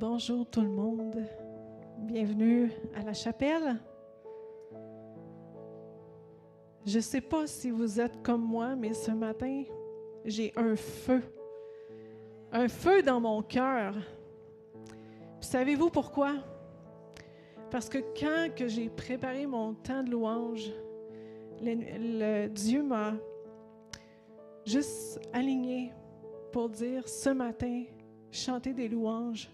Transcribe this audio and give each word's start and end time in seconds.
Bonjour 0.00 0.46
tout 0.46 0.62
le 0.62 0.70
monde. 0.70 1.26
Bienvenue 1.98 2.72
à 2.94 3.02
la 3.02 3.12
chapelle. 3.12 3.78
Je 6.86 6.96
ne 6.96 7.02
sais 7.02 7.20
pas 7.20 7.46
si 7.46 7.70
vous 7.70 8.00
êtes 8.00 8.22
comme 8.22 8.40
moi, 8.40 8.74
mais 8.76 8.94
ce 8.94 9.10
matin, 9.10 9.62
j'ai 10.24 10.54
un 10.56 10.74
feu. 10.74 11.20
Un 12.50 12.66
feu 12.68 13.02
dans 13.02 13.20
mon 13.20 13.42
cœur. 13.42 13.94
Savez-vous 15.38 15.90
pourquoi? 15.90 16.32
Parce 17.70 17.90
que 17.90 17.98
quand 18.18 18.54
que 18.56 18.68
j'ai 18.68 18.88
préparé 18.88 19.44
mon 19.44 19.74
temps 19.74 20.02
de 20.02 20.12
louange, 20.12 20.72
Dieu 22.54 22.82
m'a 22.82 23.12
juste 24.64 25.20
aligné 25.30 25.92
pour 26.52 26.70
dire 26.70 27.06
ce 27.06 27.28
matin, 27.28 27.84
chanter 28.30 28.72
des 28.72 28.88
louanges 28.88 29.50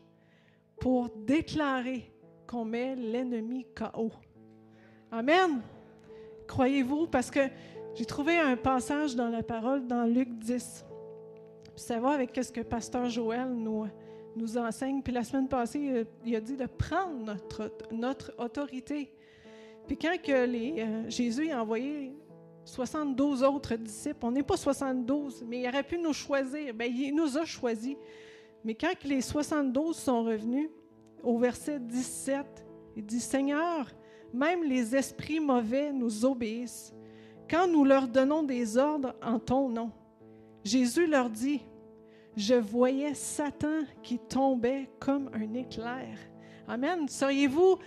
pour 0.80 1.08
déclarer 1.10 2.10
qu'on 2.46 2.64
met 2.64 2.94
l'ennemi 2.94 3.66
KO. 3.74 4.10
Amen. 5.10 5.60
Croyez-vous? 6.46 7.06
Parce 7.06 7.30
que 7.30 7.40
j'ai 7.94 8.04
trouvé 8.04 8.36
un 8.38 8.56
passage 8.56 9.16
dans 9.16 9.28
la 9.28 9.42
parole 9.42 9.86
dans 9.86 10.04
Luc 10.04 10.28
10. 10.38 10.84
ça 11.76 11.98
va 11.98 12.10
avec 12.10 12.38
ce 12.40 12.52
que 12.52 12.60
Pasteur 12.60 13.08
Joël 13.08 13.48
nous, 13.48 14.58
enseigne. 14.58 15.02
Puis 15.02 15.12
la 15.12 15.24
semaine 15.24 15.48
passée, 15.48 16.06
il 16.24 16.36
a 16.36 16.40
dit 16.40 16.56
de 16.56 16.66
prendre 16.66 17.24
notre, 17.24 17.72
notre 17.90 18.34
autorité. 18.38 19.12
Puis 19.86 19.96
quand 19.96 20.16
que 20.22 20.44
les, 20.44 20.74
euh, 20.78 21.08
Jésus 21.08 21.50
a 21.50 21.62
envoyé 21.62 22.12
72 22.64 23.42
autres 23.44 23.76
disciples, 23.76 24.18
on 24.22 24.32
n'est 24.32 24.42
pas 24.42 24.56
72, 24.56 25.44
mais 25.46 25.60
il 25.60 25.68
aurait 25.68 25.84
pu 25.84 25.98
nous 25.98 26.12
choisir. 26.12 26.74
Bien, 26.74 26.88
il 26.88 27.14
nous 27.14 27.38
a 27.38 27.44
choisis. 27.44 27.96
Mais 28.66 28.74
quand 28.74 28.94
les 29.04 29.20
72 29.20 29.94
sont 29.94 30.24
revenus, 30.24 30.68
au 31.22 31.38
verset 31.38 31.78
17, 31.78 32.44
il 32.96 33.06
dit, 33.06 33.20
Seigneur, 33.20 33.88
même 34.34 34.64
les 34.64 34.96
esprits 34.96 35.38
mauvais 35.38 35.92
nous 35.92 36.24
obéissent 36.24 36.92
quand 37.48 37.68
nous 37.68 37.84
leur 37.84 38.08
donnons 38.08 38.42
des 38.42 38.76
ordres 38.76 39.14
en 39.22 39.38
ton 39.38 39.68
nom. 39.68 39.92
Jésus 40.64 41.06
leur 41.06 41.30
dit, 41.30 41.60
je 42.36 42.54
voyais 42.54 43.14
Satan 43.14 43.82
qui 44.02 44.18
tombait 44.18 44.90
comme 44.98 45.30
un 45.32 45.54
éclair. 45.54 46.18
Amen. 46.66 47.08
Seriez-vous 47.08 47.78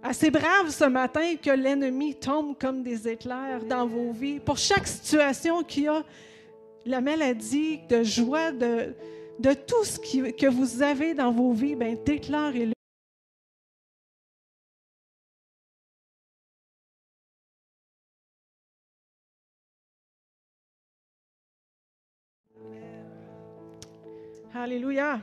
assez 0.00 0.30
brave 0.30 0.70
ce 0.70 0.84
matin 0.84 1.34
que 1.42 1.50
l'ennemi 1.50 2.14
tombe 2.14 2.56
comme 2.56 2.84
des 2.84 3.08
éclairs 3.08 3.64
dans 3.64 3.88
vos 3.88 4.12
vies? 4.12 4.38
Pour 4.38 4.58
chaque 4.58 4.86
situation 4.86 5.64
qui 5.64 5.88
a 5.88 6.04
la 6.86 7.00
maladie, 7.00 7.80
de 7.88 8.04
joie, 8.04 8.52
de, 8.52 8.94
de 9.38 9.52
tout 9.52 9.84
ce 9.84 9.98
que 9.98 10.46
vous 10.48 10.82
avez 10.82 11.14
dans 11.14 11.32
vos 11.32 11.52
vies, 11.52 11.76
ben, 11.76 11.96
déclarez-le. 12.04 12.72
Alléluia. 24.54 25.20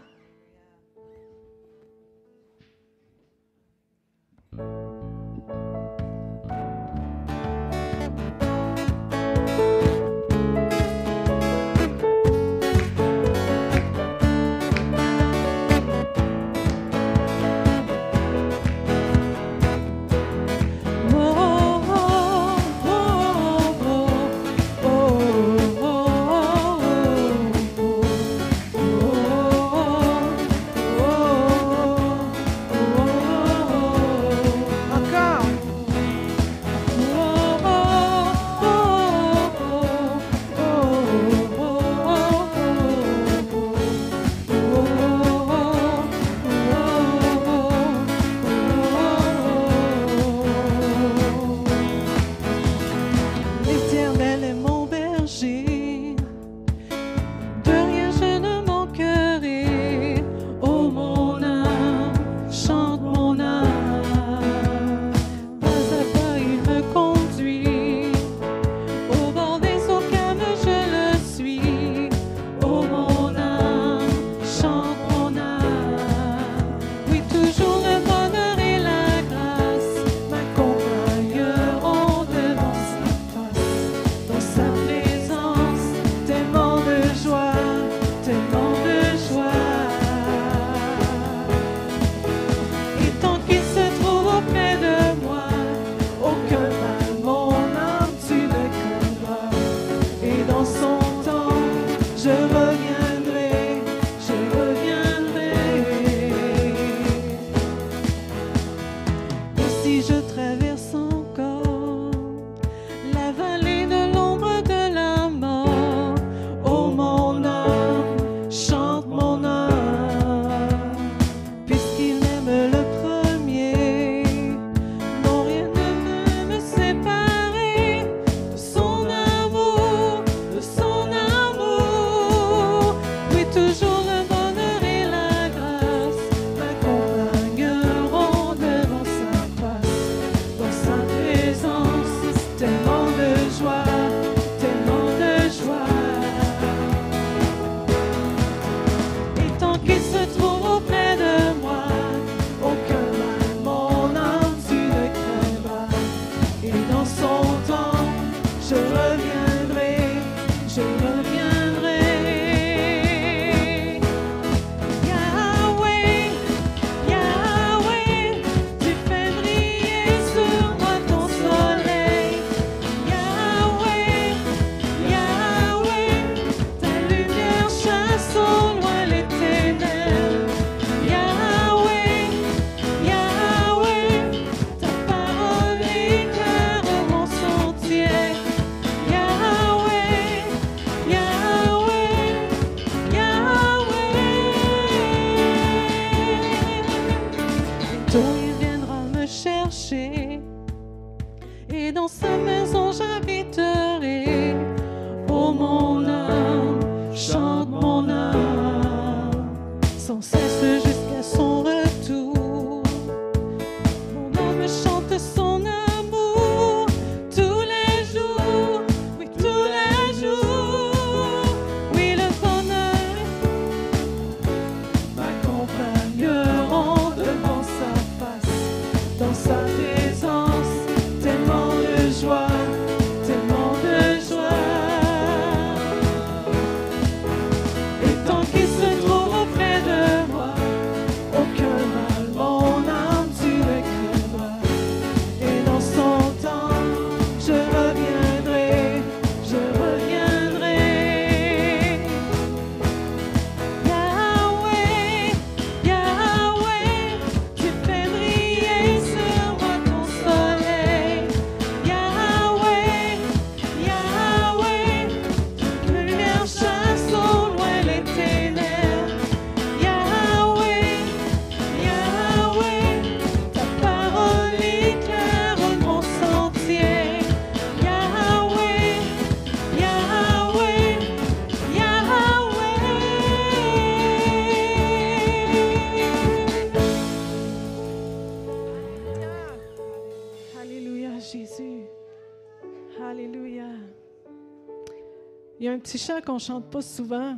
on 296.35 296.37
ne 296.37 296.41
chante 296.41 296.65
pas 296.65 296.81
souvent. 296.81 297.37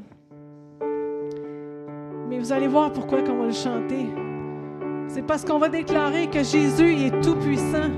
Mais 2.27 2.39
vous 2.39 2.51
allez 2.51 2.67
voir 2.67 2.91
pourquoi 2.91 3.21
qu'on 3.21 3.37
va 3.37 3.45
le 3.45 3.51
chanter. 3.51 4.07
C'est 5.07 5.21
parce 5.21 5.45
qu'on 5.45 5.59
va 5.59 5.69
déclarer 5.69 6.27
que 6.27 6.41
Jésus 6.41 7.05
est 7.05 7.21
tout 7.21 7.35
puissant, 7.35 7.91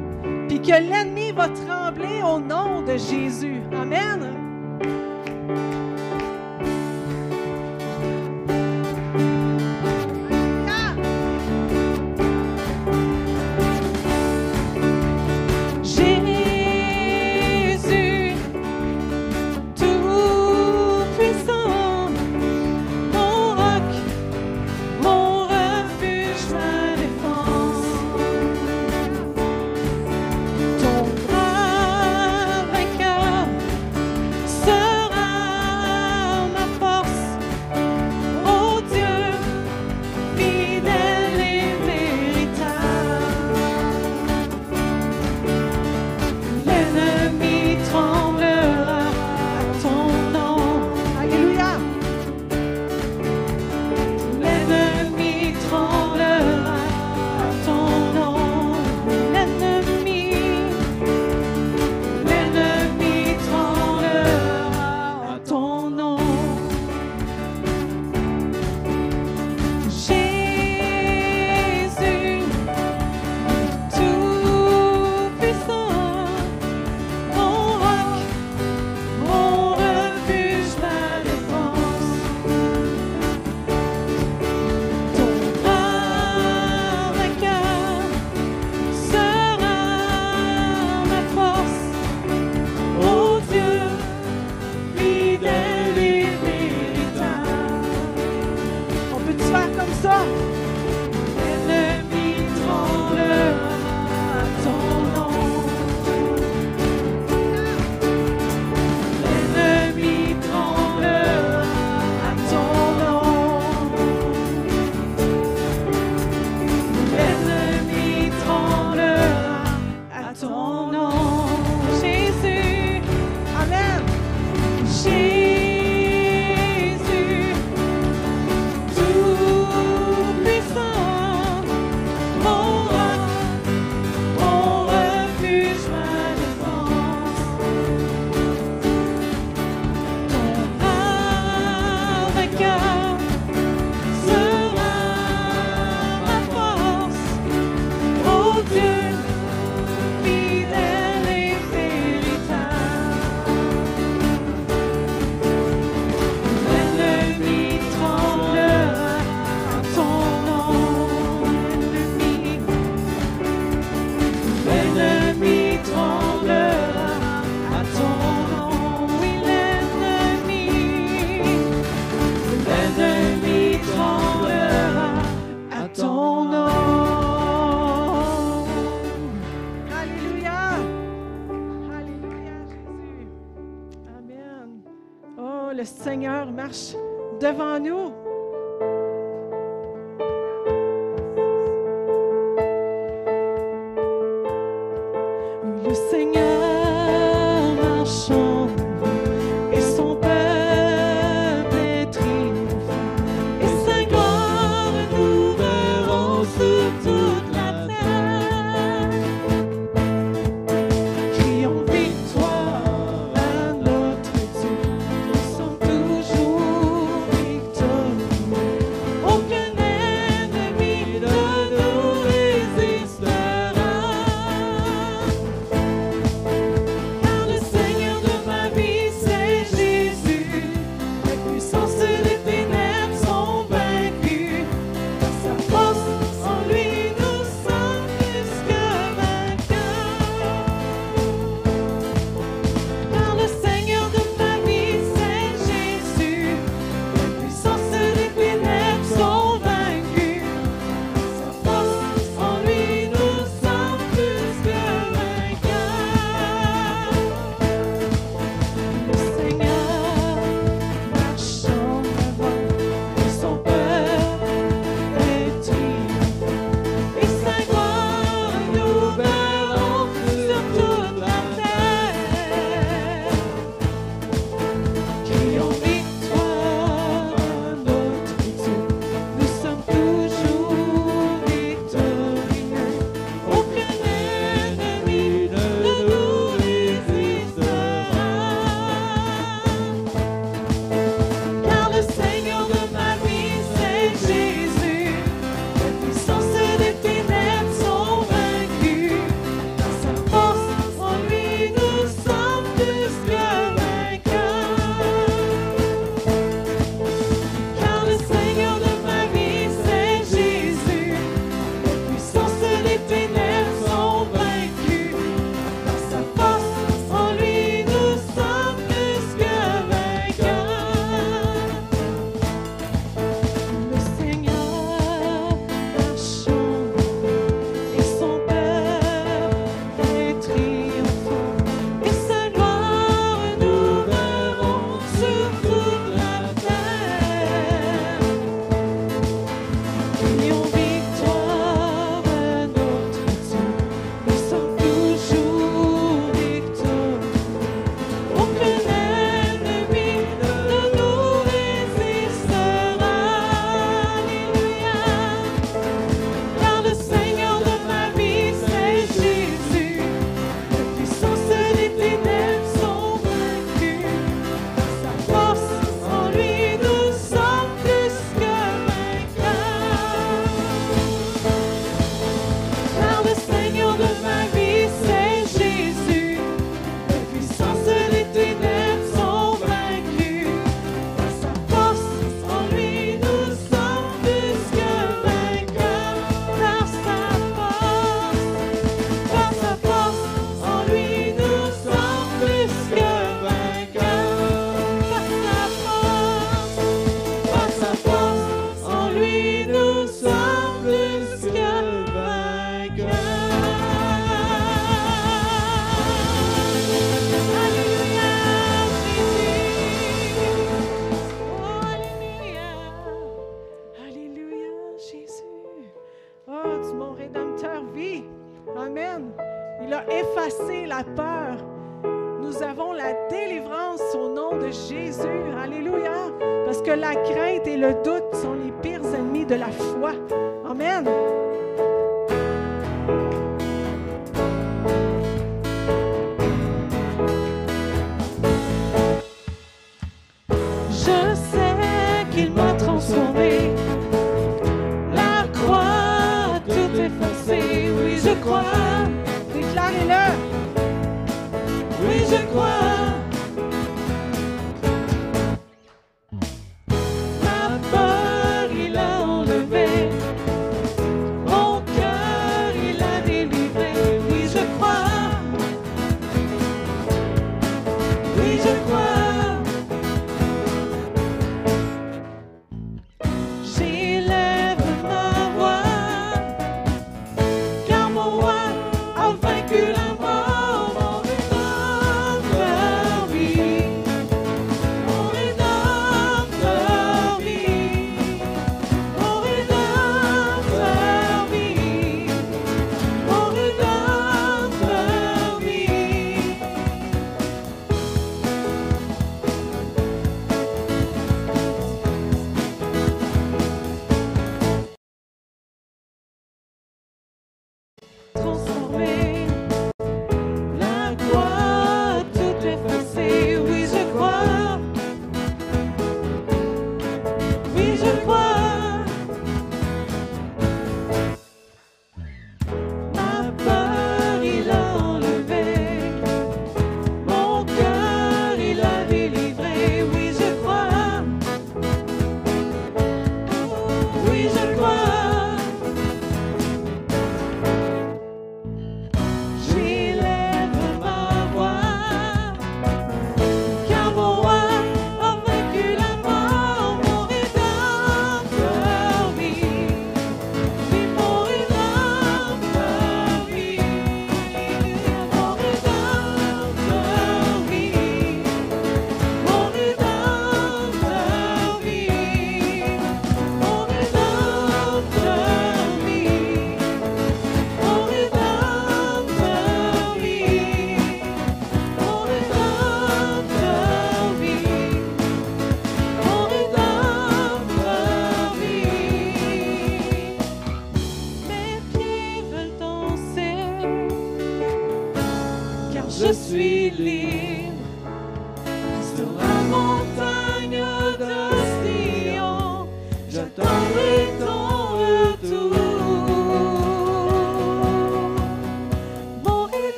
puis 0.50 0.60
que 0.62 0.72
l'ennemi 0.72 1.32
va 1.32 1.48
trembler 1.48 2.22
au 2.22 2.40
nom 2.40 2.82
de 2.82 2.98
Jésus. 2.98 3.62
Amen. 3.82 4.28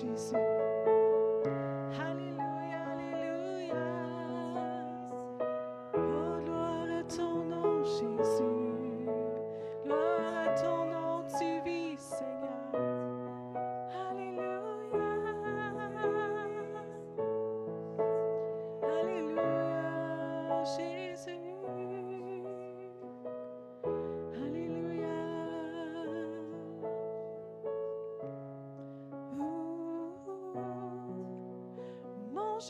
Jesus. 0.00 0.49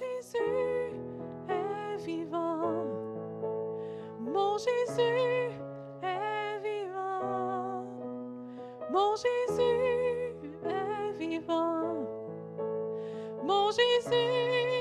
Mon 0.01 0.07
Jésus 0.07 0.97
est 1.49 1.97
vivant. 2.07 2.87
Mon 4.19 4.57
Jésus 4.57 5.53
est 6.03 6.59
vivant. 6.63 7.85
Mon 8.91 9.15
Jésus 9.17 9.63
est 10.65 11.13
vivant. 11.19 12.07
Mon 13.45 13.71
Jésus 13.71 14.80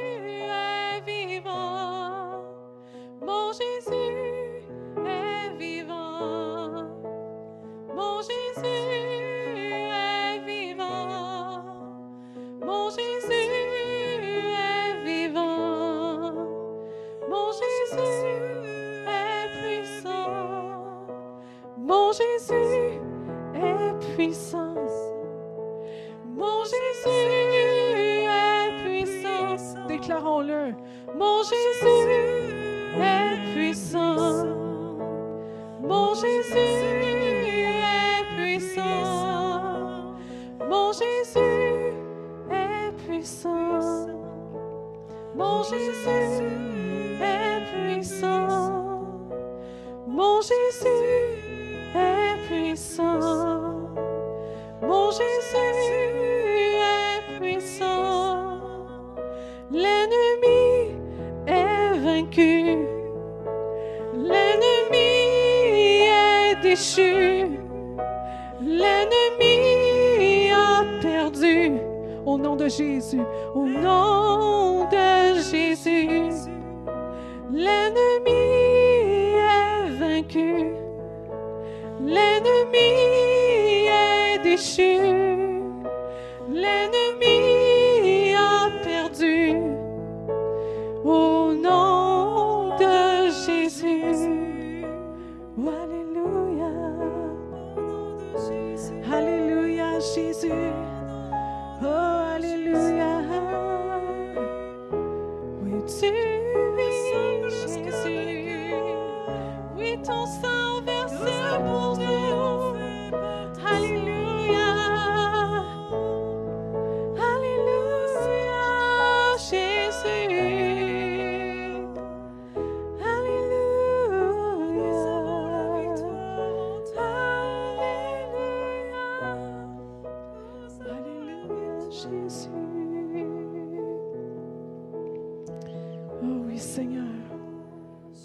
Seigneur. 136.60 137.04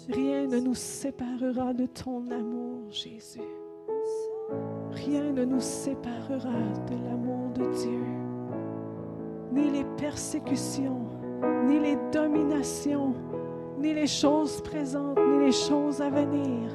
Rien 0.09 0.47
ne 0.47 0.59
nous 0.59 0.75
séparera 0.75 1.73
de 1.73 1.85
ton 1.85 2.29
amour, 2.29 2.91
Jésus. 2.91 3.39
Rien 4.91 5.31
ne 5.31 5.45
nous 5.45 5.59
séparera 5.59 6.59
de 6.87 6.95
l'amour 7.05 7.51
de 7.55 7.65
Dieu. 7.75 8.05
Ni 9.51 9.71
les 9.71 9.85
persécutions, 9.97 11.07
ni 11.65 11.79
les 11.79 11.97
dominations, 12.11 13.13
ni 13.79 13.93
les 13.93 14.07
choses 14.07 14.61
présentes, 14.61 15.17
ni 15.17 15.45
les 15.45 15.51
choses 15.51 16.01
à 16.01 16.09
venir. 16.09 16.69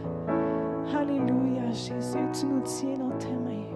Alléluia, 0.97 1.71
Jésus, 1.71 2.19
tu 2.33 2.47
nous 2.47 2.63
tiens 2.63 2.95
dans 2.95 3.17
tes 3.19 3.29
mains. 3.29 3.70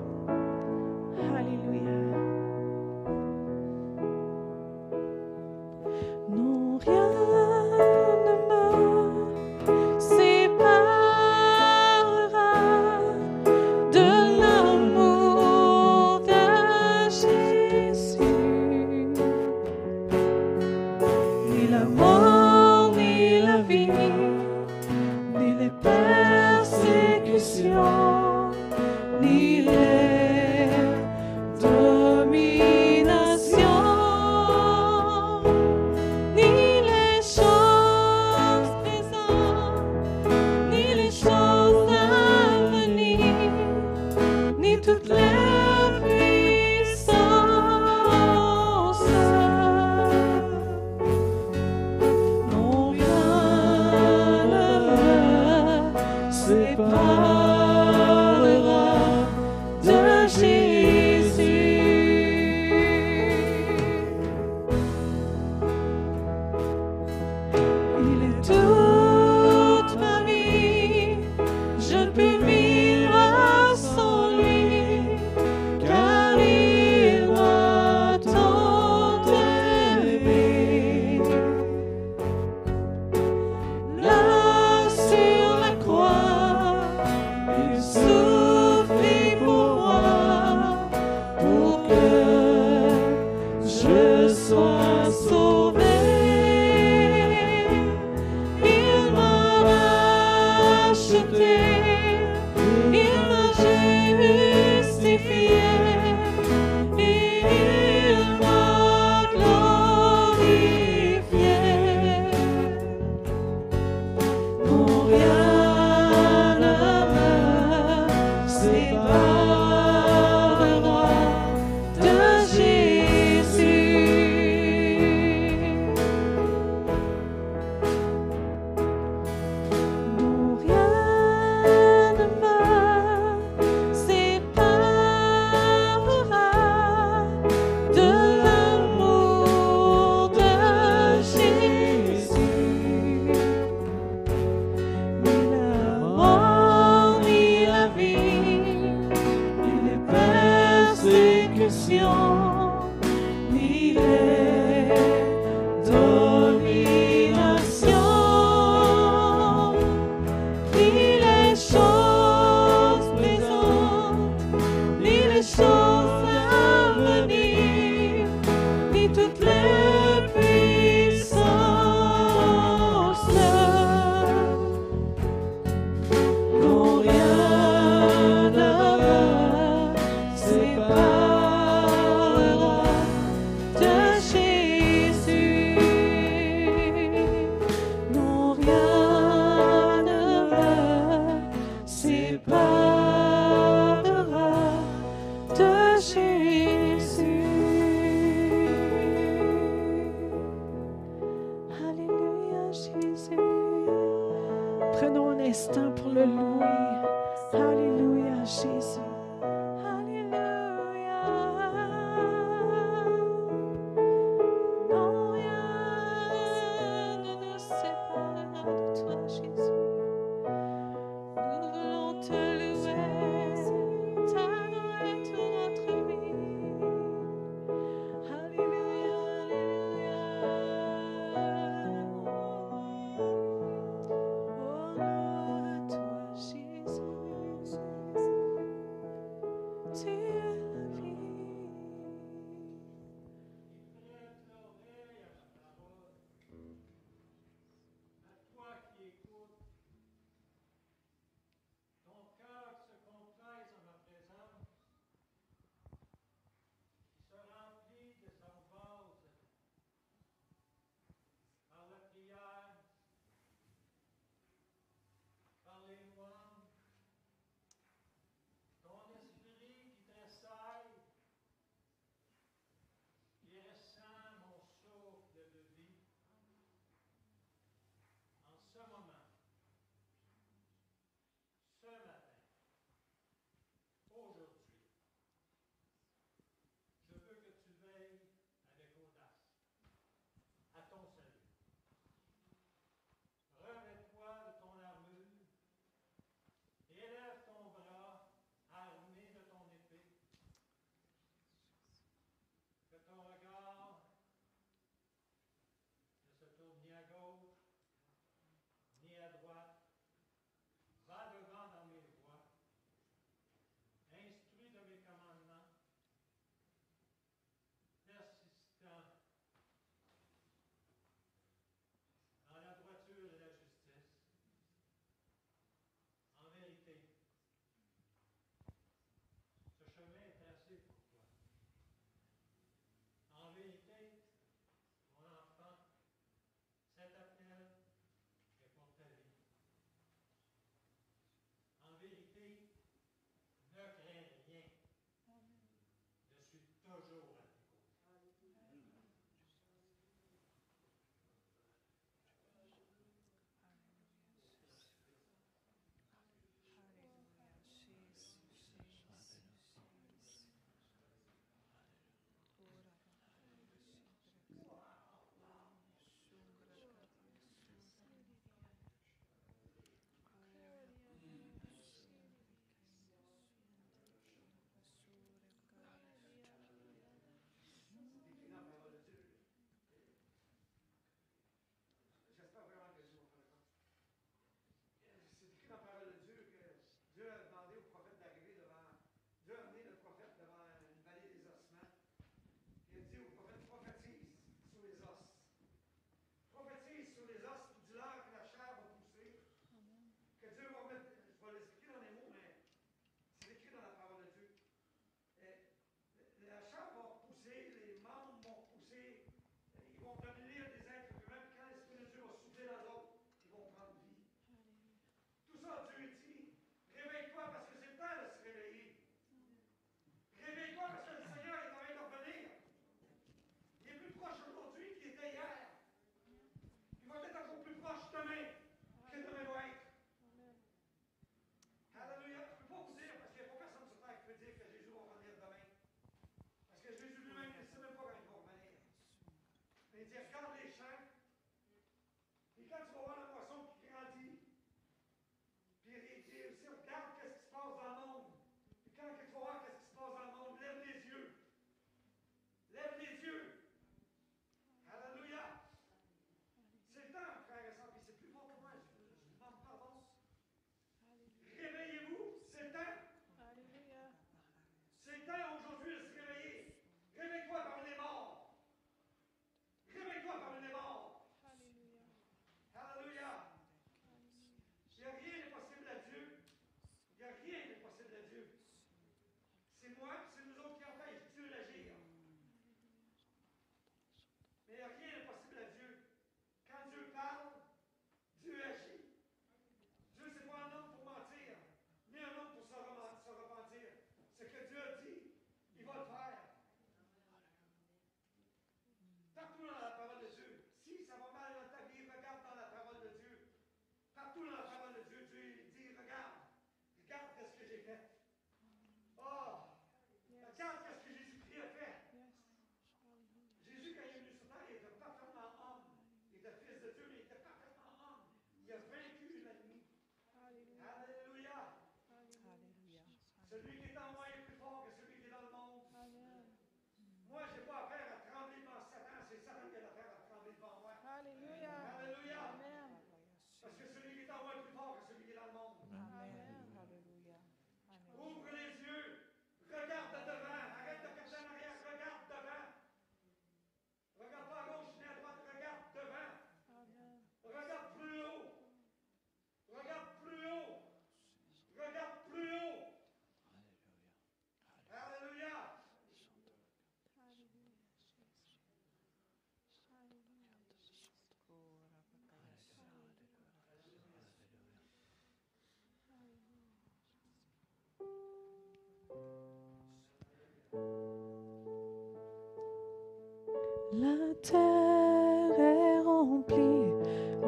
La 573.96 574.34
terre 574.42 575.60
est 575.60 576.00
remplie 576.00 576.90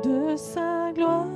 de 0.05 0.37
sa 0.37 0.93
gloire. 0.95 1.33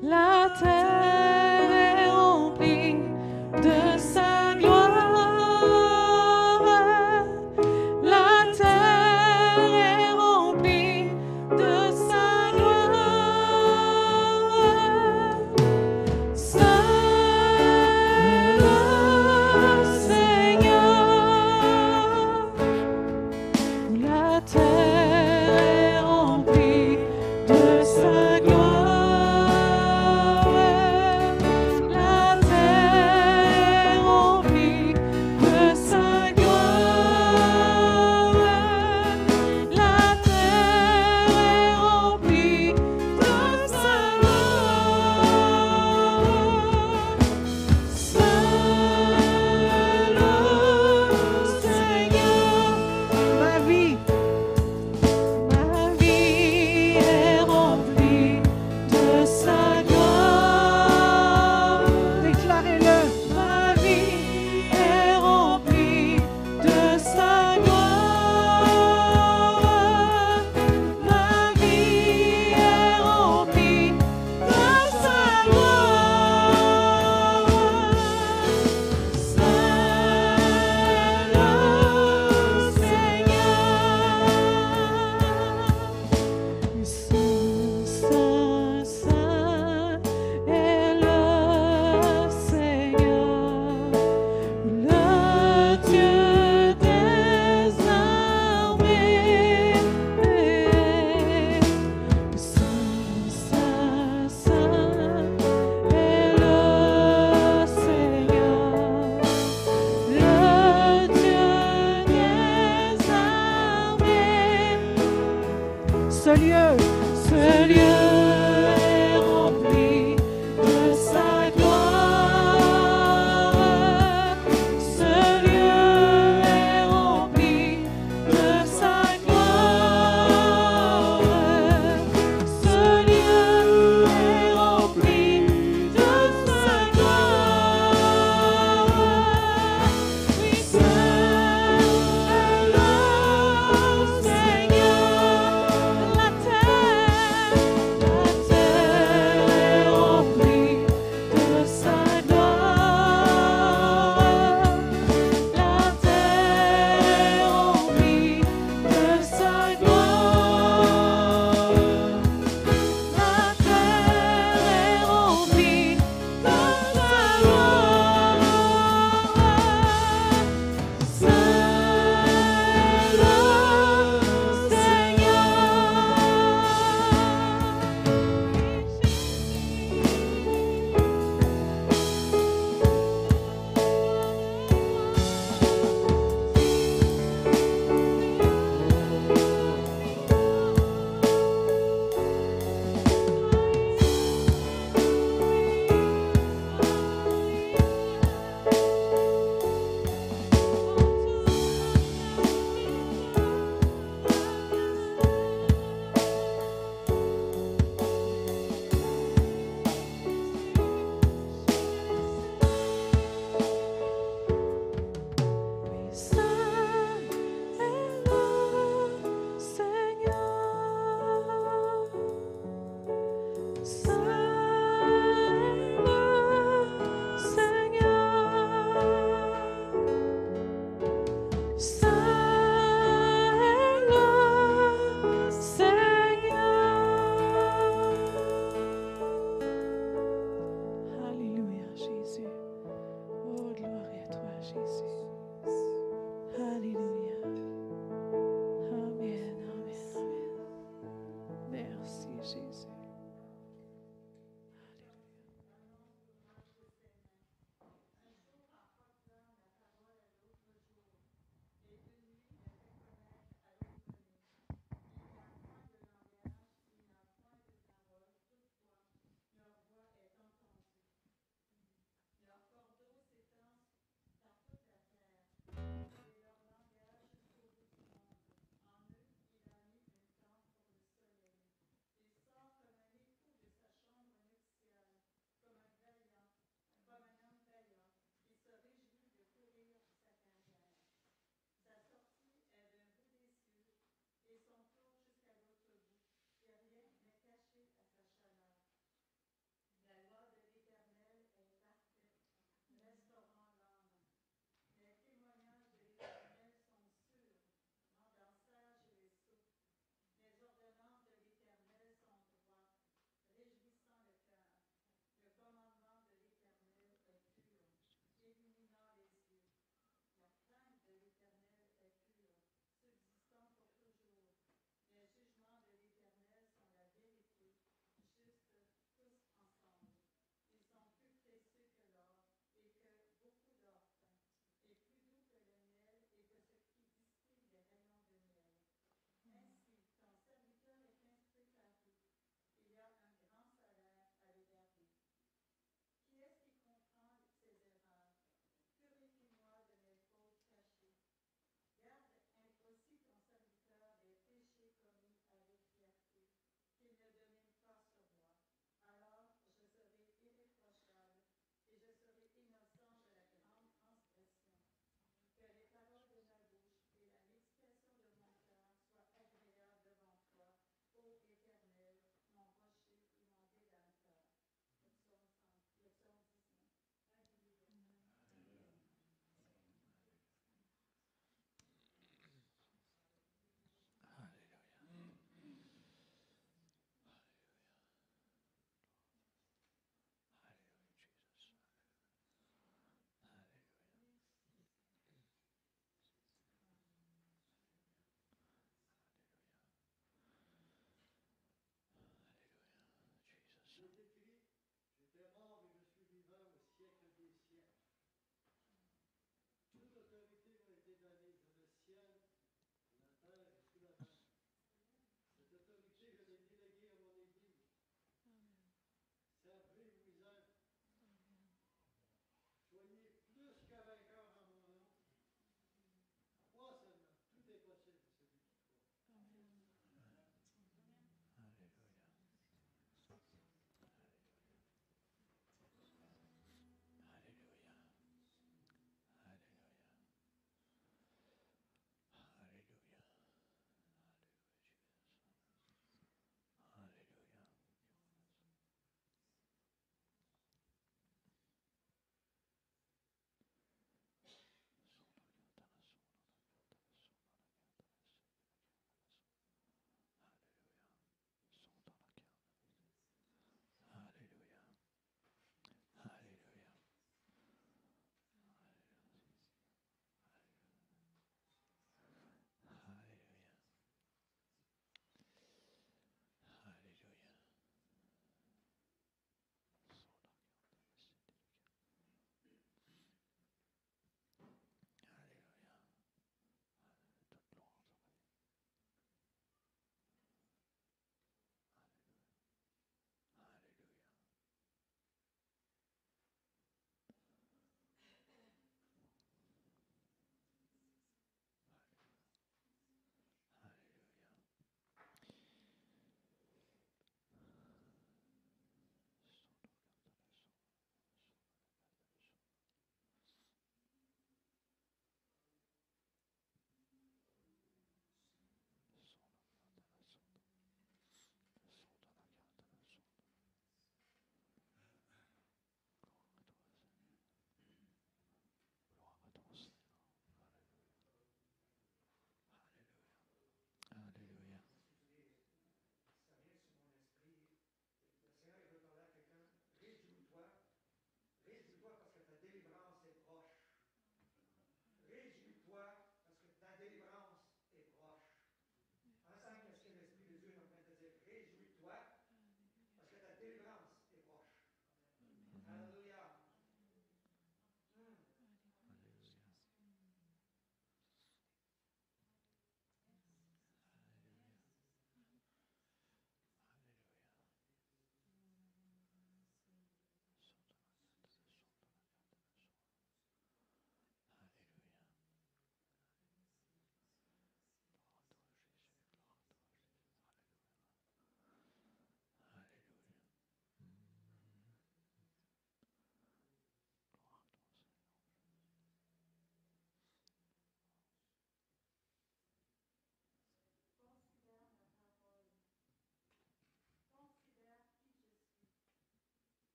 La 0.00 0.48
terre 0.62 1.23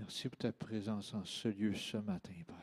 Merci 0.00 0.30
pour 0.30 0.38
ta 0.38 0.50
présence 0.50 1.12
en 1.12 1.26
ce 1.26 1.48
lieu 1.48 1.74
ce 1.74 1.98
matin, 1.98 2.32
Père. 2.46 2.56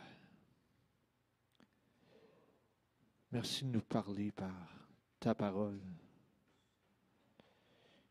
Merci 3.31 3.63
de 3.63 3.69
nous 3.69 3.81
parler 3.81 4.31
par 4.31 4.89
ta 5.19 5.35
parole 5.35 5.79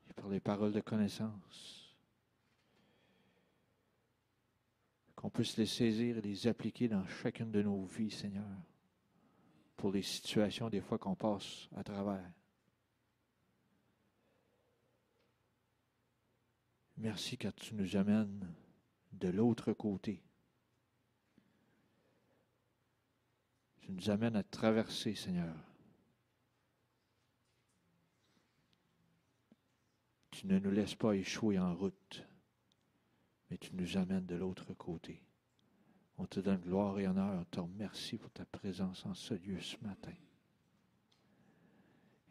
et 0.09 0.13
par 0.13 0.29
les 0.29 0.39
paroles 0.39 0.73
de 0.73 0.81
connaissance. 0.81 1.93
Qu'on 5.17 5.29
puisse 5.31 5.57
les 5.57 5.67
saisir 5.67 6.19
et 6.19 6.23
les 6.23 6.47
appliquer 6.47 6.87
dans 6.87 7.05
chacune 7.09 7.51
de 7.51 7.63
nos 7.63 7.85
vies, 7.85 8.13
Seigneur, 8.13 8.47
pour 9.77 9.91
les 9.91 10.03
situations 10.03 10.71
des 10.71 10.81
fois 10.81 10.99
qu'on 10.99 11.17
passe 11.17 11.69
à 11.75 11.83
travers. 11.83 12.31
Merci 16.99 17.37
quand 17.37 17.55
tu 17.57 17.75
nous 17.75 17.97
amènes 17.97 18.55
de 19.19 19.29
l'autre 19.29 19.73
côté. 19.73 20.23
Tu 23.81 23.93
nous 23.93 24.11
amènes 24.11 24.37
à 24.37 24.43
traverser, 24.43 25.15
Seigneur. 25.15 25.57
Tu 30.31 30.47
ne 30.47 30.59
nous 30.59 30.71
laisses 30.71 30.95
pas 30.95 31.13
échouer 31.13 31.59
en 31.59 31.75
route, 31.75 32.27
mais 33.49 33.59
tu 33.59 33.75
nous 33.75 33.97
amènes 33.97 34.27
de 34.27 34.37
l'autre 34.37 34.75
côté. 34.75 35.23
On 36.19 36.27
te 36.27 36.41
donne 36.41 36.61
gloire 36.61 36.99
et 36.99 37.07
honneur. 37.07 37.41
On 37.41 37.45
te 37.45 37.61
remercie 37.61 38.19
pour 38.19 38.31
ta 38.31 38.45
présence 38.45 39.05
en 39.07 39.15
ce 39.15 39.35
lieu 39.35 39.61
ce 39.61 39.77
matin. 39.83 40.15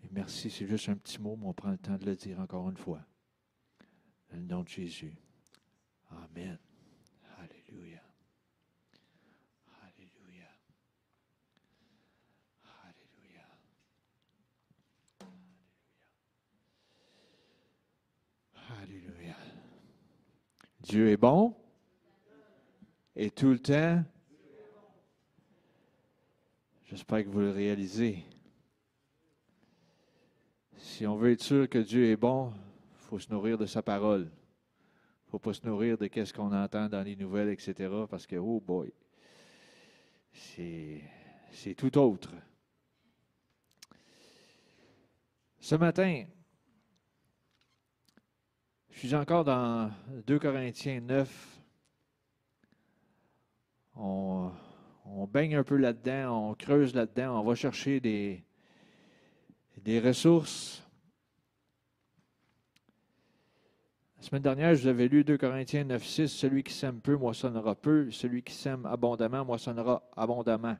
Et 0.03 0.09
merci, 0.11 0.49
c'est 0.49 0.67
juste 0.67 0.89
un 0.89 0.97
petit 0.97 1.19
mot, 1.19 1.35
mais 1.35 1.47
on 1.47 1.53
prend 1.53 1.71
le 1.71 1.77
temps 1.77 1.97
de 1.97 2.05
le 2.05 2.15
dire 2.15 2.39
encore 2.39 2.69
une 2.69 2.77
fois. 2.77 3.05
Dans 4.29 4.37
le 4.37 4.43
nom 4.43 4.63
de 4.63 4.69
Jésus. 4.69 5.15
Amen. 6.11 6.57
Alléluia. 7.37 8.01
Alléluia. 9.81 10.49
Alléluia. 12.83 13.47
Alléluia. 18.81 19.35
Dieu 20.85 21.09
est 21.09 21.17
bon. 21.17 21.55
Et 23.15 23.31
tout 23.31 23.49
le 23.49 23.59
temps. 23.59 24.03
J'espère 26.83 27.23
que 27.23 27.29
vous 27.29 27.39
le 27.39 27.49
réalisez. 27.49 28.23
Si 30.77 31.07
on 31.07 31.15
veut 31.15 31.31
être 31.31 31.41
sûr 31.41 31.67
que 31.67 31.79
Dieu 31.79 32.05
est 32.05 32.15
bon, 32.15 32.53
il 32.53 33.05
faut 33.07 33.17
se 33.17 33.31
nourrir 33.31 33.57
de 33.57 33.65
sa 33.65 33.81
parole. 33.81 34.29
Il 34.29 35.25
ne 35.25 35.31
faut 35.31 35.39
pas 35.39 35.53
se 35.53 35.65
nourrir 35.65 35.97
de 35.97 36.07
ce 36.13 36.31
qu'on 36.31 36.53
entend 36.53 36.87
dans 36.87 37.01
les 37.01 37.15
nouvelles, 37.15 37.49
etc. 37.49 37.91
Parce 38.07 38.27
que, 38.27 38.35
oh 38.35 38.59
boy, 38.59 38.93
c'est, 40.31 41.01
c'est 41.49 41.73
tout 41.73 41.97
autre. 41.97 42.31
Ce 45.59 45.73
matin, 45.73 46.25
je 48.95 49.07
suis 49.07 49.15
encore 49.15 49.43
dans 49.43 49.91
2 50.25 50.39
Corinthiens 50.39 51.01
9. 51.01 51.59
On, 53.97 54.51
baigne 55.27 55.55
un 55.55 55.63
peu 55.63 55.75
là-dedans, 55.75 56.51
on 56.51 56.53
creuse 56.55 56.95
là-dedans, 56.95 57.41
on 57.41 57.43
va 57.43 57.55
chercher 57.55 57.99
des, 57.99 58.41
des 59.81 59.99
ressources. 59.99 60.81
La 64.17 64.23
semaine 64.23 64.41
dernière, 64.41 64.73
je 64.75 64.83
vous 64.83 64.87
avais 64.87 65.09
lu 65.09 65.25
2 65.25 65.37
Corinthiens 65.37 65.83
9, 65.83 66.03
6. 66.03 66.27
Celui 66.29 66.63
qui 66.63 66.73
sème 66.73 67.01
peu 67.01 67.17
moissonnera 67.17 67.75
peu, 67.75 68.09
celui 68.11 68.43
qui 68.43 68.53
sème 68.53 68.85
abondamment 68.85 69.43
moissonnera 69.43 70.09
abondamment. 70.15 70.77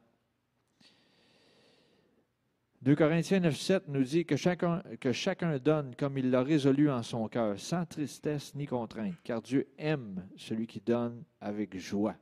2 2.86 2.96
Corinthiens 2.96 3.40
9, 3.40 3.58
7 3.58 3.88
nous 3.88 4.04
dit 4.04 4.26
que 4.28 4.36
chacun, 4.36 4.84
que 5.00 5.12
chacun 5.12 5.58
donne 5.58 5.96
comme 5.96 6.20
il 6.20 6.30
l'a 6.30 6.44
résolu 6.44 6.92
en 6.92 7.02
son 7.02 7.28
cœur, 7.28 7.60
sans 7.60 7.84
tristesse 7.88 8.54
ni 8.54 8.68
contrainte, 8.68 9.16
car 9.24 9.42
Dieu 9.42 9.68
aime 9.80 10.30
celui 10.38 10.68
qui 10.68 10.82
donne 10.82 11.24
avec 11.42 11.76
joie. 11.80 12.16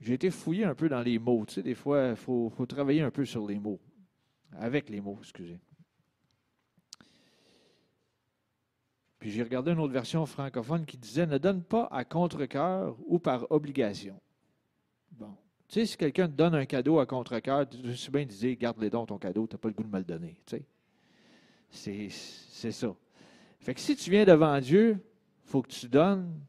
J'ai 0.00 0.14
été 0.14 0.30
fouillé 0.30 0.64
un 0.64 0.74
peu 0.74 0.88
dans 0.88 1.02
les 1.02 1.18
mots. 1.18 1.44
Tu 1.46 1.54
sais, 1.54 1.62
des 1.62 1.74
fois, 1.74 2.08
il 2.08 2.16
faut, 2.16 2.48
faut, 2.48 2.64
travailler 2.64 3.02
un 3.02 3.10
peu 3.10 3.26
sur 3.26 3.46
les 3.46 3.58
mots. 3.58 3.80
Avec 4.52 4.88
les 4.88 5.02
mots, 5.02 5.18
excusez. 5.20 5.60
Puis 9.18 9.30
j'ai 9.30 9.42
regardé 9.42 9.72
une 9.72 9.80
autre 9.80 9.92
version 9.92 10.24
francophone 10.24 10.86
qui 10.86 10.96
disait 10.96 11.26
Ne 11.26 11.36
donne 11.36 11.62
pas 11.62 11.86
à 11.90 12.06
contre-cœur 12.06 12.96
ou 13.06 13.18
par 13.18 13.50
obligation. 13.50 14.18
Tu 15.68 15.80
sais, 15.80 15.86
si 15.86 15.96
quelqu'un 15.96 16.28
te 16.28 16.32
donne 16.32 16.54
un 16.54 16.64
cadeau 16.64 17.00
à 17.00 17.06
contre-cœur, 17.06 17.68
tu 17.68 17.96
sais 17.96 18.10
bien 18.10 18.24
dire 18.24 18.56
Garde 18.56 18.80
les 18.80 18.90
dons 18.90 19.06
ton 19.06 19.18
cadeau, 19.18 19.46
tu 19.46 19.54
n'as 19.54 19.58
pas 19.58 19.68
le 19.68 19.74
goût 19.74 19.82
de 19.82 19.88
me 19.88 19.98
le 19.98 20.04
donner. 20.04 20.36
Tu 20.46 20.58
sais. 21.70 22.08
C'est 22.48 22.72
ça. 22.72 22.94
Fait 23.58 23.74
que 23.74 23.80
si 23.80 23.96
tu 23.96 24.10
viens 24.10 24.24
devant 24.24 24.60
Dieu, 24.60 24.92
il 25.44 25.48
faut 25.50 25.62
que 25.62 25.68
tu 25.68 25.88
donnes, 25.88 26.40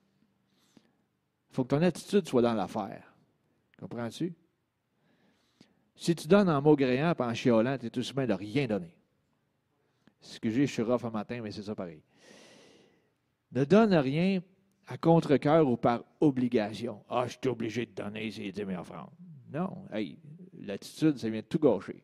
il 1.49 1.55
faut 1.55 1.63
que 1.63 1.69
ton 1.69 1.81
attitude 1.81 2.27
soit 2.27 2.41
dans 2.41 2.53
l'affaire. 2.53 3.13
Comprends-tu? 3.79 4.33
Si 5.95 6.15
tu 6.15 6.27
donnes 6.27 6.49
en 6.49 6.61
maugréant 6.61 7.13
et 7.17 7.23
en 7.23 7.33
chiolant, 7.33 7.77
tu 7.77 7.87
es 7.87 7.89
tout 7.89 8.03
bien 8.15 8.27
de 8.27 8.33
rien 8.33 8.67
donner. 8.67 8.95
Ce 10.21 10.39
que 10.39 10.49
je 10.49 10.63
suis 10.63 10.83
rough 10.83 11.05
un 11.05 11.09
matin, 11.09 11.41
mais 11.41 11.51
c'est 11.51 11.63
ça 11.63 11.73
pareil. 11.73 12.01
Ne 13.51 13.65
donne 13.65 13.95
rien 13.95 14.41
à 14.87 14.97
contre-cœur 14.97 15.67
ou 15.67 15.77
par 15.77 16.03
obligation. 16.21 17.03
Ah, 17.09 17.25
je 17.27 17.33
suis 17.33 17.47
obligé 17.47 17.85
de 17.85 17.91
donner 17.91 18.31
ces 18.31 18.51
10 18.51 18.65
000 18.65 18.83
francs. 18.83 19.11
Non, 19.51 19.85
hey, 19.91 20.17
l'attitude, 20.61 21.17
ça 21.17 21.29
vient 21.29 21.41
de 21.41 21.45
tout 21.45 21.59
gâcher. 21.59 22.03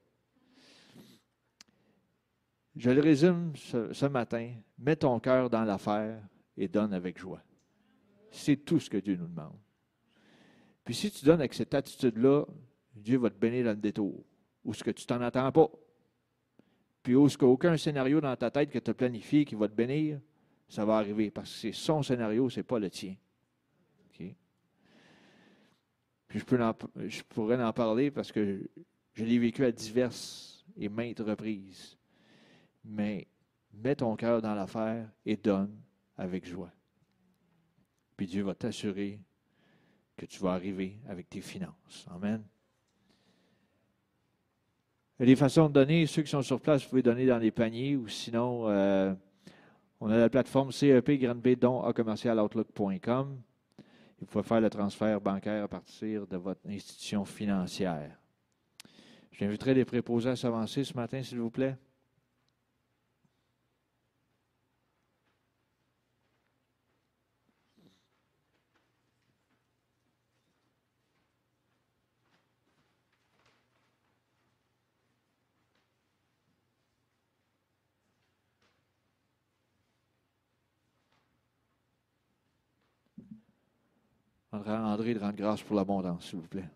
Je 2.75 2.89
le 2.89 3.01
résume 3.01 3.53
ce, 3.55 4.05
matin. 4.07 4.51
Mets 4.79 4.95
ton 4.95 5.19
cœur 5.19 5.49
dans 5.49 5.63
l'affaire 5.63 6.21
et 6.57 6.67
donne 6.67 6.93
avec 6.93 7.19
joie. 7.19 7.41
C'est 8.31 8.57
tout 8.57 8.79
ce 8.79 8.89
que 8.89 8.97
Dieu 8.97 9.15
nous 9.15 9.27
demande. 9.27 9.57
Puis 10.83 10.95
si 10.95 11.11
tu 11.11 11.23
donnes 11.23 11.39
avec 11.39 11.53
cette 11.53 11.73
attitude-là, 11.73 12.45
Dieu 12.95 13.17
va 13.19 13.29
te 13.29 13.37
bénir 13.37 13.65
dans 13.65 13.71
le 13.71 13.77
détour. 13.77 14.25
Ou 14.65 14.73
ce 14.73 14.83
que 14.83 14.91
tu 14.91 15.05
t'en 15.05 15.21
attends 15.21 15.51
pas. 15.51 15.69
Puis 17.03 17.15
où 17.15 17.29
ce 17.29 17.37
qu'aucun 17.37 17.77
scénario 17.77 18.19
dans 18.19 18.35
ta 18.35 18.49
tête 18.49 18.71
que 18.71 18.79
tu 18.79 18.89
as 18.89 18.93
planifié 18.93 19.45
qui 19.45 19.55
va 19.55 19.67
te 19.67 19.75
bénir, 19.75 20.19
ça 20.67 20.85
va 20.85 20.97
arriver. 20.97 21.31
Parce 21.31 21.51
que 21.51 21.57
c'est 21.57 21.71
son 21.71 22.03
scénario, 22.03 22.49
ce 22.49 22.59
n'est 22.59 22.63
pas 22.63 22.79
le 22.79 22.89
tien. 22.89 23.15
Puis 26.33 26.39
je, 26.39 26.45
peux 26.45 26.59
je 27.07 27.21
pourrais 27.21 27.63
en 27.63 27.71
parler 27.73 28.09
parce 28.09 28.31
que 28.31 28.67
je 29.13 29.23
l'ai 29.23 29.37
vécu 29.37 29.63
à 29.63 29.71
diverses 29.71 30.65
et 30.75 30.89
maintes 30.89 31.19
reprises. 31.19 31.95
Mais 32.83 33.27
mets 33.71 33.95
ton 33.95 34.15
cœur 34.15 34.41
dans 34.41 34.55
l'affaire 34.55 35.07
et 35.27 35.37
donne 35.37 35.79
avec 36.17 36.47
joie. 36.47 36.71
Puis 38.17 38.25
Dieu 38.25 38.41
va 38.41 38.55
t'assurer 38.55 39.19
que 40.17 40.25
tu 40.25 40.39
vas 40.39 40.53
arriver 40.53 40.99
avec 41.07 41.29
tes 41.29 41.41
finances. 41.41 42.07
Amen. 42.09 42.43
Des 45.19 45.35
façons 45.35 45.67
de 45.67 45.73
donner. 45.73 46.07
Ceux 46.07 46.23
qui 46.23 46.31
sont 46.31 46.41
sur 46.41 46.59
place, 46.59 46.81
vous 46.81 46.89
pouvez 46.89 47.03
donner 47.03 47.27
dans 47.27 47.37
les 47.37 47.51
paniers 47.51 47.95
ou 47.95 48.07
sinon, 48.07 48.67
euh, 48.69 49.13
on 50.03 50.11
a 50.11 50.17
la 50.17 50.29
plateforme 50.29 50.73
CEP 50.73 51.17
don 51.57 51.81
à 51.81 51.93
commercialoutlook.com. 51.93 53.41
Vous 54.19 54.25
pouvez 54.25 54.43
faire 54.43 54.59
le 54.59 54.69
transfert 54.69 55.21
bancaire 55.21 55.63
à 55.63 55.67
partir 55.69 56.27
de 56.27 56.35
votre 56.35 56.59
institution 56.67 57.23
financière. 57.23 58.19
J'inviterai 59.31 59.73
les 59.73 59.85
préposés 59.85 60.31
à 60.31 60.35
s'avancer 60.35 60.83
ce 60.83 60.93
matin, 60.93 61.23
s'il 61.23 61.39
vous 61.39 61.49
plaît. 61.49 61.77
André 84.71 85.13
de 85.13 85.19
rendre 85.19 85.35
grâce 85.35 85.61
pour 85.61 85.75
l'abondance, 85.75 86.29
s'il 86.29 86.39
vous 86.39 86.47
plaît. 86.47 86.69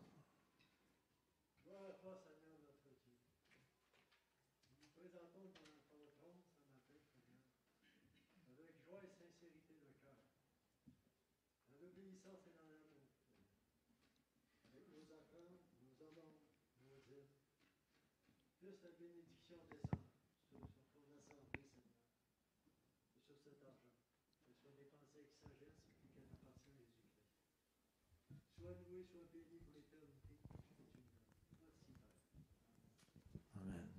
Amen. 33.57 33.89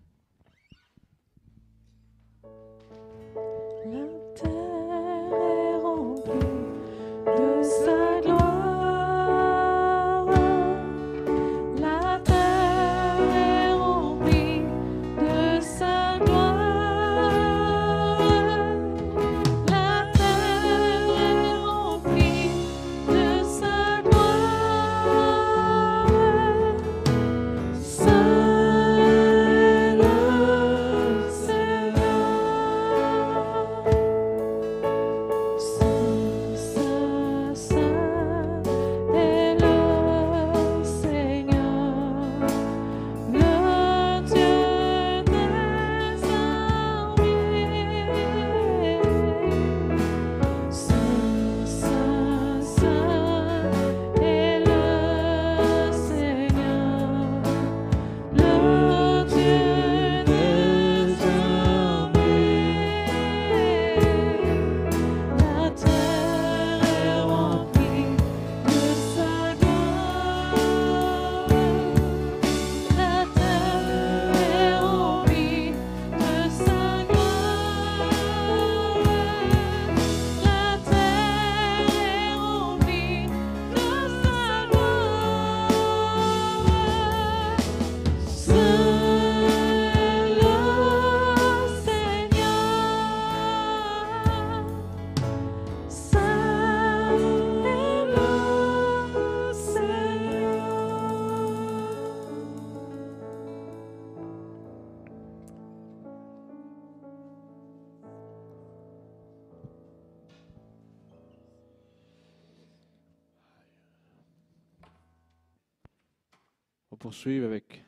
Poursuivre 117.19 117.47
avec 117.47 117.83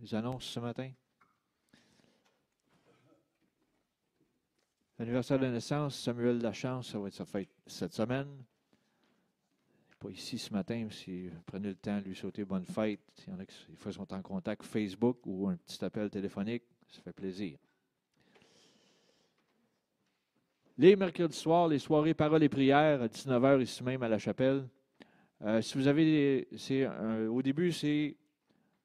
les 0.00 0.14
annonces 0.14 0.44
ce 0.44 0.60
matin. 0.60 0.88
Anniversaire 5.00 5.40
de 5.40 5.46
naissance, 5.46 5.98
Samuel 5.98 6.38
Lachance, 6.38 6.92
ça 6.92 6.98
va 7.00 7.08
être 7.08 7.14
sa 7.14 7.24
fête 7.24 7.48
cette 7.66 7.92
semaine. 7.92 8.28
Il 8.28 9.90
n'est 9.90 9.96
pas 9.98 10.10
ici 10.10 10.38
ce 10.38 10.52
matin, 10.52 10.86
si 10.88 11.28
prenez 11.46 11.70
le 11.70 11.74
temps 11.74 11.98
de 11.98 12.04
lui 12.04 12.14
sauter 12.14 12.44
bonne 12.44 12.64
fête. 12.64 13.00
Il 13.26 13.32
y 13.32 13.36
en 13.36 13.40
a 13.40 13.44
qui 13.44 13.56
sont 13.90 14.14
en 14.14 14.22
contact 14.22 14.62
Facebook 14.62 15.18
ou 15.26 15.48
un 15.48 15.56
petit 15.56 15.84
appel 15.84 16.08
téléphonique, 16.08 16.62
ça 16.88 17.02
fait 17.02 17.12
plaisir. 17.12 17.58
Les 20.78 20.94
mercredis 20.94 21.36
soirs, 21.36 21.66
les 21.66 21.80
soirées 21.80 22.14
paroles 22.14 22.44
et 22.44 22.48
prières 22.48 23.02
à 23.02 23.08
19h 23.08 23.62
ici 23.62 23.82
même 23.82 24.04
à 24.04 24.08
la 24.08 24.20
chapelle. 24.20 24.68
Euh, 25.42 25.60
si 25.60 25.76
vous 25.76 25.88
avez, 25.88 26.46
c'est 26.56 26.86
au 26.86 27.42
début, 27.42 27.72
c'est 27.72 28.16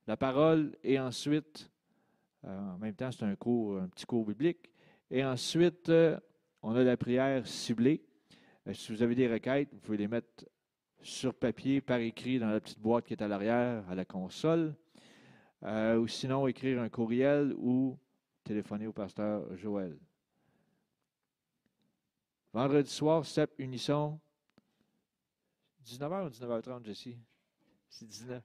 la 0.07 0.17
parole 0.17 0.75
et 0.83 0.99
ensuite, 0.99 1.69
euh, 2.45 2.59
en 2.73 2.77
même 2.77 2.95
temps, 2.95 3.11
c'est 3.11 3.23
un 3.23 3.35
cours, 3.35 3.77
un 3.77 3.87
petit 3.87 4.05
cours 4.05 4.25
biblique. 4.25 4.69
Et 5.09 5.23
ensuite, 5.23 5.89
euh, 5.89 6.19
on 6.61 6.75
a 6.75 6.83
la 6.83 6.97
prière 6.97 7.45
ciblée. 7.45 8.03
Euh, 8.67 8.73
si 8.73 8.91
vous 8.91 9.03
avez 9.03 9.15
des 9.15 9.31
requêtes, 9.31 9.69
vous 9.73 9.79
pouvez 9.79 9.97
les 9.97 10.07
mettre 10.07 10.45
sur 11.01 11.33
papier, 11.33 11.81
par 11.81 11.99
écrit, 11.99 12.39
dans 12.39 12.49
la 12.49 12.59
petite 12.59 12.79
boîte 12.79 13.05
qui 13.05 13.13
est 13.13 13.21
à 13.21 13.27
l'arrière, 13.27 13.87
à 13.89 13.95
la 13.95 14.05
console. 14.05 14.75
ou 15.63 16.07
sinon, 16.07 16.47
écrire 16.47 16.81
un 16.81 16.89
courriel 16.89 17.53
ou 17.57 17.97
téléphoner 18.43 18.87
au 18.87 18.93
pasteur 18.93 19.55
Joël. 19.55 19.97
Vendredi 22.53 22.89
soir, 22.89 23.25
CEP 23.25 23.51
Unisson. 23.59 24.19
19h 25.85 26.25
ou 26.25 26.29
19h30, 26.29 26.85
Jessie? 26.85 27.17
C'est 27.89 28.05
19. 28.05 28.43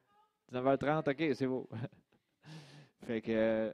19h30, 0.53 1.11
OK, 1.11 1.35
c'est 1.35 1.47
beau. 1.47 1.69
fait 3.07 3.21
que 3.21 3.33
euh, 3.33 3.73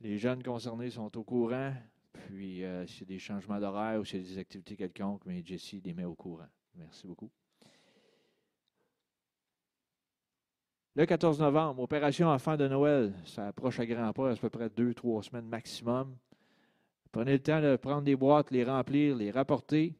les 0.00 0.18
jeunes 0.18 0.42
concernés 0.42 0.90
sont 0.90 1.16
au 1.16 1.24
courant. 1.24 1.72
Puis, 2.12 2.62
s'il 2.86 3.00
y 3.00 3.02
a 3.02 3.06
des 3.06 3.18
changements 3.18 3.58
d'horaire 3.58 4.00
ou 4.00 4.04
s'il 4.04 4.22
y 4.22 4.24
a 4.24 4.34
des 4.34 4.38
activités 4.38 4.76
quelconques, 4.76 5.24
mais 5.26 5.42
Jessie 5.44 5.80
les 5.84 5.94
met 5.94 6.04
au 6.04 6.14
courant. 6.14 6.48
Merci 6.76 7.06
beaucoup. 7.06 7.30
Le 10.94 11.06
14 11.06 11.40
novembre, 11.40 11.82
opération 11.82 12.28
enfant 12.28 12.54
de 12.54 12.68
Noël. 12.68 13.14
Ça 13.24 13.46
approche 13.48 13.80
à 13.80 13.86
grands 13.86 14.12
pas, 14.12 14.32
à 14.32 14.36
peu 14.36 14.50
près 14.50 14.68
deux, 14.68 14.92
trois 14.92 15.22
semaines 15.22 15.46
maximum. 15.46 16.14
Prenez 17.10 17.32
le 17.32 17.42
temps 17.42 17.62
de 17.62 17.76
prendre 17.76 18.02
des 18.02 18.14
boîtes, 18.14 18.50
les 18.50 18.62
remplir, 18.62 19.16
les 19.16 19.30
rapporter. 19.30 19.94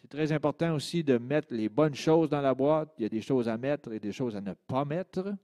C'est 0.00 0.08
très 0.08 0.32
important 0.32 0.74
aussi 0.74 1.04
de 1.04 1.18
mettre 1.18 1.52
les 1.52 1.68
bonnes 1.68 1.94
choses 1.94 2.30
dans 2.30 2.40
la 2.40 2.54
boîte. 2.54 2.94
Il 2.98 3.02
y 3.02 3.06
a 3.06 3.08
des 3.08 3.20
choses 3.20 3.48
à 3.48 3.58
mettre 3.58 3.92
et 3.92 4.00
des 4.00 4.12
choses 4.12 4.34
à 4.34 4.40
ne 4.40 4.54
pas 4.54 4.84
mettre, 4.84 5.34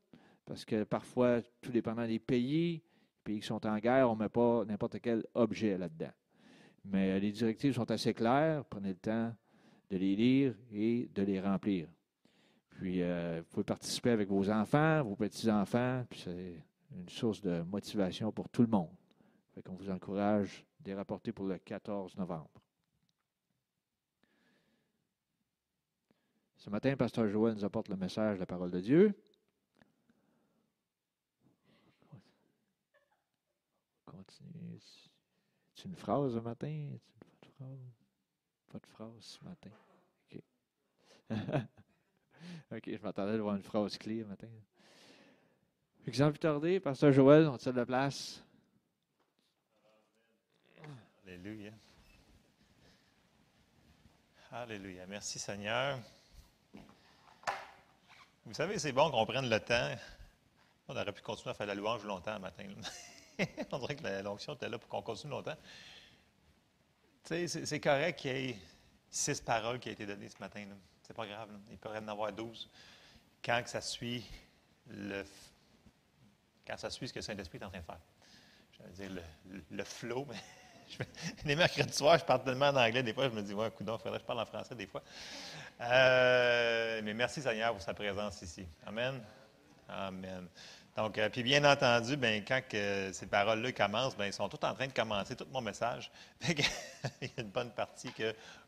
parce 0.46 0.64
que 0.64 0.84
parfois, 0.84 1.42
tout 1.60 1.70
dépendant 1.70 2.06
des 2.06 2.18
pays, 2.18 2.72
les 2.72 2.82
pays 3.24 3.40
qui 3.40 3.46
sont 3.46 3.66
en 3.66 3.78
guerre, 3.78 4.10
on 4.10 4.14
ne 4.14 4.20
met 4.20 4.28
pas 4.28 4.64
n'importe 4.64 5.00
quel 5.00 5.24
objet 5.34 5.76
là-dedans. 5.76 6.12
Mais 6.84 7.18
les 7.20 7.32
directives 7.32 7.74
sont 7.74 7.90
assez 7.90 8.14
claires. 8.14 8.64
Prenez 8.64 8.90
le 8.90 8.96
temps 8.96 9.34
de 9.90 9.96
les 9.96 10.16
lire 10.16 10.54
et 10.72 11.10
de 11.14 11.22
les 11.22 11.40
remplir. 11.40 11.88
Puis, 12.70 13.02
euh, 13.02 13.40
vous 13.40 13.46
pouvez 13.50 13.64
participer 13.64 14.10
avec 14.10 14.28
vos 14.28 14.50
enfants, 14.50 15.02
vos 15.02 15.16
petits-enfants, 15.16 16.04
puis 16.08 16.20
c'est 16.20 16.62
une 16.94 17.08
source 17.08 17.40
de 17.40 17.62
motivation 17.62 18.32
pour 18.32 18.48
tout 18.48 18.62
le 18.62 18.68
monde. 18.68 18.90
Fait 19.54 19.62
qu'on 19.62 19.74
vous 19.74 19.90
encourage 19.90 20.64
de 20.80 20.90
les 20.90 20.94
rapporter 20.94 21.32
pour 21.32 21.46
le 21.46 21.58
14 21.58 22.16
novembre. 22.16 22.50
Ce 26.66 26.70
matin, 26.70 26.96
Pasteur 26.96 27.28
Joël 27.28 27.54
nous 27.54 27.64
apporte 27.64 27.88
le 27.88 27.96
message 27.96 28.34
de 28.34 28.40
la 28.40 28.46
parole 28.46 28.72
de 28.72 28.80
Dieu. 28.80 29.14
Continue. 34.04 34.80
C'est 35.76 35.84
une 35.84 35.94
phrase 35.94 36.34
ce 36.34 36.40
matin? 36.40 36.88
Phrase? 37.56 37.78
Pas 38.72 38.78
de 38.80 38.86
phrase 38.86 39.12
ce 39.20 39.44
matin. 39.44 39.70
OK. 40.24 40.42
OK, 42.72 42.96
je 42.96 43.00
m'attendais 43.00 43.34
à 43.34 43.38
voir 43.38 43.54
une 43.54 43.62
phrase 43.62 43.96
clé 43.96 44.24
ce 44.24 44.26
matin. 44.26 44.48
Exemple 46.04 46.38
tarder, 46.38 46.80
Pasteur 46.80 47.12
Joël, 47.12 47.46
on 47.46 47.58
tient 47.58 47.70
de 47.70 47.76
la 47.76 47.86
place. 47.86 48.44
Alléluia. 51.24 51.70
Alléluia. 54.50 55.06
Merci 55.06 55.38
Seigneur. 55.38 56.00
Vous 58.46 58.54
savez, 58.54 58.78
c'est 58.78 58.92
bon 58.92 59.10
qu'on 59.10 59.26
prenne 59.26 59.50
le 59.50 59.58
temps. 59.58 59.90
On 60.86 60.96
aurait 60.96 61.12
pu 61.12 61.20
continuer 61.20 61.50
à 61.50 61.54
faire 61.54 61.66
la 61.66 61.74
louange 61.74 62.04
longtemps 62.04 62.34
le 62.34 62.38
matin. 62.38 62.64
On 63.72 63.78
dirait 63.80 63.96
que 63.96 64.22
l'onction 64.22 64.54
était 64.54 64.68
là 64.68 64.78
pour 64.78 64.88
qu'on 64.88 65.02
continue 65.02 65.32
longtemps. 65.32 65.56
Tu 67.24 67.48
sais, 67.48 67.66
c'est 67.66 67.80
correct 67.80 68.20
qu'il 68.20 68.30
y 68.30 68.50
ait 68.50 68.58
six 69.10 69.40
paroles 69.40 69.80
qui 69.80 69.88
aient 69.88 69.94
été 69.94 70.06
données 70.06 70.28
ce 70.28 70.38
matin. 70.38 70.64
C'est 71.02 71.12
pas 71.12 71.26
grave. 71.26 71.50
Il 71.72 71.78
pourrait 71.78 71.98
en 71.98 72.06
avoir 72.06 72.32
douze. 72.32 72.70
Quand 73.44 73.60
ça 73.66 73.80
suit 73.80 74.24
le 74.86 75.24
quand 76.64 76.76
ça 76.76 76.88
suit 76.88 77.08
ce 77.08 77.12
que 77.12 77.18
le 77.18 77.24
Saint-Esprit 77.24 77.58
est 77.58 77.64
en 77.64 77.70
train 77.70 77.80
de 77.80 77.84
faire. 77.84 78.00
Je 78.72 79.02
dire 79.02 79.10
le, 79.10 79.62
le 79.70 79.84
flow, 79.84 80.24
mais 80.28 80.36
les 81.44 81.56
mercredis 81.56 81.92
soirs, 81.92 82.18
je 82.18 82.24
parle 82.24 82.44
tellement 82.44 82.68
en 82.68 82.76
anglais. 82.76 83.02
Des 83.02 83.12
fois, 83.12 83.28
je 83.28 83.34
me 83.34 83.42
dis, 83.42 83.54
ouais, 83.54 83.70
coudon, 83.70 83.96
il 83.96 84.02
faudrait 84.02 84.18
que 84.18 84.22
je 84.22 84.26
parle 84.26 84.40
en 84.40 84.46
français 84.46 84.74
des 84.74 84.86
fois. 84.86 85.02
Euh, 85.80 87.00
mais 87.04 87.14
merci 87.14 87.42
Seigneur 87.42 87.72
pour 87.72 87.82
sa 87.82 87.94
présence 87.94 88.40
ici. 88.42 88.66
Amen. 88.86 89.20
Amen. 89.88 90.48
Donc, 90.96 91.18
euh, 91.18 91.28
puis 91.28 91.42
bien 91.42 91.62
entendu, 91.70 92.16
ben, 92.16 92.42
quand 92.46 92.62
ces 92.70 93.26
paroles-là 93.26 93.72
commencent, 93.72 94.16
ben, 94.16 94.26
ils 94.26 94.32
sont 94.32 94.48
tous 94.48 94.64
en 94.66 94.74
train 94.74 94.86
de 94.86 94.92
commencer 94.92 95.36
tout 95.36 95.46
mon 95.52 95.60
message. 95.60 96.10
Il 96.48 96.58
y 97.28 97.32
a 97.36 97.42
une 97.42 97.50
bonne 97.50 97.70
partie 97.72 98.10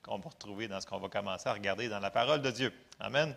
qu'on 0.05 0.19
va 0.19 0.29
retrouver 0.29 0.69
dans 0.69 0.81
ce 0.81 0.87
qu'on 0.87 0.99
va 0.99 1.09
commencer 1.09 1.49
à 1.49 1.55
regarder 1.55 1.89
dans 1.89 2.01
la 2.01 2.11
parole 2.11 2.43
de 2.43 2.51
Dieu. 2.51 2.73
Amen. 3.01 3.35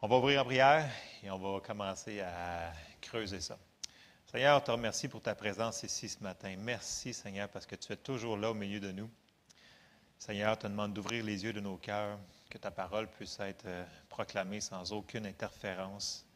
On 0.00 0.06
va 0.06 0.16
ouvrir 0.16 0.42
en 0.42 0.44
prière 0.44 0.88
et 1.22 1.30
on 1.30 1.38
va 1.38 1.60
commencer 1.60 2.20
à 2.20 2.72
creuser 3.00 3.40
ça. 3.40 3.58
Seigneur, 4.34 4.56
on 4.56 4.60
te 4.60 4.70
remercie 4.72 5.06
pour 5.06 5.22
ta 5.22 5.36
présence 5.36 5.84
ici 5.84 6.08
ce 6.08 6.20
matin. 6.20 6.56
Merci, 6.58 7.14
Seigneur, 7.14 7.48
parce 7.48 7.66
que 7.66 7.76
tu 7.76 7.92
es 7.92 7.96
toujours 7.96 8.36
là 8.36 8.50
au 8.50 8.54
milieu 8.54 8.80
de 8.80 8.90
nous. 8.90 9.08
Seigneur, 10.18 10.58
te 10.58 10.66
demande 10.66 10.92
d'ouvrir 10.92 11.22
les 11.22 11.44
yeux 11.44 11.52
de 11.52 11.60
nos 11.60 11.76
cœurs, 11.76 12.18
que 12.50 12.58
ta 12.58 12.72
parole 12.72 13.06
puisse 13.06 13.38
être 13.38 13.66
euh, 13.66 13.84
proclamée 14.08 14.60
sans 14.60 14.92
aucune 14.92 15.24
interférence. 15.24 16.26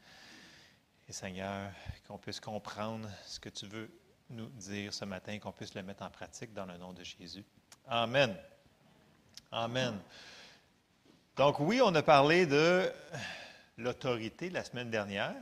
Et 1.09 1.13
Seigneur, 1.13 1.73
qu'on 2.07 2.19
puisse 2.19 2.39
comprendre 2.39 3.11
ce 3.27 3.41
que 3.41 3.49
tu 3.49 3.67
veux 3.67 3.91
nous 4.31 4.47
dire 4.51 4.95
ce 4.95 5.05
matin, 5.05 5.37
qu'on 5.41 5.51
puisse 5.51 5.75
le 5.75 5.83
mettre 5.83 6.05
en 6.05 6.11
pratique 6.11 6.55
dans 6.55 6.67
le 6.67 6.77
nom 6.77 6.93
de 6.93 7.03
Jésus. 7.03 7.45
Amen. 7.89 8.37
Amen. 9.51 9.99
Donc 11.35 11.59
oui, 11.59 11.81
on 11.83 11.93
a 11.97 12.03
parlé 12.05 12.47
de 12.47 12.93
l'autorité 13.77 14.51
la 14.51 14.63
semaine 14.63 14.89
dernière. 14.89 15.35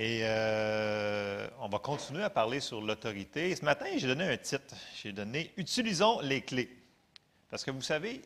Et 0.00 0.20
euh, 0.22 1.48
on 1.58 1.68
va 1.68 1.80
continuer 1.80 2.22
à 2.22 2.30
parler 2.30 2.60
sur 2.60 2.80
l'autorité. 2.80 3.56
Ce 3.56 3.64
matin, 3.64 3.86
j'ai 3.96 4.06
donné 4.06 4.28
un 4.28 4.36
titre. 4.36 4.76
J'ai 4.94 5.10
donné 5.10 5.52
Utilisons 5.56 6.20
les 6.20 6.40
clés. 6.40 6.70
Parce 7.50 7.64
que 7.64 7.72
vous 7.72 7.82
savez, 7.82 8.22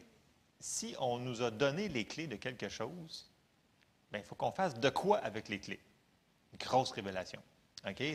si 0.61 0.95
on 1.01 1.17
nous 1.17 1.41
a 1.41 1.51
donné 1.51 1.89
les 1.89 2.05
clés 2.05 2.27
de 2.27 2.37
quelque 2.37 2.69
chose, 2.69 3.27
bien, 4.11 4.21
il 4.21 4.27
faut 4.27 4.35
qu'on 4.35 4.53
fasse 4.53 4.79
de 4.79 4.91
quoi 4.91 5.17
avec 5.21 5.49
les 5.49 5.61
clés. 5.61 5.81
Une 6.53 6.59
grosse 6.59 6.91
révélation. 6.91 7.41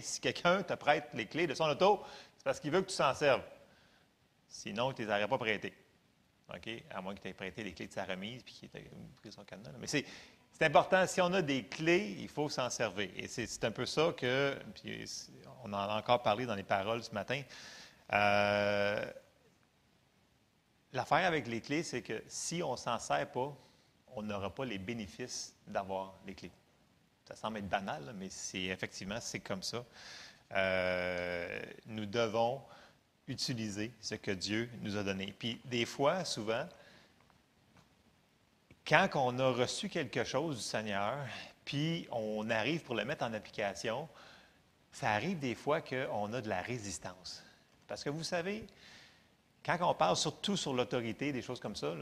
Si 0.03 0.21
quelqu'un 0.21 0.61
te 0.61 0.73
prête 0.73 1.09
les 1.15 1.25
clés 1.25 1.47
de 1.47 1.55
son 1.55 1.65
auto, 1.65 2.03
c'est 2.37 2.43
parce 2.43 2.59
qu'il 2.59 2.69
veut 2.69 2.81
que 2.81 2.89
tu 2.89 2.95
s'en 2.95 3.15
serves. 3.15 3.41
Sinon, 4.47 4.91
il 4.91 5.01
ne 5.01 5.07
les 5.07 5.11
aurait 5.11 5.27
pas 5.27 5.39
prêtées. 5.39 5.73
À 6.91 7.01
moins 7.01 7.15
tu 7.15 7.27
aies 7.27 7.33
prêté 7.33 7.63
les 7.63 7.73
clés 7.73 7.87
de 7.87 7.93
sa 7.93 8.05
remise 8.05 8.43
puis 8.43 8.53
qu'il 8.53 8.69
ait 8.75 8.91
pris 9.15 9.31
son 9.31 9.43
cadenas. 9.43 9.71
Mais 9.79 9.87
c'est, 9.87 10.05
important, 10.65 11.05
si 11.07 11.21
on 11.21 11.33
a 11.33 11.41
des 11.41 11.65
clés, 11.65 12.15
il 12.19 12.29
faut 12.29 12.49
s'en 12.49 12.69
servir. 12.69 13.09
Et 13.15 13.27
c'est, 13.27 13.63
un 13.63 13.71
peu 13.71 13.85
ça 13.85 14.13
que, 14.15 14.57
puis 14.73 15.05
on 15.63 15.73
en 15.73 15.77
a 15.77 15.97
encore 15.97 16.23
parlé 16.23 16.45
dans 16.45 16.55
les 16.55 16.63
paroles 16.63 17.03
ce 17.03 17.11
matin. 17.11 17.41
Euh, 18.13 19.05
l'affaire 20.93 21.25
avec 21.25 21.47
les 21.47 21.61
clés, 21.61 21.83
c'est 21.83 22.01
que 22.01 22.23
si 22.27 22.63
on 22.63 22.71
ne 22.73 22.77
s'en 22.77 22.97
sert 22.99 23.29
pas, 23.31 23.55
on 24.15 24.23
n'aura 24.23 24.53
pas 24.53 24.65
les 24.65 24.77
bénéfices 24.77 25.53
d'avoir 25.67 26.15
les 26.25 26.33
clés. 26.33 26.51
Ça 27.27 27.35
semble 27.35 27.57
être 27.57 27.69
banal, 27.69 28.13
mais 28.17 28.29
c'est 28.29 28.63
effectivement, 28.63 29.19
c'est 29.19 29.41
comme 29.41 29.61
ça. 29.63 29.85
Euh, 30.53 31.61
nous 31.85 32.05
devons 32.05 32.61
utiliser 33.27 33.91
ce 33.99 34.15
que 34.15 34.31
Dieu 34.31 34.69
nous 34.81 34.95
a 34.95 35.03
donné. 35.03 35.35
Puis 35.37 35.59
des 35.65 35.85
fois, 35.85 36.23
souvent, 36.23 36.65
quand 38.88 39.09
on 39.15 39.38
a 39.39 39.51
reçu 39.51 39.89
quelque 39.89 40.23
chose 40.23 40.57
du 40.57 40.61
Seigneur, 40.61 41.17
puis 41.65 42.07
on 42.11 42.49
arrive 42.49 42.83
pour 42.83 42.95
le 42.95 43.03
mettre 43.03 43.25
en 43.25 43.33
application, 43.33 44.07
ça 44.91 45.11
arrive 45.11 45.39
des 45.39 45.55
fois 45.55 45.81
qu'on 45.81 46.31
a 46.33 46.41
de 46.41 46.47
la 46.47 46.61
résistance. 46.61 47.43
Parce 47.88 48.03
que 48.03 48.09
vous 48.09 48.23
savez, 48.23 48.65
quand 49.65 49.77
on 49.81 49.93
parle 49.93 50.15
surtout 50.15 50.55
sur 50.55 50.73
l'autorité, 50.73 51.33
des 51.33 51.41
choses 51.41 51.59
comme 51.59 51.75
ça, 51.75 51.93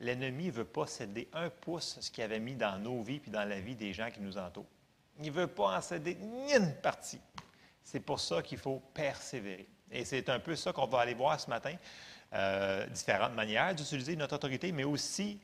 l'ennemi 0.00 0.46
ne 0.46 0.50
veut 0.50 0.64
pas 0.64 0.86
céder 0.86 1.28
un 1.32 1.48
pouce 1.48 1.98
ce 2.00 2.10
qu'il 2.10 2.24
avait 2.24 2.40
mis 2.40 2.54
dans 2.54 2.78
nos 2.78 3.02
vies 3.02 3.20
puis 3.20 3.30
dans 3.30 3.48
la 3.48 3.60
vie 3.60 3.76
des 3.76 3.92
gens 3.92 4.10
qui 4.10 4.20
nous 4.20 4.36
entourent. 4.36 4.66
Il 5.20 5.26
ne 5.26 5.30
veut 5.30 5.46
pas 5.46 5.76
en 5.76 5.80
céder 5.80 6.16
ni 6.16 6.52
une 6.52 6.74
partie. 6.82 7.20
C'est 7.84 8.00
pour 8.00 8.18
ça 8.18 8.42
qu'il 8.42 8.58
faut 8.58 8.82
persévérer. 8.92 9.68
Et 9.92 10.04
c'est 10.04 10.28
un 10.28 10.40
peu 10.40 10.56
ça 10.56 10.72
qu'on 10.72 10.86
va 10.86 11.00
aller 11.00 11.14
voir 11.14 11.38
ce 11.38 11.48
matin. 11.48 11.76
Euh, 12.32 12.84
différentes 12.88 13.34
manières 13.34 13.72
d'utiliser 13.76 14.16
notre 14.16 14.34
autorité, 14.34 14.72
mais 14.72 14.82
aussi 14.82 15.38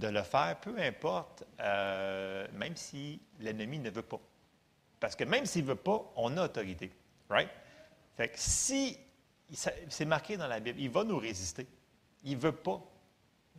de 0.00 0.08
le 0.08 0.22
faire, 0.22 0.56
peu 0.60 0.76
importe, 0.78 1.44
euh, 1.60 2.46
même 2.54 2.74
si 2.74 3.20
l'ennemi 3.38 3.78
ne 3.78 3.90
veut 3.90 4.02
pas. 4.02 4.20
Parce 4.98 5.14
que 5.14 5.24
même 5.24 5.46
s'il 5.46 5.62
ne 5.62 5.68
veut 5.68 5.76
pas, 5.76 6.10
on 6.16 6.36
a 6.36 6.44
autorité. 6.44 6.90
Right? 7.28 7.50
Fait 8.16 8.28
que 8.28 8.34
si, 8.36 8.98
c'est 9.88 10.04
marqué 10.04 10.36
dans 10.36 10.48
la 10.48 10.58
Bible, 10.58 10.80
il 10.80 10.90
va 10.90 11.04
nous 11.04 11.18
résister. 11.18 11.66
Il 12.24 12.36
ne 12.36 12.40
veut 12.40 12.52
pas. 12.52 12.80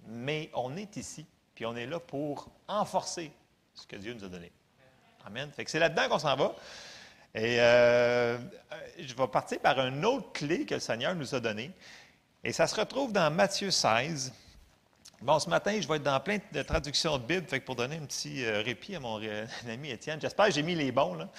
Mais 0.08 0.50
on 0.54 0.76
est 0.76 0.98
ici, 0.98 1.26
puis 1.54 1.66
on 1.66 1.76
est 1.76 1.86
là 1.86 2.00
pour 2.00 2.50
enforcer 2.68 3.32
ce 3.74 3.86
que 3.86 3.96
Dieu 3.96 4.14
nous 4.14 4.24
a 4.24 4.30
donné. 4.30 4.52
Amen. 5.26 5.52
Fait 5.52 5.64
que 5.64 5.72
c'est 5.72 5.80
là-dedans 5.80 6.10
qu'on 6.10 6.20
s'en 6.20 6.36
va. 6.36 6.56
Et 7.34 7.62
euh, 7.62 8.38
je 9.00 9.14
vais 9.14 9.28
partir 9.28 9.60
par 9.60 9.80
une 9.80 10.04
autre 10.04 10.34
clé 10.34 10.66
que 10.66 10.74
le 10.74 10.80
Seigneur 10.80 11.16
nous 11.16 11.34
a 11.36 11.40
donnée. 11.40 11.72
Et 12.44 12.52
ça 12.52 12.66
se 12.66 12.76
retrouve 12.76 13.14
dans 13.14 13.32
Matthieu 13.32 13.70
16. 13.70 14.34
Bon, 15.22 15.38
ce 15.38 15.48
matin, 15.48 15.80
je 15.80 15.88
vais 15.88 15.98
être 15.98 16.04
dans 16.04 16.20
plein 16.20 16.40
de 16.52 16.64
traductions 16.64 17.20
de 17.20 17.24
Bible, 17.24 17.46
pour 17.62 17.76
donner 17.76 17.98
un 17.98 18.06
petit 18.08 18.44
euh, 18.44 18.64
répit 18.64 18.96
à 18.96 19.00
mon 19.00 19.22
ami 19.70 19.92
Étienne, 19.92 20.20
j'espère 20.20 20.48
que 20.48 20.52
j'ai 20.52 20.64
mis 20.64 20.74
les 20.74 20.92
bons. 20.92 21.14
Là. 21.14 21.30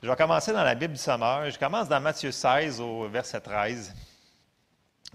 Je 0.00 0.08
vais 0.08 0.14
commencer 0.14 0.52
dans 0.52 0.62
la 0.62 0.76
Bible 0.76 0.94
du 0.94 1.00
Sommeur. 1.00 1.50
Je 1.50 1.58
commence 1.58 1.88
dans 1.88 2.00
Matthieu 2.00 2.30
16 2.30 2.80
au 2.80 3.08
verset 3.08 3.40
13. 3.40 3.92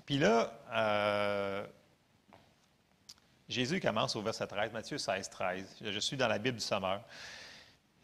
Puis 0.05 0.17
là, 0.17 0.51
euh, 0.73 1.65
Jésus 3.47 3.79
commence 3.79 4.13
au 4.17 4.21
verset 4.21 4.45
13, 4.45 4.73
Matthieu 4.73 4.97
16, 4.97 5.29
13. 5.29 5.77
Je 5.81 5.99
suis 5.99 6.17
dans 6.17 6.27
la 6.27 6.37
Bible 6.37 6.57
du 6.57 6.65
Sommeur. 6.65 7.01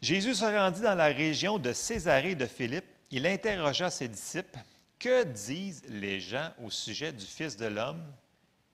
Jésus 0.00 0.36
se 0.36 0.44
rendit 0.46 0.80
dans 0.80 0.94
la 0.94 1.08
région 1.08 1.58
de 1.58 1.74
Césarée 1.74 2.34
de 2.34 2.46
Philippe. 2.46 2.86
Il 3.10 3.26
interrogea 3.26 3.90
ses 3.90 4.08
disciples 4.08 4.58
Que 4.98 5.24
disent 5.24 5.82
les 5.86 6.18
gens 6.18 6.48
au 6.64 6.70
sujet 6.70 7.12
du 7.12 7.26
Fils 7.26 7.58
de 7.58 7.66
l'homme? 7.66 8.02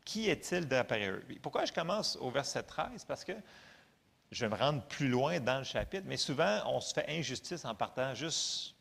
Qui 0.09 0.31
est-il 0.31 0.67
d'après 0.67 1.07
eux? 1.07 1.23
Pourquoi 1.43 1.67
je 1.67 1.73
commence 1.75 2.17
au 2.23 2.31
verset 2.31 2.63
13 2.63 3.05
Parce 3.05 3.25
que 3.25 3.35
je 4.33 4.43
vais 4.43 4.49
me 4.49 4.59
rendre 4.59 4.81
plus 4.85 5.09
loin 5.09 5.39
dans 5.39 5.59
le 5.59 5.65
chapitre, 5.65 6.05
mais 6.07 6.17
souvent, 6.17 6.63
on 6.65 6.81
se 6.81 6.95
fait 6.95 7.05
injustice 7.11 7.67
en 7.67 7.75
partant 7.75 8.15
juste 8.15 8.75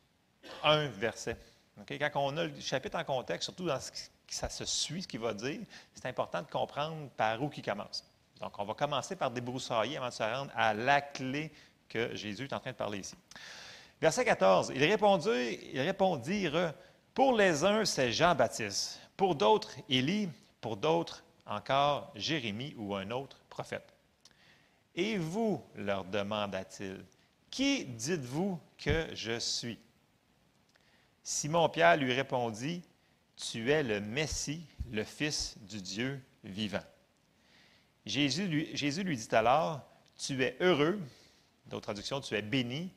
un 0.63 0.87
verset. 0.87 1.37
Quand 1.85 2.11
on 2.15 2.37
a 2.37 2.45
le 2.45 2.57
chapitre 2.61 2.97
en 2.97 3.03
contexte, 3.03 3.43
surtout 3.43 3.65
dans 3.65 3.77
ce 3.77 3.91
qui 3.91 3.99
ça 4.29 4.47
se 4.47 4.63
suit, 4.63 5.01
ce 5.01 5.07
qu'il 5.09 5.19
va 5.19 5.33
dire, 5.33 5.59
c'est 5.93 6.05
important 6.05 6.41
de 6.41 6.47
comprendre 6.47 7.09
par 7.17 7.43
où 7.43 7.51
il 7.57 7.61
commence. 7.61 8.05
Donc, 8.39 8.57
on 8.57 8.63
va 8.63 8.73
commencer 8.73 9.17
par 9.17 9.29
débroussailler 9.29 9.97
avant 9.97 10.07
de 10.07 10.13
se 10.13 10.23
rendre 10.23 10.51
à 10.55 10.73
la 10.73 11.01
clé 11.01 11.51
que 11.89 12.15
Jésus 12.15 12.45
est 12.45 12.53
en 12.53 12.61
train 12.61 12.71
de 12.71 12.77
parler 12.77 12.99
ici. 12.99 13.15
Verset 13.99 14.23
14, 14.23 14.71
il 14.73 14.81
répondit, 14.81 15.59
il 15.73 15.81
répondirent, 15.81 16.73
pour 17.13 17.35
les 17.35 17.65
uns, 17.65 17.83
c'est 17.83 18.13
Jean-Baptiste, 18.13 19.01
pour 19.17 19.35
d'autres, 19.35 19.71
Élie, 19.89 20.29
pour 20.67 20.75
d'autres, 20.75 21.23
encore 21.45 22.11
Jérémie 22.13 22.75
ou 22.75 22.93
un 22.93 23.09
autre 23.11 23.39
prophète. 23.47 23.93
Et 24.95 25.17
vous, 25.17 25.63
leur 25.75 26.03
demanda-t-il, 26.03 27.05
qui 27.49 27.85
dites-vous 27.85 28.59
que 28.77 29.07
je 29.15 29.39
suis? 29.39 29.79
Simon-Pierre 31.23 31.95
lui 31.95 32.11
répondit, 32.11 32.83
Tu 33.37 33.71
es 33.71 33.81
le 33.81 34.01
Messie, 34.01 34.61
le 34.91 35.05
Fils 35.05 35.57
du 35.59 35.81
Dieu 35.81 36.21
vivant. 36.43 36.83
Jésus 38.05 38.47
lui, 38.47 38.75
Jésus 38.75 39.03
lui 39.03 39.15
dit 39.15 39.33
alors, 39.33 39.79
Tu 40.17 40.43
es 40.43 40.57
heureux, 40.59 40.99
D'autres 41.67 41.83
traductions, 41.83 42.19
tu 42.19 42.35
es 42.35 42.41
béni. 42.41 42.91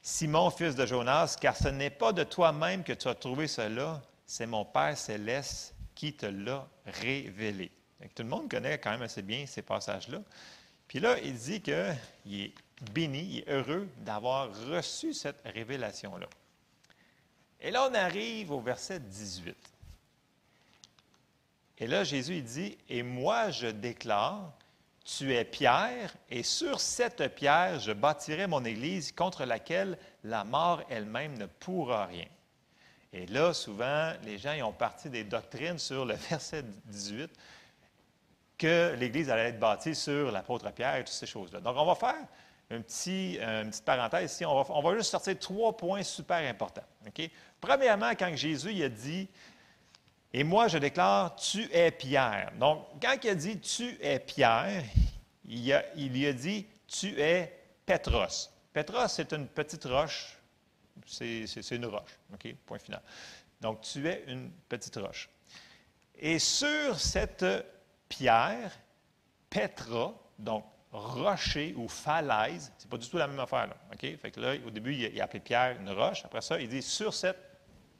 Simon, 0.00 0.48
fils 0.50 0.76
de 0.76 0.86
Jonas, 0.86 1.36
car 1.40 1.56
ce 1.56 1.66
n'est 1.66 1.90
pas 1.90 2.12
de 2.12 2.22
toi-même 2.22 2.84
que 2.84 2.92
tu 2.92 3.08
as 3.08 3.16
trouvé 3.16 3.48
cela, 3.48 4.00
c'est 4.26 4.46
mon 4.46 4.64
Père 4.64 4.96
céleste 4.96 5.74
qui 6.00 6.14
te 6.14 6.24
l'a 6.24 6.66
révélé. 6.86 7.70
tout 8.14 8.22
le 8.22 8.30
monde 8.30 8.50
connaît 8.50 8.78
quand 8.78 8.90
même 8.90 9.02
assez 9.02 9.20
bien 9.20 9.44
ces 9.44 9.60
passages-là. 9.60 10.22
Puis 10.88 10.98
là, 10.98 11.18
il 11.18 11.34
dit 11.34 11.60
qu'il 11.60 11.74
est 12.26 12.54
béni, 12.90 13.20
il 13.20 13.38
est 13.40 13.50
heureux 13.50 13.86
d'avoir 13.98 14.48
reçu 14.68 15.12
cette 15.12 15.42
révélation-là. 15.44 16.26
Et 17.60 17.70
là, 17.70 17.86
on 17.90 17.92
arrive 17.92 18.50
au 18.50 18.62
verset 18.62 18.98
18. 18.98 19.54
Et 21.76 21.86
là, 21.86 22.02
Jésus, 22.02 22.36
il 22.36 22.44
dit, 22.44 22.78
Et 22.88 23.02
moi, 23.02 23.50
je 23.50 23.66
déclare 23.66 24.54
tu 25.04 25.34
es 25.34 25.44
pierre, 25.44 26.14
et 26.30 26.42
sur 26.42 26.80
cette 26.80 27.34
pierre, 27.34 27.78
je 27.78 27.92
bâtirai 27.92 28.46
mon 28.46 28.64
Église 28.64 29.12
contre 29.12 29.44
laquelle 29.44 29.98
la 30.24 30.44
mort 30.44 30.82
elle-même 30.88 31.36
ne 31.36 31.46
pourra 31.46 32.06
rien. 32.06 32.28
Et 33.12 33.26
là, 33.26 33.52
souvent, 33.52 34.12
les 34.24 34.38
gens 34.38 34.52
y 34.52 34.62
ont 34.62 34.72
parti 34.72 35.10
des 35.10 35.24
doctrines 35.24 35.78
sur 35.78 36.04
le 36.04 36.14
verset 36.30 36.64
18, 36.86 37.30
que 38.56 38.94
l'Église 38.94 39.30
allait 39.30 39.48
être 39.48 39.58
bâtie 39.58 39.94
sur 39.94 40.30
l'apôtre 40.30 40.70
Pierre 40.72 40.96
et 40.96 41.04
toutes 41.04 41.14
ces 41.14 41.26
choses-là. 41.26 41.60
Donc, 41.60 41.76
on 41.76 41.86
va 41.86 41.94
faire 41.94 42.26
petit, 42.78 43.38
une 43.40 43.70
petite 43.70 43.84
parenthèse 43.84 44.32
ici. 44.32 44.44
On 44.44 44.80
va, 44.80 44.94
juste 44.94 45.10
sortir 45.10 45.38
trois 45.38 45.76
points 45.76 46.02
super 46.02 46.38
importants. 46.48 46.84
Premièrement, 47.60 48.10
quand 48.10 48.34
Jésus 48.36 48.72
il 48.72 48.82
a 48.84 48.88
dit 48.88 49.28
Et 50.32 50.44
moi, 50.44 50.68
je 50.68 50.78
déclare, 50.78 51.34
tu 51.36 51.68
es 51.72 51.90
Pierre. 51.90 52.52
Donc, 52.58 52.86
quand 53.02 53.16
il 53.22 53.30
a 53.30 53.34
dit 53.34 53.58
tu 53.58 53.98
es 54.00 54.20
Pierre, 54.20 54.84
il, 55.44 55.72
a, 55.72 55.82
il 55.96 56.12
lui 56.12 56.26
a 56.26 56.32
dit, 56.32 56.66
tu 56.86 57.20
es 57.20 57.52
Petros. 57.84 58.50
Petros, 58.72 59.08
c'est 59.08 59.32
une 59.32 59.48
petite 59.48 59.84
roche. 59.84 60.36
C'est 61.10 61.70
une 61.72 61.86
roche. 61.86 62.18
OK? 62.32 62.54
Point 62.66 62.78
final. 62.78 63.02
Donc, 63.60 63.82
tu 63.82 64.08
es 64.08 64.24
une 64.28 64.50
petite 64.68 64.96
roche. 64.96 65.28
Et 66.16 66.38
sur 66.38 66.98
cette 66.98 67.44
pierre, 68.08 68.72
Petra, 69.48 70.14
donc 70.38 70.64
rocher 70.92 71.74
ou 71.76 71.88
falaise, 71.88 72.72
c'est 72.78 72.88
pas 72.88 72.96
du 72.96 73.08
tout 73.08 73.16
la 73.16 73.26
même 73.26 73.40
affaire. 73.40 73.68
OK? 73.92 74.16
Fait 74.16 74.36
là, 74.36 74.54
au 74.66 74.70
début, 74.70 74.94
il 74.94 75.20
a 75.20 75.24
appelé 75.24 75.40
pierre 75.40 75.76
une 75.80 75.90
roche. 75.90 76.24
Après 76.24 76.40
ça, 76.40 76.60
il 76.60 76.68
dit 76.68 76.82
sur 76.82 77.14
cette 77.14 77.38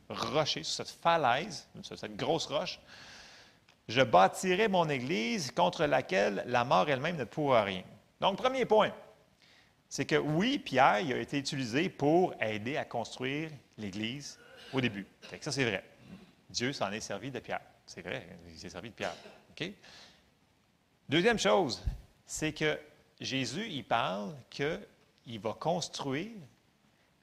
rocher, 0.08 0.62
sur 0.62 0.84
cette 0.84 0.96
falaise, 1.00 1.68
sur 1.82 1.98
cette 1.98 2.16
grosse 2.16 2.46
roche, 2.46 2.80
je 3.88 4.02
bâtirai 4.02 4.68
mon 4.68 4.88
église 4.88 5.50
contre 5.50 5.84
laquelle 5.84 6.44
la 6.46 6.64
mort 6.64 6.88
elle-même 6.88 7.16
ne 7.16 7.24
pourra 7.24 7.64
rien. 7.64 7.82
Donc, 8.20 8.36
premier 8.36 8.64
point, 8.64 8.92
c'est 9.90 10.06
que 10.06 10.16
oui, 10.16 10.58
Pierre 10.58 11.00
il 11.00 11.12
a 11.12 11.18
été 11.18 11.36
utilisé 11.36 11.88
pour 11.90 12.32
aider 12.40 12.76
à 12.76 12.84
construire 12.84 13.50
l'Église 13.76 14.38
au 14.72 14.80
début. 14.80 15.06
ça, 15.40 15.50
c'est 15.52 15.64
vrai. 15.64 15.84
Dieu 16.48 16.72
s'en 16.72 16.90
est 16.92 17.00
servi 17.00 17.30
de 17.30 17.40
Pierre. 17.40 17.60
C'est 17.84 18.02
vrai, 18.02 18.26
il 18.48 18.58
s'est 18.58 18.70
servi 18.70 18.90
de 18.90 18.94
Pierre. 18.94 19.14
Deuxième 21.08 21.38
chose, 21.38 21.82
c'est 22.24 22.52
que 22.52 22.78
Jésus, 23.20 23.66
il 23.68 23.84
parle 23.84 24.34
qu'il 24.48 25.40
va 25.40 25.52
construire 25.54 26.30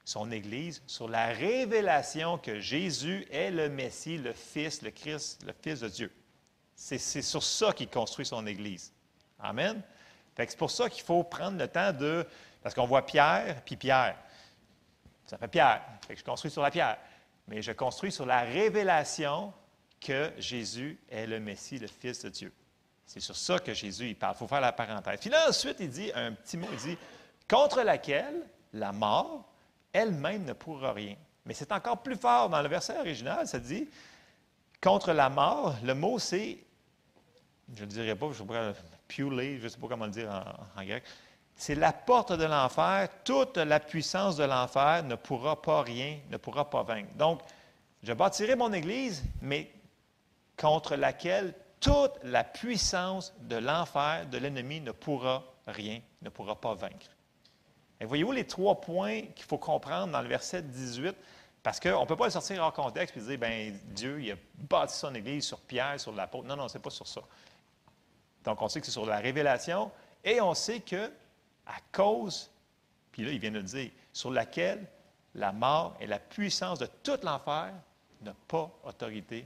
son 0.04 0.30
Église 0.32 0.84
sur 0.88 1.08
la 1.08 1.28
révélation 1.28 2.38
que 2.38 2.60
Jésus 2.60 3.26
est 3.32 3.50
le 3.50 3.70
Messie, 3.70 4.18
le 4.18 4.34
Fils, 4.34 4.82
le 4.82 4.92
Christ, 4.92 5.44
le 5.46 5.54
Fils 5.62 5.80
de 5.80 5.88
Dieu. 5.88 6.12
C'est 6.76 7.00
sur 7.00 7.42
ça 7.42 7.72
qu'il 7.74 7.90
construit 7.90 8.26
son 8.26 8.46
Église. 8.46 8.94
Amen. 9.40 9.82
C'est 10.36 10.58
pour 10.58 10.70
ça 10.70 10.90
qu'il 10.90 11.04
faut 11.04 11.24
prendre 11.24 11.58
le 11.58 11.68
temps 11.68 11.92
de 11.92 12.26
parce 12.68 12.76
qu'on 12.76 12.86
voit 12.86 13.06
Pierre, 13.06 13.62
puis 13.64 13.78
Pierre. 13.78 14.18
Ça 15.26 15.38
fait 15.38 15.48
Pierre. 15.48 15.82
je 16.14 16.22
construis 16.22 16.52
sur 16.52 16.62
la 16.62 16.70
pierre. 16.70 16.98
Mais 17.48 17.62
je 17.62 17.72
construis 17.72 18.12
sur 18.12 18.26
la 18.26 18.42
révélation 18.42 19.54
que 20.02 20.34
Jésus 20.38 21.00
est 21.10 21.28
le 21.28 21.40
Messie, 21.40 21.80
le 21.80 21.88
Fils 21.88 22.24
de 22.24 22.30
Dieu. 22.30 22.54
C'est 23.06 23.22
sur 23.22 23.38
ça 23.38 23.58
que 23.60 23.74
Jésus 23.74 24.10
il 24.10 24.18
parle. 24.18 24.36
Il 24.36 24.40
faut 24.40 24.50
faire 24.50 24.60
la 24.60 24.74
parenthèse. 24.74 25.18
Puis 25.22 25.30
là, 25.30 25.48
ensuite, 25.48 25.78
il 25.80 25.90
dit 25.90 26.12
un 26.14 26.34
petit 26.34 26.58
mot, 26.58 26.68
il 26.70 26.78
dit, 26.78 26.98
contre 27.50 27.84
laquelle 27.84 28.46
la 28.74 28.92
mort 28.92 29.50
elle-même 29.94 30.44
ne 30.44 30.52
pourra 30.52 30.92
rien. 30.92 31.16
Mais 31.46 31.54
c'est 31.54 31.72
encore 31.72 32.04
plus 32.04 32.18
fort 32.18 32.50
dans 32.50 32.62
le 32.62 32.68
verset 32.68 33.00
original, 33.00 33.48
ça 33.48 33.60
dit, 33.60 33.88
contre 34.84 35.14
la 35.14 35.30
mort, 35.30 35.74
le 35.86 35.94
mot 35.94 36.20
c'est, 36.20 36.58
je 37.74 37.86
ne 37.86 37.90
dirais 37.90 38.16
pas, 38.16 38.28
je 38.34 38.44
je 38.44 39.24
ne 39.24 39.70
sais 39.70 39.78
pas 39.78 39.88
comment 39.88 40.06
le 40.06 40.12
dire 40.12 40.30
en 40.76 40.84
grec, 40.84 41.06
c'est 41.58 41.76
la 41.76 41.92
porte 41.92 42.32
de 42.32 42.46
l'enfer. 42.46 43.10
Toute 43.24 43.58
la 43.58 43.80
puissance 43.80 44.36
de 44.38 44.44
l'enfer 44.44 45.04
ne 45.04 45.16
pourra 45.16 45.62
pas 45.62 45.82
rien, 45.82 46.20
ne 46.30 46.38
pourra 46.38 46.70
pas 46.70 46.84
vaincre. 46.84 47.12
Donc, 47.16 47.42
je 48.04 48.14
bâtirai 48.14 48.56
mon 48.56 48.72
Église, 48.72 49.24
mais 49.42 49.72
contre 50.56 50.96
laquelle 50.96 51.54
toute 51.80 52.14
la 52.24 52.44
puissance 52.44 53.34
de 53.42 53.58
l'enfer, 53.58 54.28
de 54.28 54.38
l'ennemi, 54.38 54.80
ne 54.82 54.92
pourra 54.92 55.44
rien, 55.66 56.00
ne 56.22 56.30
pourra 56.30 56.56
pas 56.56 56.76
vaincre. 56.76 57.08
Et 58.00 58.06
voyez-vous 58.06 58.32
les 58.32 58.46
trois 58.46 58.80
points 58.80 59.22
qu'il 59.36 59.46
faut 59.46 59.58
comprendre 59.58 60.14
dans 60.14 60.22
le 60.22 60.28
verset 60.28 60.62
18? 60.62 61.16
Parce 61.64 61.80
qu'on 61.80 62.02
ne 62.02 62.06
peut 62.06 62.16
pas 62.16 62.26
le 62.26 62.32
sortir 62.32 62.62
hors 62.62 62.72
contexte 62.72 63.18
et 63.18 63.20
dire, 63.20 63.40
ben 63.40 63.78
Dieu, 63.86 64.22
il 64.22 64.32
a 64.32 64.36
bâti 64.56 64.96
son 64.96 65.14
Église 65.16 65.46
sur 65.46 65.60
Pierre, 65.60 66.00
sur 66.00 66.12
l'apôtre. 66.12 66.48
Non, 66.48 66.56
non, 66.56 66.68
ce 66.68 66.78
n'est 66.78 66.84
pas 66.84 66.92
sur 66.92 67.08
ça. 67.08 67.22
Donc, 68.44 68.62
on 68.62 68.70
sait 68.70 68.80
que 68.80 68.86
c'est 68.86 68.92
sur 68.92 69.08
la 69.08 69.18
révélation 69.18 69.92
et 70.24 70.40
on 70.40 70.54
sait 70.54 70.80
que 70.80 71.12
à 71.68 71.80
cause, 71.92 72.50
puis 73.12 73.24
là, 73.24 73.32
il 73.32 73.40
vient 73.40 73.52
de 73.52 73.58
le 73.58 73.64
dire, 73.64 73.92
sur 74.14 74.32
laquelle 74.32 74.88
la 75.36 75.52
mort 75.52 75.96
et 76.00 76.08
la 76.08 76.20
puissance 76.20 76.80
de 76.80 76.88
tout 77.04 77.20
l'enfer 77.24 77.74
n'ont 78.22 78.36
pas 78.48 78.72
autorité 78.84 79.46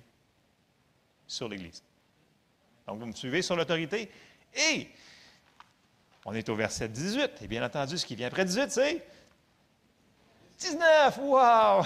sur 1.28 1.50
l'Église. 1.50 1.84
Donc, 2.88 3.00
vous 3.00 3.06
me 3.06 3.12
suivez 3.14 3.42
sur 3.42 3.56
l'autorité? 3.56 4.10
Et 4.54 4.90
on 6.26 6.34
est 6.34 6.48
au 6.50 6.56
verset 6.56 6.88
18. 6.88 7.42
Et 7.42 7.48
bien 7.48 7.66
entendu, 7.66 7.98
ce 7.98 8.06
qui 8.06 8.16
vient 8.16 8.28
après 8.28 8.46
18, 8.46 8.72
c'est 8.72 9.06
19. 10.60 11.18
Wow! 11.20 11.84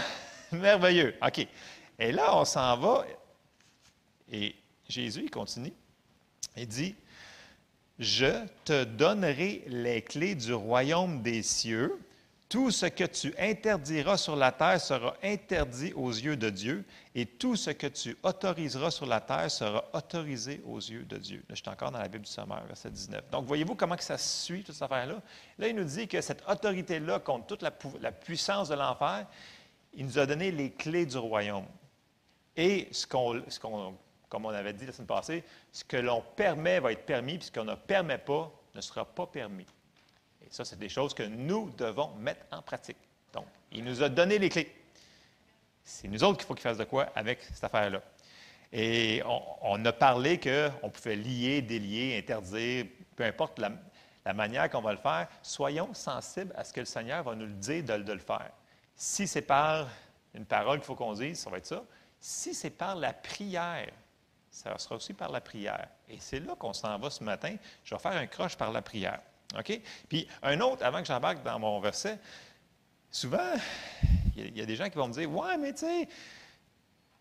Merveilleux. 0.52 1.16
OK. 1.26 1.48
Et 1.98 2.12
là, 2.12 2.38
on 2.38 2.46
s'en 2.46 2.78
va. 2.78 3.06
Et 4.32 4.56
Jésus, 4.88 5.22
il 5.24 5.32
continue. 5.32 5.74
Il 6.58 6.68
dit 6.68 6.96
je 8.00 8.46
te 8.66 8.84
donnerai 8.84 9.64
les 9.68 10.02
clés 10.02 10.36
du 10.36 10.54
royaume 10.54 11.22
des 11.22 11.44
cieux. 11.44 12.00
Tout 12.50 12.70
ce 12.70 12.86
que 12.86 13.06
tu 13.06 13.34
interdiras 13.40 14.18
sur 14.18 14.36
la 14.36 14.52
terre 14.52 14.80
sera 14.80 15.16
interdit 15.24 15.94
aux 15.94 16.12
yeux 16.12 16.38
de 16.38 16.50
Dieu, 16.50 16.86
et 17.16 17.26
tout 17.26 17.56
ce 17.56 17.72
que 17.72 17.88
tu 17.88 18.16
autoriseras 18.22 18.92
sur 18.92 19.08
la 19.08 19.20
terre 19.20 19.50
sera 19.50 19.84
autorisé 19.94 20.62
aux 20.66 20.78
yeux 20.78 21.06
de 21.06 21.18
Dieu. 21.18 21.44
Là, 21.50 21.56
je 21.56 21.62
suis 21.62 21.70
encore 21.70 21.90
dans 21.90 21.98
la 21.98 22.08
Bible 22.08 22.24
du 22.24 22.32
Sommaire, 22.32 22.64
verset 22.68 22.92
19. 22.92 23.32
Donc, 23.32 23.46
voyez-vous 23.46 23.74
comment 23.74 23.98
ça 23.98 24.18
suit, 24.18 24.64
toute 24.64 24.76
cette 24.76 24.84
affaire-là? 24.84 25.22
Là, 25.58 25.68
il 25.68 25.76
nous 25.76 25.84
dit 25.84 26.08
que 26.08 26.22
cette 26.22 26.44
autorité-là, 26.48 27.20
contre 27.20 27.48
toute 27.48 27.64
la, 27.64 27.74
la 28.00 28.12
puissance 28.12 28.70
de 28.70 28.76
l'enfer, 28.76 29.26
il 29.96 30.06
nous 30.06 30.20
a 30.20 30.26
donné 30.28 30.52
les 30.52 30.72
clés 30.72 31.08
du 31.08 31.18
royaume. 31.18 31.66
Et 32.56 32.88
ce 32.92 33.08
qu'on 33.08 33.96
comme 34.30 34.46
on 34.46 34.50
avait 34.50 34.74
dit 34.74 34.86
la 34.86 34.92
semaine 34.92 35.08
passée, 35.08 35.44
ce 35.72 35.84
que 35.84 35.98
l'on 35.98 36.22
permet 36.22 36.80
va 36.80 36.92
être 36.92 37.06
permis, 37.06 37.38
puis 37.38 37.48
ce 37.48 37.52
qu'on 37.52 37.66
ne 37.66 37.76
permet 37.76 38.18
pas 38.18 38.52
ne 38.74 38.82
sera 38.82 39.06
pas 39.06 39.28
permis. 39.28 39.66
Et 40.42 40.48
ça, 40.50 40.66
c'est 40.66 40.80
des 40.80 40.90
choses 40.90 41.14
que 41.14 41.24
nous 41.24 41.72
devons 41.72 42.14
mettre 42.16 42.46
en 42.52 42.62
pratique. 42.62 42.98
Donc, 43.34 43.46
il 43.72 43.84
nous 43.84 44.04
a 44.04 44.10
donné 44.10 44.38
les 44.38 44.50
clés. 44.50 44.74
C'est 45.84 46.08
nous 46.08 46.24
autres 46.24 46.38
qu'il 46.38 46.48
faut 46.48 46.54
qu'il 46.54 46.64
fasse 46.64 46.78
de 46.78 46.84
quoi 46.84 47.10
avec 47.16 47.42
cette 47.42 47.64
affaire-là. 47.64 48.02
Et 48.72 49.22
on, 49.62 49.86
a 49.86 49.94
parlé 49.94 50.40
qu'on 50.40 50.90
pouvait 50.90 51.16
lier, 51.16 51.62
délier, 51.62 52.18
interdire, 52.18 52.86
peu 53.16 53.24
importe 53.24 53.60
la, 53.60 54.34
manière 54.34 54.70
qu'on 54.70 54.82
va 54.82 54.92
le 54.92 54.98
faire, 54.98 55.28
soyons 55.42 55.94
sensibles 55.94 56.52
à 56.58 56.64
ce 56.64 56.74
que 56.74 56.80
le 56.80 56.86
Seigneur 56.86 57.24
va 57.24 57.36
nous 57.36 57.46
le 57.46 57.54
dire 57.54 57.84
de, 57.84 57.98
de 57.98 58.14
le 58.14 58.20
faire. 58.20 58.52
Si 58.96 59.28
c'est 59.28 59.44
par 59.44 59.88
une 60.34 60.46
parole 60.46 60.80
qu'il 60.80 60.86
faut 60.86 60.96
qu'on 60.96 61.14
dise, 61.14 61.40
ça 61.40 61.50
va 61.50 61.58
être 61.58 61.68
ça. 61.68 61.84
Si 62.20 62.54
c'est 62.54 62.72
par 62.72 62.96
la 62.96 63.14
prière, 63.14 63.92
ça 64.56 64.78
sera 64.78 64.96
aussi 64.96 65.14
par 65.14 65.30
la 65.32 65.42
prière. 65.42 65.90
Et 66.08 66.18
c'est 66.20 66.40
là 66.40 66.56
qu'on 66.56 66.72
s'en 66.72 66.98
va 66.98 67.10
ce 67.10 67.22
matin. 67.24 67.58
Je 67.84 67.94
vais 67.94 68.00
faire 68.00 68.14
un 68.14 68.26
croche 68.26 68.56
par 68.56 68.72
la 68.72 68.82
prière. 68.82 69.20
OK? 69.60 69.82
Puis 70.08 70.28
un 70.42 70.62
autre, 70.62 70.84
avant 70.84 71.02
que 71.02 71.08
j'embarque 71.08 71.44
dans 71.44 71.60
mon 71.60 71.78
verset, 71.82 72.18
souvent, 73.12 73.52
il 74.38 74.58
y, 74.58 74.62
a 74.62 74.66
des 74.66 74.78
gens 74.78 74.90
qui 74.90 74.98
vont 74.98 75.10
me 75.10 75.14
dire 75.14 75.30
Ouais, 75.30 75.58
mais 75.58 75.74
tu 75.74 75.80
sais, 75.80 76.08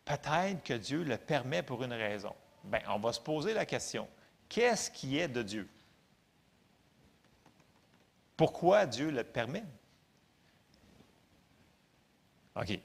peut-être 0.04 0.62
que 0.62 0.74
Dieu 0.74 1.02
le 1.02 1.16
permet 1.16 1.64
pour 1.64 1.82
une 1.82 1.92
raison. 1.92 2.32
Bien, 2.62 2.80
on 2.88 3.00
va 3.00 3.12
se 3.12 3.20
poser 3.20 3.52
la 3.52 3.66
question 3.66 4.08
qu'est-ce 4.48 4.88
qui 4.88 5.18
est 5.18 5.26
de 5.26 5.42
Dieu? 5.42 5.68
Pourquoi 8.36 8.86
Dieu 8.86 9.10
le 9.10 9.24
permet? 9.24 9.64
OK. 12.54 12.78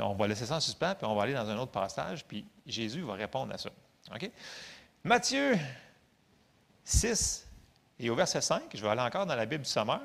On 0.00 0.14
va 0.14 0.26
laisser 0.26 0.46
ça 0.46 0.56
en 0.56 0.60
suspens, 0.60 0.94
puis 0.94 1.06
on 1.06 1.14
va 1.14 1.24
aller 1.24 1.34
dans 1.34 1.48
un 1.48 1.58
autre 1.58 1.72
passage, 1.72 2.24
puis 2.24 2.46
Jésus 2.66 3.02
va 3.02 3.14
répondre 3.14 3.52
à 3.52 3.58
ça. 3.58 3.70
Matthieu 5.04 5.58
6 6.84 7.46
et 7.98 8.10
au 8.10 8.14
verset 8.14 8.40
5, 8.40 8.62
je 8.74 8.82
vais 8.82 8.88
aller 8.88 9.00
encore 9.00 9.26
dans 9.26 9.34
la 9.34 9.46
Bible 9.46 9.64
du 9.64 9.70
Sommeur. 9.70 10.02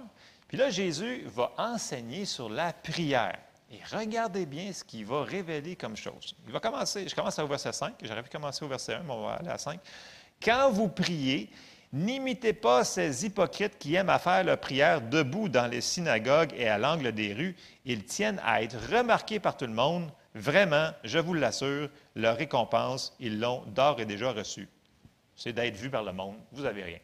Puis 0.48 0.58
là, 0.58 0.70
Jésus 0.70 1.24
va 1.28 1.52
enseigner 1.58 2.26
sur 2.26 2.50
la 2.50 2.74
prière. 2.74 3.40
Et 3.70 3.80
regardez 3.96 4.46
bien 4.46 4.74
ce 4.74 4.84
qu'il 4.84 5.06
va 5.06 5.24
révéler 5.24 5.78
comme 5.78 5.96
chose. 5.96 6.36
Il 6.46 6.52
va 6.52 6.60
commencer, 6.60 7.08
je 7.08 7.16
commence 7.16 7.40
au 7.40 7.48
verset 7.48 7.72
5, 7.72 7.96
j'aurais 8.04 8.24
pu 8.24 8.30
commencer 8.30 8.66
au 8.66 8.68
verset 8.68 8.96
1, 8.96 9.04
mais 9.04 9.14
on 9.14 9.26
va 9.28 9.34
aller 9.36 9.50
à 9.50 9.58
5. 9.58 9.80
Quand 10.44 10.72
vous 10.72 10.90
priez, 10.90 11.50
N'imitez 11.94 12.54
pas 12.54 12.86
ces 12.86 13.26
hypocrites 13.26 13.78
qui 13.78 13.96
aiment 13.96 14.10
à 14.10 14.20
faire 14.20 14.46
leur 14.46 14.58
prière 14.58 15.02
debout 15.02 15.50
dans 15.50 15.68
les 15.68 15.82
synagogues 15.82 16.54
et 16.56 16.70
à 16.70 16.78
l'angle 16.78 17.12
des 17.12 17.34
rues. 17.34 17.56
Ils 17.84 18.06
tiennent 18.06 18.42
à 18.46 18.64
être 18.64 18.78
remarqués 18.92 19.42
par 19.42 19.58
tout 19.58 19.66
le 19.66 19.74
monde. 19.74 20.10
Vraiment, 20.34 20.92
je 21.04 21.20
vous 21.20 21.34
l'assure, 21.34 21.89
leur 22.16 22.38
récompense, 22.38 23.14
ils 23.20 23.39
l'ont 23.39 23.64
d'or 23.68 24.00
et 24.00 24.06
déjà 24.06 24.32
reçue. 24.32 24.70
C'est 25.36 25.52
d'être 25.52 25.76
vu 25.76 25.89
par 25.89 26.04
le 26.04 26.14
monde. 26.14 26.38
Vous 26.54 26.64
n'avez 26.64 26.84
rien. 26.84 27.00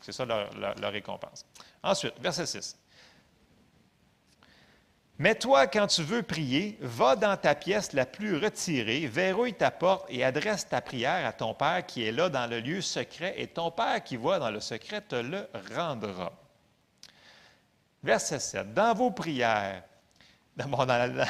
C'est 0.00 0.12
ça 0.12 0.24
leur, 0.24 0.50
leur 0.56 0.92
récompense. 0.92 1.46
Ensuite, 1.82 2.14
verset 2.20 2.46
6. 2.46 2.76
Mais 5.20 5.34
toi, 5.34 5.66
quand 5.66 5.86
tu 5.86 6.02
veux 6.02 6.22
prier, 6.22 6.78
va 6.80 7.14
dans 7.14 7.36
ta 7.36 7.54
pièce 7.54 7.92
la 7.92 8.06
plus 8.06 8.38
retirée, 8.38 9.06
verrouille 9.06 9.52
ta 9.52 9.70
porte 9.70 10.06
et 10.08 10.24
adresse 10.24 10.66
ta 10.66 10.80
prière 10.80 11.26
à 11.26 11.32
ton 11.34 11.52
Père 11.52 11.84
qui 11.84 12.06
est 12.06 12.10
là 12.10 12.30
dans 12.30 12.46
le 12.48 12.58
lieu 12.58 12.80
secret, 12.80 13.34
et 13.36 13.46
ton 13.46 13.70
Père 13.70 14.02
qui 14.02 14.16
voit 14.16 14.38
dans 14.38 14.50
le 14.50 14.60
secret 14.60 15.02
te 15.02 15.16
le 15.16 15.46
rendra. 15.76 16.32
Verset 18.02 18.38
7. 18.38 18.72
Dans 18.72 18.94
vos 18.94 19.10
prières, 19.10 19.82
dans, 20.56 20.86
la, 20.86 21.26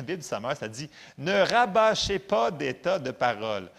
Bible 0.00 0.18
du 0.18 0.28
Sommeur, 0.28 0.54
ça 0.54 0.68
dit 0.68 0.90
Ne 1.16 1.40
rabâchez 1.40 2.18
pas 2.18 2.50
d'état 2.50 2.98
de 2.98 3.12
parole. 3.12 3.70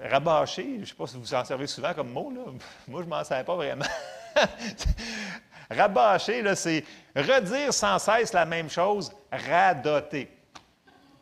Rabâcher, 0.00 0.64
je 0.64 0.80
ne 0.80 0.84
sais 0.84 0.94
pas 0.94 1.06
si 1.06 1.16
vous 1.16 1.32
en 1.32 1.44
servez 1.44 1.68
souvent 1.68 1.94
comme 1.94 2.10
mot, 2.10 2.32
là. 2.34 2.40
moi 2.88 3.02
je 3.02 3.04
ne 3.04 3.10
m'en 3.10 3.22
sers 3.22 3.44
pas 3.44 3.54
vraiment. 3.54 3.86
rabâcher, 5.70 6.42
c'est 6.54 6.84
redire 7.14 7.72
sans 7.72 7.98
cesse 7.98 8.32
la 8.32 8.44
même 8.44 8.70
chose, 8.70 9.12
radoter. 9.30 10.30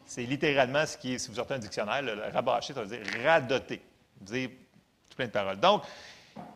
C'est 0.05 0.22
littéralement 0.22 0.86
ce 0.86 0.97
qui 0.97 1.14
est, 1.14 1.18
si 1.18 1.28
vous 1.28 1.34
sortez 1.34 1.55
un 1.55 1.59
dictionnaire, 1.59 2.03
le, 2.03 2.14
rabâcher, 2.32 2.74
ça 2.74 2.82
veut 2.82 2.97
dire 2.97 3.24
radoter, 3.24 3.82
dire 4.20 4.51
plein 5.16 5.26
de. 5.26 5.55
Donc, 5.57 5.82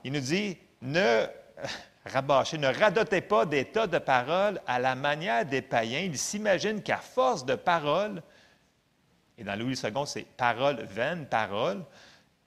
il 0.04 0.12
nous 0.12 0.20
dit 0.20 0.56
ne 0.82 1.26
rabâcher, 2.06 2.58
ne 2.58 2.68
radotez 2.68 3.20
pas 3.20 3.44
des 3.46 3.66
tas 3.66 3.86
de 3.86 3.98
paroles 3.98 4.60
à 4.66 4.78
la 4.78 4.94
manière 4.94 5.44
des 5.44 5.62
païens. 5.62 6.00
Ils 6.00 6.18
s'imaginent 6.18 6.82
qu'à 6.82 6.98
force 6.98 7.44
de 7.44 7.54
paroles, 7.54 8.22
et 9.36 9.44
dans 9.44 9.56
Louis 9.56 9.74
II, 9.74 10.06
c'est 10.06 10.26
paroles 10.36 10.82
vaines, 10.84 11.26
paroles, 11.26 11.82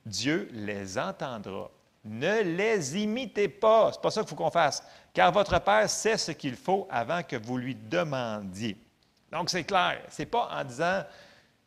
Dieu 0.05 0.49
les 0.51 0.97
entendra. 0.97 1.69
Ne 2.05 2.41
les 2.41 2.97
imitez 2.97 3.47
pas. 3.47 3.91
C'est 3.93 4.01
pas 4.01 4.11
ça 4.11 4.21
qu'il 4.21 4.29
faut 4.29 4.35
qu'on 4.35 4.51
fasse. 4.51 4.83
Car 5.13 5.31
votre 5.31 5.59
Père 5.59 5.89
sait 5.89 6.17
ce 6.17 6.31
qu'il 6.31 6.55
faut 6.55 6.87
avant 6.91 7.23
que 7.23 7.37
vous 7.37 7.57
lui 7.57 7.75
demandiez. 7.75 8.77
Donc, 9.31 9.49
c'est 9.49 9.63
clair. 9.63 10.01
Ce 10.09 10.21
n'est 10.21 10.25
pas 10.25 10.49
en 10.51 10.63
disant 10.63 11.03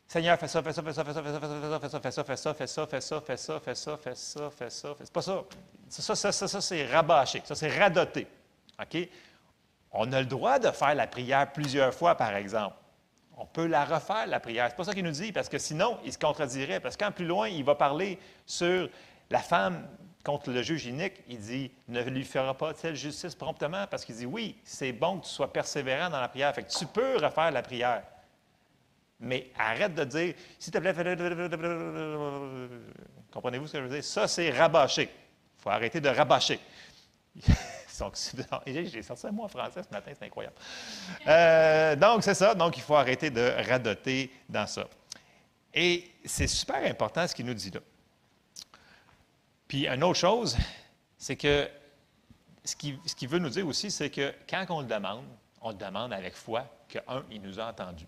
Seigneur, 0.06 0.38
fais 0.38 0.46
ça, 0.46 0.62
fais 0.62 0.72
ça, 0.72 0.82
fais 0.82 0.92
ça, 0.92 1.04
fais 1.04 1.12
ça, 1.12 1.22
fais 1.22 1.32
ça, 1.32 1.40
fais 1.40 1.48
ça, 1.48 1.60
fais 1.80 1.90
ça, 1.90 2.00
fais 2.00 2.10
ça, 2.10 2.24
fais 2.24 2.36
ça, 2.36 2.54
fais 2.54 2.66
ça, 2.66 3.20
fais 3.20 3.36
ça, 3.36 3.60
fais 3.60 3.74
ça, 3.74 3.96
fais 3.96 4.14
ça, 4.14 4.50
fais 4.50 4.70
ça. 4.70 4.88
C'est 5.00 5.12
pas 5.12 5.22
ça. 5.22 5.42
Ça, 5.88 6.14
ça, 6.14 6.32
ça, 6.32 6.48
ça 6.48 6.60
c'est 6.60 6.86
rabâché. 6.86 7.42
Ça, 7.44 7.54
c'est 7.56 7.76
radoté. 7.76 8.28
OK? 8.80 9.08
On 9.90 10.12
a 10.12 10.20
le 10.20 10.26
droit 10.26 10.58
de 10.58 10.70
faire 10.70 10.94
la 10.94 11.06
prière 11.06 11.50
plusieurs 11.52 11.92
fois, 11.92 12.14
par 12.14 12.36
exemple. 12.36 12.76
On 13.36 13.46
peut 13.46 13.66
la 13.66 13.84
refaire, 13.84 14.26
la 14.28 14.38
prière. 14.38 14.68
C'est 14.70 14.76
pas 14.76 14.84
ça 14.84 14.94
qu'il 14.94 15.04
nous 15.04 15.10
dit, 15.10 15.32
parce 15.32 15.48
que 15.48 15.58
sinon, 15.58 15.98
il 16.04 16.12
se 16.12 16.18
contredirait. 16.18 16.78
Parce 16.78 16.96
que 16.96 17.04
quand 17.04 17.12
plus 17.12 17.26
loin, 17.26 17.48
il 17.48 17.64
va 17.64 17.74
parler 17.74 18.18
sur 18.46 18.88
la 19.28 19.40
femme 19.40 19.88
contre 20.26 20.50
le 20.50 20.60
juge 20.60 20.86
inique, 20.86 21.22
il 21.28 21.38
dit 21.38 21.70
Ne 21.86 22.02
lui 22.02 22.24
fera 22.24 22.52
pas 22.52 22.74
telle 22.74 22.96
justice 22.96 23.36
promptement 23.36 23.86
Parce 23.88 24.04
qu'il 24.04 24.16
dit 24.16 24.26
Oui, 24.26 24.58
c'est 24.64 24.90
bon 24.90 25.20
que 25.20 25.26
tu 25.26 25.30
sois 25.30 25.52
persévérant 25.52 26.10
dans 26.10 26.20
la 26.20 26.28
prière. 26.28 26.52
Fait 26.52 26.64
que 26.64 26.72
tu 26.72 26.84
peux 26.84 27.16
refaire 27.16 27.52
la 27.52 27.62
prière. 27.62 28.02
Mais 29.20 29.50
arrête 29.56 29.94
de 29.94 30.04
dire, 30.04 30.34
s'il 30.58 30.72
te 30.72 30.78
plaît, 30.78 30.92
comprenez-vous 33.32 33.68
ce 33.68 33.72
que 33.72 33.78
je 33.78 33.84
veux 33.84 33.88
dire? 33.88 34.04
Ça, 34.04 34.26
c'est 34.26 34.50
rabâcher. 34.50 35.04
Il 35.04 35.62
faut 35.62 35.70
arrêter 35.70 36.00
de 36.00 36.08
rabâcher. 36.08 36.58
J'ai 38.66 39.02
sorti 39.02 39.26
un 39.28 39.30
mot 39.30 39.48
français 39.48 39.82
ce 39.82 39.94
matin, 39.94 40.10
c'est 40.18 40.26
incroyable. 40.26 40.56
Euh, 41.26 41.96
donc, 41.96 42.24
c'est 42.24 42.34
ça. 42.34 42.54
Donc, 42.54 42.76
il 42.76 42.82
faut 42.82 42.96
arrêter 42.96 43.30
de 43.30 43.54
radoter 43.66 44.30
dans 44.48 44.66
ça. 44.66 44.86
Et 45.72 46.10
c'est 46.24 46.48
super 46.48 46.84
important 46.84 47.26
ce 47.26 47.34
qu'il 47.34 47.46
nous 47.46 47.54
dit 47.54 47.70
là. 47.70 47.80
Puis, 49.68 49.88
une 49.88 50.04
autre 50.04 50.18
chose, 50.18 50.56
c'est 51.18 51.36
que 51.36 51.68
ce 52.64 52.76
qu'il 52.76 52.98
ce 53.04 53.26
veut 53.26 53.38
nous 53.38 53.48
dire 53.48 53.66
aussi, 53.66 53.90
c'est 53.90 54.10
que 54.10 54.34
quand 54.48 54.64
on 54.70 54.80
le 54.80 54.86
demande, 54.86 55.24
on 55.60 55.70
le 55.70 55.76
demande 55.76 56.12
avec 56.12 56.34
foi 56.34 56.66
que, 56.88 56.98
un, 57.08 57.24
il 57.30 57.40
nous 57.42 57.58
a 57.58 57.68
entendus 57.68 58.06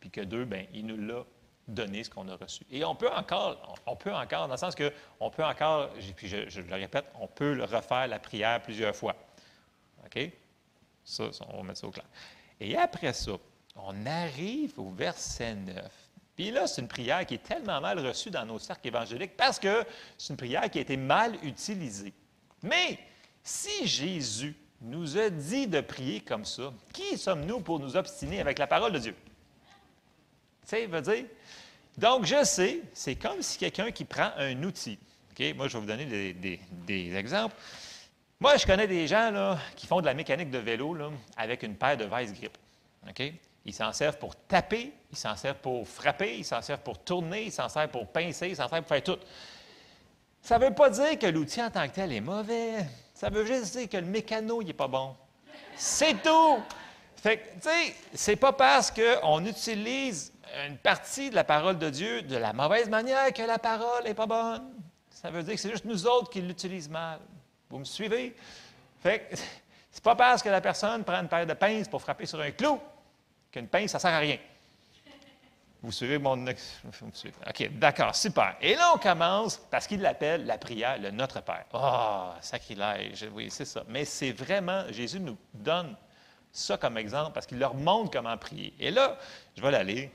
puis 0.00 0.10
que 0.10 0.20
deux, 0.20 0.44
bien, 0.44 0.66
il 0.72 0.86
nous 0.86 0.96
l'a 0.96 1.24
donné 1.66 2.04
ce 2.04 2.10
qu'on 2.10 2.28
a 2.28 2.36
reçu. 2.36 2.64
Et 2.70 2.84
on 2.84 2.94
peut 2.94 3.10
encore, 3.10 3.76
on 3.86 3.96
peut 3.96 4.14
encore, 4.14 4.46
dans 4.46 4.54
le 4.54 4.58
sens 4.58 4.74
que 4.74 4.92
on 5.18 5.30
peut 5.30 5.44
encore, 5.44 5.90
puis 6.14 6.28
je, 6.28 6.60
le 6.60 6.74
répète, 6.74 7.06
on 7.18 7.26
peut 7.26 7.60
refaire 7.64 8.06
la 8.06 8.18
prière 8.18 8.62
plusieurs 8.62 8.94
fois. 8.94 9.16
OK? 10.04 10.30
Ça, 11.04 11.24
on 11.48 11.58
va 11.58 11.62
mettre 11.62 11.80
ça 11.80 11.86
au 11.86 11.90
clair. 11.90 12.06
Et 12.60 12.76
après 12.76 13.12
ça, 13.12 13.32
on 13.74 14.06
arrive 14.06 14.78
au 14.78 14.90
verset 14.90 15.54
9. 15.54 16.05
Puis 16.36 16.50
là, 16.50 16.66
c'est 16.66 16.82
une 16.82 16.88
prière 16.88 17.24
qui 17.24 17.34
est 17.34 17.42
tellement 17.42 17.80
mal 17.80 17.98
reçue 17.98 18.30
dans 18.30 18.44
nos 18.44 18.58
cercles 18.58 18.88
évangéliques 18.88 19.36
parce 19.36 19.58
que 19.58 19.84
c'est 20.18 20.34
une 20.34 20.36
prière 20.36 20.70
qui 20.70 20.78
a 20.78 20.82
été 20.82 20.96
mal 20.96 21.34
utilisée. 21.42 22.12
Mais 22.62 22.98
si 23.42 23.86
Jésus 23.86 24.54
nous 24.82 25.16
a 25.16 25.30
dit 25.30 25.66
de 25.66 25.80
prier 25.80 26.20
comme 26.20 26.44
ça, 26.44 26.72
qui 26.92 27.16
sommes-nous 27.16 27.60
pour 27.60 27.80
nous 27.80 27.96
obstiner 27.96 28.40
avec 28.40 28.58
la 28.58 28.66
parole 28.66 28.92
de 28.92 28.98
Dieu? 28.98 29.14
Tu 30.62 30.68
sais, 30.68 30.86
veut 30.86 31.00
dire. 31.00 31.24
Donc, 31.96 32.26
je 32.26 32.44
sais, 32.44 32.82
c'est 32.92 33.14
comme 33.14 33.40
si 33.40 33.56
quelqu'un 33.56 33.90
qui 33.90 34.04
prend 34.04 34.30
un 34.36 34.62
outil. 34.62 34.98
OK? 35.30 35.54
Moi, 35.54 35.68
je 35.68 35.72
vais 35.74 35.80
vous 35.80 35.86
donner 35.86 36.34
des, 36.34 37.16
exemples. 37.16 37.54
Moi, 38.38 38.58
je 38.58 38.66
connais 38.66 38.86
des 38.86 39.06
gens 39.06 39.30
là, 39.30 39.58
qui 39.74 39.86
font 39.86 40.02
de 40.02 40.06
la 40.06 40.12
mécanique 40.12 40.50
de 40.50 40.58
vélo 40.58 40.92
là, 40.92 41.10
avec 41.38 41.62
une 41.62 41.74
paire 41.74 41.96
de 41.96 42.04
vice 42.04 42.34
grip. 42.34 42.58
OK? 43.08 43.32
Ils 43.64 43.74
s'en 43.74 43.92
servent 43.92 44.18
pour 44.18 44.36
taper, 44.36 44.92
ils 45.16 45.20
s'en 45.20 45.36
servent 45.36 45.56
pour 45.56 45.88
frapper, 45.88 46.38
ils 46.38 46.44
s'en 46.44 46.60
servent 46.60 46.80
pour 46.80 46.98
tourner, 46.98 47.44
ils 47.44 47.52
s'en 47.52 47.68
servent 47.68 47.90
pour 47.90 48.06
pincer, 48.06 48.48
ils 48.48 48.56
s'en 48.56 48.68
servent 48.68 48.82
pour 48.82 48.88
faire 48.88 49.02
tout. 49.02 49.18
Ça 50.42 50.58
ne 50.58 50.66
veut 50.66 50.74
pas 50.74 50.90
dire 50.90 51.18
que 51.18 51.26
l'outil 51.26 51.62
en 51.62 51.70
tant 51.70 51.88
que 51.88 51.94
tel 51.94 52.12
est 52.12 52.20
mauvais. 52.20 52.86
Ça 53.14 53.30
veut 53.30 53.46
juste 53.46 53.76
dire 53.76 53.88
que 53.88 53.96
le 53.96 54.06
mécano, 54.06 54.60
il 54.60 54.66
n'est 54.66 54.72
pas 54.74 54.88
bon. 54.88 55.16
C'est 55.74 56.22
tout! 56.22 56.58
Fait 57.16 57.38
que, 57.38 57.54
tu 57.54 57.62
sais, 57.62 57.94
c'est 58.14 58.36
pas 58.36 58.52
parce 58.52 58.90
qu'on 58.90 59.44
utilise 59.44 60.32
une 60.66 60.76
partie 60.76 61.30
de 61.30 61.34
la 61.34 61.44
parole 61.44 61.78
de 61.78 61.90
Dieu 61.90 62.22
de 62.22 62.36
la 62.36 62.52
mauvaise 62.52 62.88
manière 62.88 63.32
que 63.32 63.42
la 63.42 63.58
parole 63.58 64.04
n'est 64.04 64.14
pas 64.14 64.26
bonne. 64.26 64.70
Ça 65.10 65.30
veut 65.30 65.42
dire 65.42 65.54
que 65.54 65.60
c'est 65.60 65.70
juste 65.70 65.86
nous 65.86 66.06
autres 66.06 66.30
qui 66.30 66.42
l'utilisons 66.42 66.92
mal. 66.92 67.20
Vous 67.70 67.78
me 67.78 67.84
suivez? 67.84 68.36
Fait 69.02 69.20
que 69.20 69.36
c'est 69.90 70.04
pas 70.04 70.14
parce 70.14 70.42
que 70.42 70.50
la 70.50 70.60
personne 70.60 71.02
prend 71.02 71.20
une 71.20 71.28
paire 71.28 71.46
de 71.46 71.54
pinces 71.54 71.88
pour 71.88 72.02
frapper 72.02 72.26
sur 72.26 72.40
un 72.40 72.50
clou 72.50 72.78
qu'une 73.50 73.66
pince, 73.66 73.90
ça 73.92 73.98
sert 73.98 74.12
à 74.12 74.18
rien. 74.18 74.36
Vous 75.82 75.92
suivez 75.92 76.18
mon... 76.18 76.46
OK, 76.46 77.70
d'accord, 77.78 78.14
super. 78.16 78.56
Et 78.60 78.74
là, 78.74 78.92
on 78.94 78.98
commence, 78.98 79.58
parce 79.70 79.86
qu'il 79.86 80.00
l'appelle 80.00 80.46
la 80.46 80.58
prière, 80.58 80.98
le 80.98 81.10
Notre 81.10 81.42
Père. 81.42 81.64
Oh, 81.72 82.30
sacrilège, 82.40 83.26
oui, 83.32 83.48
c'est 83.50 83.64
ça. 83.64 83.84
Mais 83.88 84.04
c'est 84.04 84.32
vraiment, 84.32 84.84
Jésus 84.90 85.20
nous 85.20 85.36
donne 85.54 85.94
ça 86.50 86.76
comme 86.78 86.96
exemple 86.96 87.32
parce 87.32 87.46
qu'il 87.46 87.58
leur 87.58 87.74
montre 87.74 88.10
comment 88.10 88.36
prier. 88.36 88.74
Et 88.80 88.90
là, 88.90 89.18
je 89.56 89.62
vais 89.62 89.70
l'aller. 89.70 90.10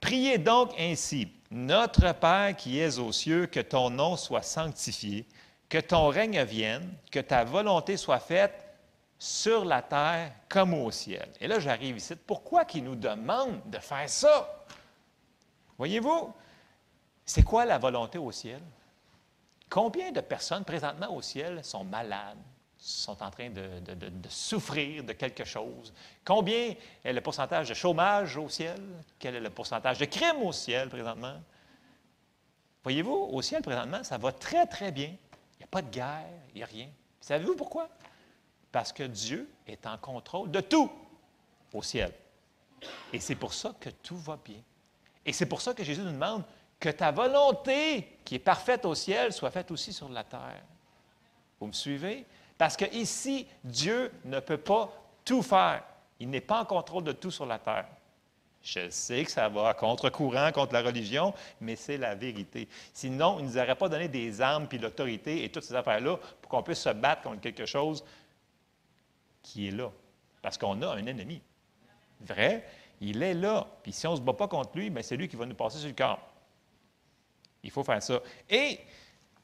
Priez 0.00 0.38
donc 0.38 0.72
ainsi, 0.78 1.32
Notre 1.50 2.12
Père 2.12 2.56
qui 2.56 2.78
es 2.78 2.98
aux 2.98 3.12
cieux, 3.12 3.46
que 3.46 3.60
ton 3.60 3.90
nom 3.90 4.16
soit 4.16 4.42
sanctifié, 4.42 5.26
que 5.68 5.78
ton 5.78 6.08
règne 6.08 6.42
vienne, 6.44 6.94
que 7.10 7.20
ta 7.20 7.44
volonté 7.44 7.96
soit 7.96 8.20
faite 8.20 8.64
sur 9.18 9.64
la 9.64 9.82
terre 9.82 10.32
comme 10.48 10.74
au 10.74 10.90
ciel. 10.90 11.28
Et 11.40 11.46
là, 11.46 11.60
j'arrive 11.60 11.96
ici. 11.96 12.14
Pourquoi 12.16 12.64
qu'il 12.64 12.82
nous 12.82 12.96
demande 12.96 13.60
de 13.66 13.78
faire 13.78 14.08
ça? 14.08 14.61
Voyez-vous, 15.82 16.32
c'est 17.26 17.42
quoi 17.42 17.64
la 17.64 17.76
volonté 17.76 18.16
au 18.16 18.30
ciel? 18.30 18.62
Combien 19.68 20.12
de 20.12 20.20
personnes 20.20 20.64
présentement 20.64 21.12
au 21.12 21.20
ciel 21.20 21.64
sont 21.64 21.82
malades, 21.82 22.38
sont 22.78 23.20
en 23.20 23.32
train 23.32 23.50
de, 23.50 23.82
souffrir 24.28 25.02
de 25.02 25.12
quelque 25.12 25.42
chose? 25.44 25.92
Combien 26.24 26.76
est 27.02 27.12
le 27.12 27.20
pourcentage 27.20 27.68
de 27.68 27.74
chômage 27.74 28.36
au 28.36 28.48
ciel? 28.48 28.80
Quel 29.18 29.34
est 29.34 29.40
le 29.40 29.50
pourcentage 29.50 29.98
de 29.98 30.04
crime 30.04 30.40
au 30.44 30.52
ciel 30.52 30.88
présentement? 30.88 31.40
Voyez-vous, 32.84 33.30
au 33.32 33.42
ciel 33.42 33.60
présentement, 33.60 34.04
ça 34.04 34.18
va 34.18 34.30
très, 34.30 34.68
très 34.68 34.92
bien. 34.92 35.08
Il 35.08 35.58
n'y 35.58 35.64
a 35.64 35.68
pas 35.68 35.82
de 35.82 35.90
guerre, 35.90 36.28
il 36.50 36.58
n'y 36.58 36.62
a 36.62 36.66
rien. 36.66 36.90
Savez-vous 37.20 37.56
pourquoi? 37.56 37.88
Parce 38.70 38.92
que 38.92 39.02
Dieu 39.02 39.50
est 39.66 39.84
en 39.84 39.98
contrôle 39.98 40.48
de 40.48 40.60
tout 40.60 40.92
au 41.72 41.82
ciel. 41.82 42.12
Et 43.12 43.18
c'est 43.18 43.34
pour 43.34 43.52
ça 43.52 43.74
que 43.80 43.90
tout 43.90 44.16
va 44.16 44.38
bien. 44.44 44.62
Et 45.24 45.32
c'est 45.32 45.46
pour 45.46 45.60
ça 45.60 45.74
que 45.74 45.84
Jésus 45.84 46.02
nous 46.02 46.12
demande 46.12 46.44
que 46.80 46.88
ta 46.88 47.10
volonté, 47.12 48.18
qui 48.24 48.36
est 48.36 48.40
parfaite 48.40 48.84
au 48.84 48.94
ciel, 48.94 49.32
soit 49.32 49.50
faite 49.50 49.70
aussi 49.70 49.92
sur 49.92 50.08
la 50.08 50.24
terre. 50.24 50.62
Vous 51.60 51.68
me 51.68 51.72
suivez? 51.72 52.26
Parce 52.58 52.76
qu'ici, 52.76 53.46
Dieu 53.62 54.12
ne 54.24 54.40
peut 54.40 54.58
pas 54.58 54.92
tout 55.24 55.42
faire. 55.42 55.84
Il 56.18 56.28
n'est 56.30 56.40
pas 56.40 56.60
en 56.60 56.64
contrôle 56.64 57.04
de 57.04 57.12
tout 57.12 57.30
sur 57.30 57.46
la 57.46 57.58
terre. 57.58 57.86
Je 58.62 58.90
sais 58.90 59.24
que 59.24 59.30
ça 59.30 59.48
va 59.48 59.70
à 59.70 59.74
contre-courant 59.74 60.52
contre 60.52 60.72
la 60.72 60.82
religion, 60.82 61.34
mais 61.60 61.74
c'est 61.74 61.96
la 61.98 62.14
vérité. 62.14 62.68
Sinon, 62.92 63.38
il 63.38 63.46
ne 63.46 63.50
nous 63.50 63.58
aurait 63.58 63.74
pas 63.74 63.88
donné 63.88 64.06
des 64.06 64.40
armes, 64.40 64.68
puis 64.68 64.78
l'autorité 64.78 65.44
et 65.44 65.48
toutes 65.50 65.64
ces 65.64 65.74
affaires-là 65.74 66.16
pour 66.40 66.50
qu'on 66.50 66.62
puisse 66.62 66.80
se 66.80 66.90
battre 66.90 67.22
contre 67.22 67.40
quelque 67.40 67.66
chose 67.66 68.04
qui 69.42 69.68
est 69.68 69.72
là. 69.72 69.90
Parce 70.40 70.58
qu'on 70.58 70.80
a 70.82 70.94
un 70.94 71.06
ennemi. 71.06 71.42
Vrai, 72.20 72.64
il 73.02 73.22
est 73.22 73.34
là. 73.34 73.66
Puis 73.82 73.92
si 73.92 74.06
on 74.06 74.12
ne 74.12 74.16
se 74.16 74.20
bat 74.20 74.32
pas 74.32 74.48
contre 74.48 74.76
lui, 74.76 74.88
ben, 74.88 75.02
c'est 75.02 75.16
lui 75.16 75.28
qui 75.28 75.36
va 75.36 75.44
nous 75.44 75.54
passer 75.54 75.78
sur 75.78 75.88
le 75.88 75.94
corps. 75.94 76.20
Il 77.62 77.70
faut 77.70 77.82
faire 77.82 78.02
ça. 78.02 78.20
Et 78.48 78.78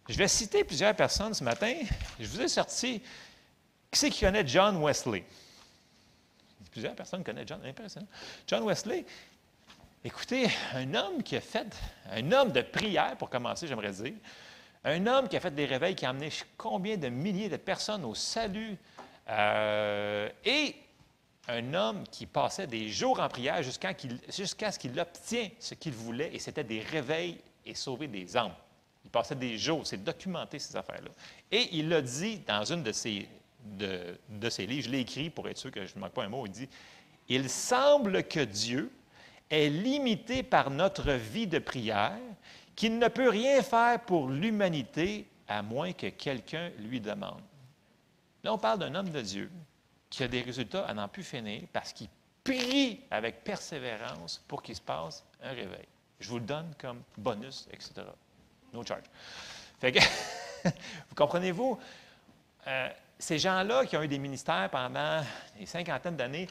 je 0.08 0.16
vais 0.16 0.28
citer 0.28 0.64
plusieurs 0.64 0.94
personnes 0.94 1.34
ce 1.34 1.42
matin. 1.42 1.74
Je 2.18 2.26
vous 2.26 2.40
ai 2.40 2.48
sorti. 2.48 3.00
Qui 3.90 3.98
c'est 3.98 4.10
qui 4.10 4.20
connaît 4.20 4.46
John 4.46 4.82
Wesley? 4.82 5.24
Plusieurs 6.70 6.94
personnes 6.94 7.24
connaissent 7.24 7.48
John. 7.48 7.60
Impressionnant. 7.64 8.06
John 8.46 8.64
Wesley, 8.64 9.04
écoutez, 10.04 10.48
un 10.74 10.94
homme 10.94 11.22
qui 11.22 11.36
a 11.36 11.40
fait, 11.40 11.76
un 12.12 12.30
homme 12.30 12.52
de 12.52 12.62
prière, 12.62 13.16
pour 13.16 13.28
commencer, 13.28 13.66
j'aimerais 13.66 13.90
dire, 13.90 14.14
un 14.84 15.04
homme 15.06 15.28
qui 15.28 15.36
a 15.36 15.40
fait 15.40 15.54
des 15.54 15.66
réveils, 15.66 15.96
qui 15.96 16.06
a 16.06 16.10
amené 16.10 16.30
combien 16.56 16.96
de 16.96 17.08
milliers 17.08 17.48
de 17.48 17.56
personnes 17.56 18.04
au 18.04 18.14
salut. 18.14 18.76
Euh, 19.28 20.28
et 20.44 20.76
un 21.48 21.74
homme 21.74 22.04
qui 22.10 22.26
passait 22.26 22.66
des 22.66 22.88
jours 22.88 23.20
en 23.20 23.28
prière 23.28 23.62
jusqu'à 23.62 23.92
ce 23.92 24.78
qu'il 24.78 25.00
obtient 25.00 25.48
ce 25.58 25.74
qu'il 25.74 25.94
voulait, 25.94 26.30
et 26.34 26.38
c'était 26.38 26.64
des 26.64 26.80
réveils 26.80 27.38
et 27.64 27.74
sauver 27.74 28.06
des 28.06 28.36
âmes. 28.36 28.54
Il 29.04 29.10
passait 29.10 29.34
des 29.34 29.56
jours, 29.56 29.86
c'est 29.86 30.02
documenté 30.04 30.58
ces 30.58 30.76
affaires-là. 30.76 31.10
Et 31.50 31.68
il 31.72 31.88
l'a 31.88 32.02
dit 32.02 32.38
dans 32.46 32.64
une 32.64 32.82
de 32.82 32.92
ses, 32.92 33.26
de, 33.64 34.18
de 34.28 34.50
ses 34.50 34.66
livres, 34.66 34.86
je 34.86 34.90
l'ai 34.90 35.00
écrit 35.00 35.30
pour 35.30 35.48
être 35.48 35.56
sûr 35.56 35.70
que 35.70 35.86
je 35.86 35.94
ne 35.94 36.00
manque 36.00 36.12
pas 36.12 36.24
un 36.24 36.28
mot, 36.28 36.44
il 36.44 36.52
dit, 36.52 36.68
Il 37.28 37.48
semble 37.48 38.24
que 38.24 38.40
Dieu 38.40 38.92
est 39.48 39.70
limité 39.70 40.42
par 40.42 40.70
notre 40.70 41.12
vie 41.12 41.46
de 41.46 41.58
prière, 41.58 42.18
qu'il 42.76 42.98
ne 42.98 43.08
peut 43.08 43.30
rien 43.30 43.62
faire 43.62 44.00
pour 44.04 44.28
l'humanité 44.28 45.26
à 45.48 45.62
moins 45.62 45.92
que 45.92 46.08
quelqu'un 46.08 46.70
lui 46.78 47.00
demande. 47.00 47.40
Là, 48.44 48.52
on 48.52 48.58
parle 48.58 48.80
d'un 48.80 48.94
homme 48.94 49.08
de 49.08 49.22
Dieu 49.22 49.50
qui 50.10 50.22
a 50.22 50.28
des 50.28 50.42
résultats 50.42 50.86
à 50.86 50.94
n'en 50.94 51.08
plus 51.08 51.22
finir 51.22 51.62
parce 51.72 51.92
qu'il 51.92 52.08
prie 52.44 53.00
avec 53.10 53.44
persévérance 53.44 54.42
pour 54.48 54.62
qu'il 54.62 54.74
se 54.74 54.80
passe 54.80 55.24
un 55.42 55.50
réveil. 55.50 55.86
Je 56.20 56.28
vous 56.28 56.38
le 56.38 56.44
donne 56.44 56.74
comme 56.78 57.02
bonus, 57.16 57.68
etc. 57.70 58.06
No 58.72 58.84
charge. 58.84 59.04
Fait 59.78 59.92
que, 59.92 60.00
vous 60.64 61.14
comprenez-vous, 61.14 61.78
euh, 62.66 62.88
ces 63.18 63.38
gens-là 63.38 63.86
qui 63.86 63.96
ont 63.96 64.02
eu 64.02 64.08
des 64.08 64.18
ministères 64.18 64.68
pendant 64.70 65.22
des 65.58 65.66
cinquantaines 65.66 66.16
d'années, 66.16 66.48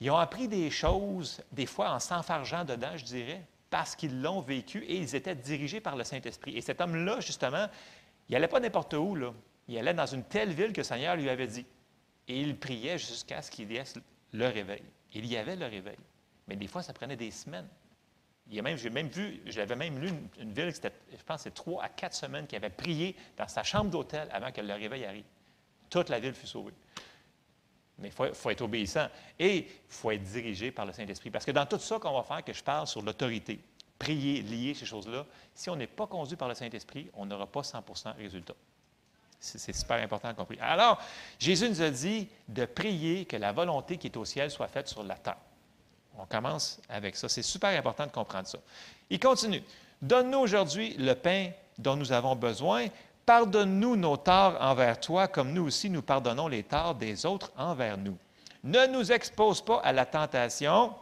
ils 0.00 0.10
ont 0.10 0.16
appris 0.16 0.48
des 0.48 0.70
choses, 0.70 1.42
des 1.52 1.66
fois 1.66 1.90
en 1.92 2.00
s'enfargeant 2.00 2.64
dedans, 2.64 2.96
je 2.96 3.04
dirais, 3.04 3.42
parce 3.70 3.96
qu'ils 3.96 4.20
l'ont 4.20 4.40
vécu 4.40 4.84
et 4.84 4.96
ils 4.96 5.14
étaient 5.14 5.34
dirigés 5.34 5.80
par 5.80 5.96
le 5.96 6.04
Saint-Esprit. 6.04 6.56
Et 6.56 6.60
cet 6.60 6.80
homme-là, 6.80 7.20
justement, 7.20 7.66
il 8.28 8.32
n'allait 8.32 8.48
pas 8.48 8.60
n'importe 8.60 8.94
où, 8.94 9.14
là. 9.14 9.32
Il 9.68 9.78
allait 9.78 9.94
dans 9.94 10.06
une 10.06 10.24
telle 10.24 10.52
ville 10.52 10.72
que 10.72 10.80
le 10.80 10.84
Seigneur 10.84 11.16
lui 11.16 11.30
avait 11.30 11.46
dit. 11.46 11.64
Et 12.28 12.40
il 12.40 12.56
priait 12.56 12.98
jusqu'à 12.98 13.42
ce 13.42 13.50
qu'il 13.50 13.70
y 13.72 13.76
ait 13.76 13.84
le 14.32 14.46
réveil. 14.46 14.82
Il 15.14 15.26
y 15.26 15.36
avait 15.36 15.56
le 15.56 15.66
réveil. 15.66 15.98
Mais 16.48 16.56
des 16.56 16.66
fois, 16.66 16.82
ça 16.82 16.92
prenait 16.92 17.16
des 17.16 17.30
semaines. 17.30 17.68
Il 18.48 18.54
y 18.54 18.58
a 18.58 18.62
même, 18.62 18.76
j'ai 18.76 18.90
même 18.90 19.08
vu, 19.08 19.40
j'avais 19.46 19.76
même 19.76 19.98
lu 19.98 20.10
une, 20.38 20.52
ville, 20.52 20.72
c'était, 20.72 20.92
je 21.10 21.22
pense 21.24 21.42
c'est 21.42 21.54
trois 21.54 21.84
à 21.84 21.88
quatre 21.88 22.14
semaines 22.14 22.46
qui 22.46 22.56
avait 22.56 22.70
prié 22.70 23.14
dans 23.36 23.46
sa 23.46 23.62
chambre 23.62 23.90
d'hôtel 23.90 24.28
avant 24.32 24.50
que 24.50 24.60
le 24.60 24.74
réveil 24.74 25.04
arrive. 25.04 25.24
Toute 25.88 26.08
la 26.08 26.18
ville 26.18 26.34
fut 26.34 26.46
sauvée. 26.46 26.74
Mais 27.98 28.08
il 28.08 28.12
faut, 28.12 28.32
faut, 28.34 28.50
être 28.50 28.62
obéissant 28.62 29.08
et 29.38 29.58
il 29.58 29.66
faut 29.88 30.10
être 30.10 30.24
dirigé 30.24 30.72
par 30.72 30.86
le 30.86 30.92
Saint-Esprit. 30.92 31.30
Parce 31.30 31.44
que 31.44 31.52
dans 31.52 31.66
tout 31.66 31.78
ça 31.78 31.98
qu'on 31.98 32.12
va 32.12 32.24
faire, 32.24 32.44
que 32.44 32.52
je 32.52 32.64
parle 32.64 32.86
sur 32.86 33.02
l'autorité, 33.02 33.60
prier, 33.98 34.42
lier 34.42 34.74
ces 34.74 34.86
choses-là, 34.86 35.24
si 35.54 35.70
on 35.70 35.76
n'est 35.76 35.86
pas 35.86 36.08
conduit 36.08 36.36
par 36.36 36.48
le 36.48 36.54
Saint-Esprit, 36.54 37.08
on 37.14 37.24
n'aura 37.24 37.46
pas 37.46 37.60
100% 37.60 38.16
résultat. 38.16 38.54
C'est 39.44 39.74
super 39.74 40.00
important 40.00 40.28
à 40.28 40.34
comprendre. 40.34 40.62
Alors, 40.62 41.00
Jésus 41.36 41.68
nous 41.68 41.82
a 41.82 41.90
dit 41.90 42.28
de 42.46 42.64
prier 42.64 43.24
que 43.24 43.36
la 43.36 43.50
volonté 43.50 43.96
qui 43.96 44.06
est 44.06 44.16
au 44.16 44.24
ciel 44.24 44.52
soit 44.52 44.68
faite 44.68 44.86
sur 44.86 45.02
la 45.02 45.16
terre. 45.16 45.36
On 46.16 46.26
commence 46.26 46.80
avec 46.88 47.16
ça. 47.16 47.28
C'est 47.28 47.42
super 47.42 47.76
important 47.76 48.06
de 48.06 48.12
comprendre 48.12 48.46
ça. 48.46 48.58
Il 49.10 49.18
continue. 49.18 49.62
Donne-nous 50.00 50.38
aujourd'hui 50.38 50.94
le 50.96 51.14
pain 51.14 51.50
dont 51.76 51.96
nous 51.96 52.12
avons 52.12 52.36
besoin. 52.36 52.86
Pardonne-nous 53.26 53.96
nos 53.96 54.16
torts 54.16 54.56
envers 54.60 55.00
toi, 55.00 55.26
comme 55.26 55.52
nous 55.52 55.66
aussi 55.66 55.90
nous 55.90 56.02
pardonnons 56.02 56.46
les 56.46 56.62
torts 56.62 56.94
des 56.94 57.26
autres 57.26 57.50
envers 57.56 57.98
nous. 57.98 58.16
Ne 58.62 58.86
nous 58.86 59.10
expose 59.10 59.60
pas 59.60 59.80
à 59.80 59.92
la 59.92 60.06
tentation 60.06 60.94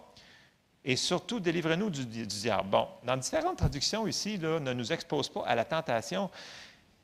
et 0.82 0.96
surtout 0.96 1.40
délivre-nous 1.40 1.90
du, 1.90 2.26
diable. 2.26 2.70
Bon, 2.70 2.88
dans 3.04 3.18
différentes 3.18 3.58
traductions 3.58 4.06
ici, 4.06 4.38
ne 4.38 4.72
nous 4.72 4.92
expose 4.92 5.28
pas 5.28 5.44
à 5.46 5.54
la 5.54 5.66
tentation. 5.66 6.30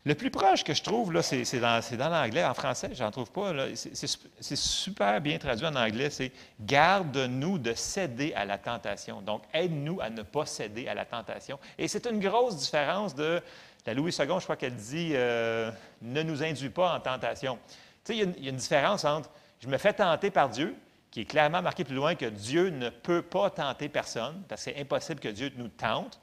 Le 0.07 0.15
plus 0.15 0.31
proche 0.31 0.63
que 0.63 0.73
je 0.73 0.85
trouve, 0.85 1.13
là, 1.13 1.21
c'est, 1.21 1.43
dans, 1.59 2.09
l'anglais. 2.09 2.45
En 2.45 2.55
français, 2.55 2.91
je 2.95 3.03
n'en 3.03 3.11
trouve 3.11 3.33
pas. 3.33 3.53
C'est, 3.75 4.57
super 4.57 5.21
bien 5.21 5.37
traduit 5.37 5.67
en 5.67 5.75
anglais. 5.75 6.11
C'est 6.11 6.31
Garde-nous 6.61 7.59
de 7.59 7.75
céder 7.75 8.33
à 8.35 8.45
la 8.45 8.57
tentation. 8.57 9.21
Donc, 9.21 9.43
aide-nous 9.53 10.01
à 10.01 10.09
ne 10.09 10.23
pas 10.23 10.47
céder 10.47 10.87
à 10.87 10.95
la 10.95 11.05
tentation. 11.05 11.59
Et 11.77 11.89
c'est 11.89 12.07
une 12.07 12.21
grosse 12.21 12.57
différence 12.57 13.17
de 13.17 13.43
la 13.85 13.95
Louis 13.95 14.13
II, 14.17 14.27
je 14.39 14.45
crois 14.45 14.55
qu'elle 14.55 14.77
dit 14.77 15.11
euh, 15.15 15.73
Ne 16.01 16.23
nous 16.23 16.41
induis 16.41 16.71
pas 16.71 16.95
en 16.95 17.01
tentation. 17.01 17.59
Tu 18.05 18.13
sais, 18.13 18.19
il 18.19 18.45
y, 18.45 18.47
a 18.47 18.51
une 18.51 18.57
différence 18.57 19.05
entre 19.05 19.29
je 19.61 19.67
me 19.67 19.77
fais 19.77 19.93
tenter 19.93 20.31
par 20.31 20.51
Dieu, 20.51 20.77
qui 21.11 21.23
est 21.23 21.25
clairement 21.25 21.63
marqué 21.63 21.83
plus 21.83 21.97
loin 21.97 22.15
que 22.15 22.27
Dieu 22.27 22.69
ne 22.69 22.91
peut 22.91 23.23
pas 23.23 23.51
tenter 23.51 23.89
personne, 23.89 24.41
parce 24.49 24.65
que 24.65 24.71
c'est 24.71 24.81
impossible 24.81 25.19
que 25.19 25.29
Dieu 25.29 25.51
nous 25.57 25.69
tente. 25.69 26.21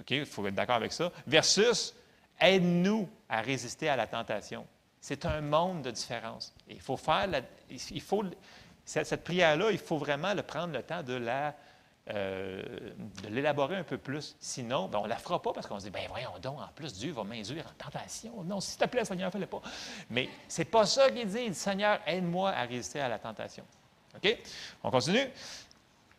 OK, 0.00 0.10
il 0.10 0.26
faut 0.26 0.44
être 0.48 0.54
d'accord 0.56 0.76
avec 0.76 0.92
ça. 0.92 1.12
Versus 1.28 1.94
Aide-nous 2.44 3.08
à 3.28 3.40
résister 3.40 3.88
à 3.88 3.96
la 3.96 4.06
tentation. 4.06 4.66
C'est 5.00 5.24
un 5.24 5.40
monde 5.40 5.82
de 5.82 5.90
différence. 5.90 6.54
il 6.68 6.80
faut 6.80 6.96
faire 6.98 7.26
il 7.70 8.00
faut, 8.02 8.22
cette, 8.84 9.24
prière-là, 9.24 9.70
il 9.70 9.78
faut 9.78 9.96
vraiment 9.96 10.34
le 10.34 10.42
prendre 10.42 10.74
le 10.74 10.82
temps 10.82 11.02
de 11.02 11.14
la, 11.14 11.54
euh, 12.10 12.62
de 13.22 13.28
l'élaborer 13.28 13.76
un 13.76 13.82
peu 13.82 13.96
plus. 13.96 14.36
Sinon, 14.40 14.88
ben, 14.88 14.98
on 14.98 15.04
ne 15.04 15.08
la 15.08 15.16
fera 15.16 15.40
pas 15.40 15.54
parce 15.54 15.66
qu'on 15.66 15.78
se 15.78 15.84
dit, 15.84 15.90
ben 15.90 16.04
voyons 16.08 16.38
donc, 16.42 16.60
en 16.60 16.68
plus, 16.74 16.92
Dieu 16.92 17.12
va 17.12 17.24
m'induire 17.24 17.64
en 17.66 17.82
tentation. 17.82 18.44
Non, 18.44 18.60
s'il 18.60 18.78
te 18.78 18.84
plaît, 18.84 19.06
Seigneur, 19.06 19.32
fais-le 19.32 19.46
pas. 19.46 19.62
Mais 20.10 20.28
ce 20.48 20.60
n'est 20.60 20.66
pas 20.66 20.84
ça 20.84 21.10
qu'il 21.10 21.26
dit. 21.26 21.48
Dit, 21.48 21.54
Seigneur, 21.54 22.00
aide-moi 22.06 22.50
à 22.50 22.64
résister 22.64 23.00
à 23.00 23.08
la 23.08 23.18
tentation. 23.18 23.64
OK? 24.16 24.38
On 24.82 24.90
continue. 24.90 25.26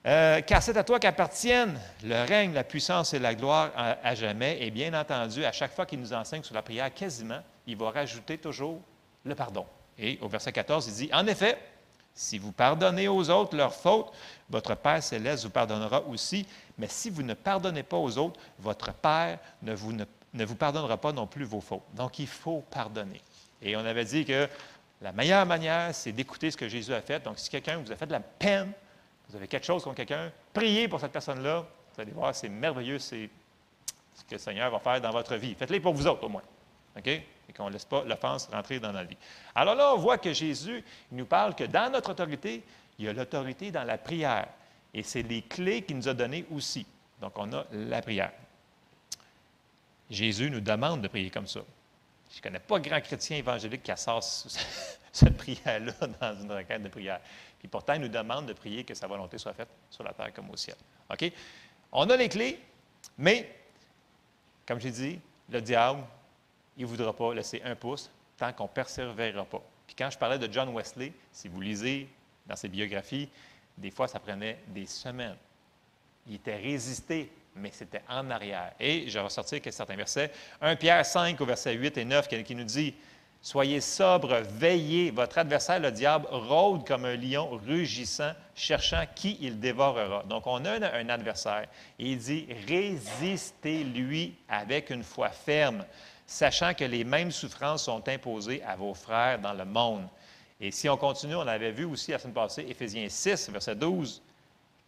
Car 0.05 0.61
c'est 0.61 0.77
à 0.77 0.83
toi 0.83 0.99
qu'appartiennent 0.99 1.79
le 2.03 2.27
règne, 2.27 2.53
la 2.53 2.63
puissance 2.63 3.15
et 3.15 3.19
la 3.19 3.33
gloire 3.33 3.71
à, 3.75 4.13
jamais. 4.13 4.59
Et 4.61 4.69
bien 4.69 4.93
entendu, 4.93 5.43
à 5.43 5.51
chaque 5.51 5.73
fois 5.73 5.87
qu'il 5.87 5.99
nous 5.99 6.13
enseigne 6.13 6.43
sur 6.43 6.53
la 6.53 6.61
prière, 6.61 6.93
quasiment, 6.93 7.39
il 7.65 7.75
va 7.75 7.89
rajouter 7.89 8.37
toujours 8.37 8.79
le 9.23 9.33
pardon. 9.33 9.65
Et 9.97 10.19
au 10.21 10.27
verset 10.27 10.51
14, 10.51 10.87
il 10.87 10.93
dit, 10.93 11.09
En 11.11 11.25
effet, 11.25 11.57
si 12.13 12.37
vous 12.37 12.51
pardonnez 12.51 13.07
aux 13.07 13.29
autres 13.31 13.57
leurs 13.57 13.73
fautes, 13.73 14.13
votre 14.47 14.75
Père 14.75 15.01
céleste 15.01 15.43
vous 15.45 15.49
pardonnera 15.49 16.03
aussi. 16.03 16.45
Mais 16.77 16.87
si 16.87 17.09
vous 17.09 17.23
ne 17.23 17.33
pardonnez 17.33 17.83
pas 17.83 17.97
aux 17.97 18.17
autres, 18.19 18.39
votre 18.59 18.93
Père 18.93 19.39
ne 19.63 19.73
vous, 19.73 19.91
ne 19.91 20.45
vous 20.45 20.55
pardonnera 20.55 20.97
pas 20.97 21.13
non 21.13 21.25
plus 21.25 21.45
vos 21.45 21.61
fautes. 21.61 21.83
Donc, 21.95 22.19
il 22.19 22.27
faut 22.27 22.63
pardonner. 22.69 23.21
Et 23.59 23.75
on 23.75 23.83
avait 23.83 24.05
dit 24.05 24.23
que 24.23 24.47
la 25.01 25.11
meilleure 25.11 25.47
manière, 25.47 25.95
c'est 25.95 26.11
d'écouter 26.11 26.51
ce 26.51 26.57
que 26.57 26.69
Jésus 26.69 26.93
a 26.93 27.01
fait. 27.01 27.23
Donc, 27.23 27.39
si 27.39 27.49
quelqu'un 27.49 27.77
vous 27.77 27.91
a 27.91 27.95
fait 27.95 28.05
de 28.05 28.11
la 28.11 28.19
peine, 28.19 28.71
vous 29.29 29.35
avez 29.35 29.47
quelque 29.47 29.65
chose 29.65 29.83
contre 29.83 29.97
quelqu'un, 29.97 30.31
priez 30.53 30.87
pour 30.87 30.99
cette 30.99 31.11
personne-là. 31.11 31.65
Vous 31.95 32.01
allez 32.01 32.11
voir, 32.11 32.35
c'est 32.35 32.49
merveilleux, 32.49 32.99
c'est 32.99 33.29
ce 34.13 34.23
que 34.23 34.33
le 34.33 34.37
Seigneur 34.37 34.71
va 34.71 34.79
faire 34.79 35.01
dans 35.01 35.11
votre 35.11 35.35
vie. 35.35 35.55
Faites-le 35.55 35.79
pour 35.81 35.93
vous 35.93 36.07
autres, 36.07 36.23
au 36.23 36.29
moins. 36.29 36.43
OK? 36.97 37.07
Et 37.07 37.53
qu'on 37.55 37.67
ne 37.67 37.73
laisse 37.73 37.85
pas 37.85 38.03
l'offense 38.03 38.47
rentrer 38.47 38.79
dans 38.79 38.91
notre 38.91 39.09
vie. 39.09 39.17
Alors 39.53 39.75
là, 39.75 39.93
on 39.93 39.97
voit 39.97 40.17
que 40.17 40.33
Jésus 40.33 40.83
nous 41.11 41.25
parle 41.25 41.55
que 41.55 41.63
dans 41.63 41.91
notre 41.91 42.11
autorité, 42.11 42.63
il 42.97 43.05
y 43.05 43.07
a 43.07 43.13
l'autorité 43.13 43.71
dans 43.71 43.83
la 43.83 43.97
prière. 43.97 44.47
Et 44.93 45.03
c'est 45.03 45.23
les 45.23 45.41
clés 45.41 45.81
qu'il 45.81 45.97
nous 45.97 46.07
a 46.07 46.13
données 46.13 46.45
aussi. 46.51 46.85
Donc, 47.19 47.33
on 47.35 47.51
a 47.53 47.65
la 47.71 48.01
prière. 48.01 48.31
Jésus 50.09 50.49
nous 50.49 50.61
demande 50.61 51.01
de 51.01 51.07
prier 51.07 51.29
comme 51.29 51.47
ça. 51.47 51.61
Je 52.31 52.37
ne 52.37 52.43
connais 52.43 52.59
pas 52.59 52.79
grand 52.79 53.01
chrétien 53.01 53.37
évangélique 53.37 53.83
qui 53.83 53.91
associe 53.91 54.57
cette 55.11 55.37
prière-là 55.37 55.93
dans 56.19 56.41
une 56.41 56.51
requête 56.51 56.83
de 56.83 56.89
prière. 56.89 57.19
Puis 57.65 57.71
pourtant, 57.71 57.93
il 57.93 58.01
nous 58.01 58.09
demande 58.09 58.45
de 58.45 58.53
prier 58.53 58.83
que 58.83 58.93
sa 58.93 59.07
volonté 59.07 59.39
soit 59.39 59.55
faite 59.55 59.69
sur 59.89 60.03
la 60.03 60.13
terre 60.13 60.31
comme 60.31 60.51
au 60.51 60.55
ciel. 60.55 60.75
OK? 61.11 61.31
On 61.91 62.07
a 62.11 62.15
les 62.15 62.29
clés, 62.29 62.59
mais, 63.17 63.49
comme 64.67 64.79
j'ai 64.79 64.91
dit, 64.91 65.19
le 65.49 65.59
diable, 65.61 66.03
il 66.77 66.83
ne 66.83 66.87
voudra 66.87 67.11
pas 67.11 67.33
laisser 67.33 67.63
un 67.65 67.75
pouce 67.75 68.11
tant 68.37 68.53
qu'on 68.53 68.65
ne 68.65 68.69
persévérera 68.69 69.45
pas. 69.45 69.63
Puis 69.87 69.95
quand 69.97 70.11
je 70.11 70.17
parlais 70.19 70.37
de 70.37 70.47
John 70.53 70.69
Wesley, 70.75 71.11
si 71.31 71.47
vous 71.47 71.59
lisez 71.59 72.07
dans 72.45 72.55
ses 72.55 72.69
biographies, 72.69 73.29
des 73.75 73.89
fois, 73.89 74.07
ça 74.07 74.19
prenait 74.19 74.59
des 74.67 74.85
semaines. 74.85 75.37
Il 76.27 76.35
était 76.35 76.57
résisté, 76.57 77.31
mais 77.55 77.71
c'était 77.71 78.03
en 78.07 78.29
arrière. 78.29 78.73
Et 78.79 79.09
je 79.09 79.17
vais 79.17 79.25
ressortir 79.25 79.59
certains 79.71 79.95
versets. 79.95 80.31
1 80.61 80.75
Pierre 80.75 81.03
5 81.03 81.41
au 81.41 81.45
verset 81.47 81.73
8 81.73 81.97
et 81.97 82.05
9 82.05 82.27
qui 82.27 82.53
nous 82.53 82.63
dit 82.63 82.93
Soyez 83.45 83.79
sobre, 83.79 84.41
veillez. 84.57 85.11
Votre 85.11 85.37
adversaire, 85.37 85.79
le 85.79 85.91
diable, 85.91 86.25
rôde 86.31 86.83
comme 86.83 87.05
un 87.05 87.15
lion 87.15 87.47
rugissant, 87.67 88.31
cherchant 88.55 89.03
qui 89.13 89.37
il 89.39 89.59
dévorera. 89.59 90.23
Donc, 90.23 90.47
on 90.47 90.65
a 90.65 90.71
un, 90.71 91.09
adversaire. 91.09 91.67
Et 91.99 92.13
il 92.13 92.17
dit 92.17 92.47
Résistez-lui 92.67 94.33
avec 94.49 94.89
une 94.89 95.03
foi 95.03 95.29
ferme, 95.29 95.85
sachant 96.25 96.73
que 96.73 96.85
les 96.85 97.03
mêmes 97.03 97.29
souffrances 97.29 97.83
sont 97.83 98.09
imposées 98.09 98.63
à 98.63 98.75
vos 98.75 98.95
frères 98.95 99.37
dans 99.37 99.53
le 99.53 99.65
monde. 99.65 100.07
Et 100.59 100.71
si 100.71 100.89
on 100.89 100.97
continue, 100.97 101.35
on 101.35 101.41
avait 101.41 101.71
vu 101.71 101.85
aussi 101.85 102.09
la 102.09 102.17
semaine 102.17 102.33
passée, 102.33 102.65
Éphésiens 102.67 103.07
6, 103.07 103.51
verset 103.51 103.75
12 103.75 104.23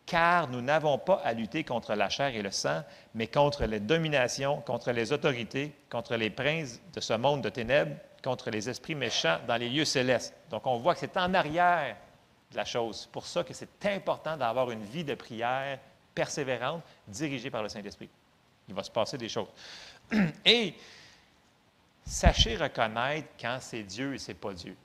car 0.07 0.47
nous 0.47 0.61
n'avons 0.61 0.97
pas 0.97 1.21
à 1.25 1.33
lutter 1.33 1.65
contre 1.65 1.93
la 1.93 2.07
chair 2.07 2.33
et 2.33 2.41
le 2.41 2.49
sang, 2.49 2.81
mais 3.13 3.27
contre 3.27 3.65
les 3.65 3.81
dominations, 3.81 4.61
contre 4.61 4.93
les 4.93 5.11
autorités, 5.11 5.73
contre 5.89 6.15
les 6.15 6.29
princes 6.29 6.79
de 6.93 7.01
ce 7.01 7.13
monde 7.13 7.41
de 7.41 7.49
ténèbres, 7.49 7.97
contre 8.23 8.49
les 8.49 8.69
esprits 8.69 8.95
méchants 8.95 9.39
dans 9.47 9.57
les 9.57 9.69
lieux 9.69 9.85
célestes. 9.85 10.33
Donc, 10.49 10.65
on 10.65 10.77
voit 10.77 10.93
que 10.93 10.99
c'est 10.99 11.17
en 11.17 11.33
arrière 11.33 11.95
de 12.51 12.57
la 12.57 12.65
chose. 12.65 13.01
C'est 13.01 13.11
pour 13.11 13.25
ça 13.25 13.43
que 13.43 13.53
c'est 13.53 13.85
important 13.85 14.37
d'avoir 14.37 14.71
une 14.71 14.83
vie 14.83 15.03
de 15.03 15.15
prière 15.15 15.79
persévérante, 16.13 16.83
dirigée 17.07 17.51
par 17.51 17.63
le 17.63 17.69
Saint-Esprit. 17.69 18.09
Il 18.67 18.73
va 18.73 18.83
se 18.83 18.91
passer 18.91 19.17
des 19.17 19.29
choses. 19.29 19.49
Et 20.45 20.73
sachez 22.05 22.57
reconnaître 22.57 23.27
quand 23.39 23.57
c'est 23.61 23.83
Dieu 23.83 24.15
et 24.15 24.17
c'est 24.17 24.33
pas 24.33 24.53
Dieu. 24.53 24.75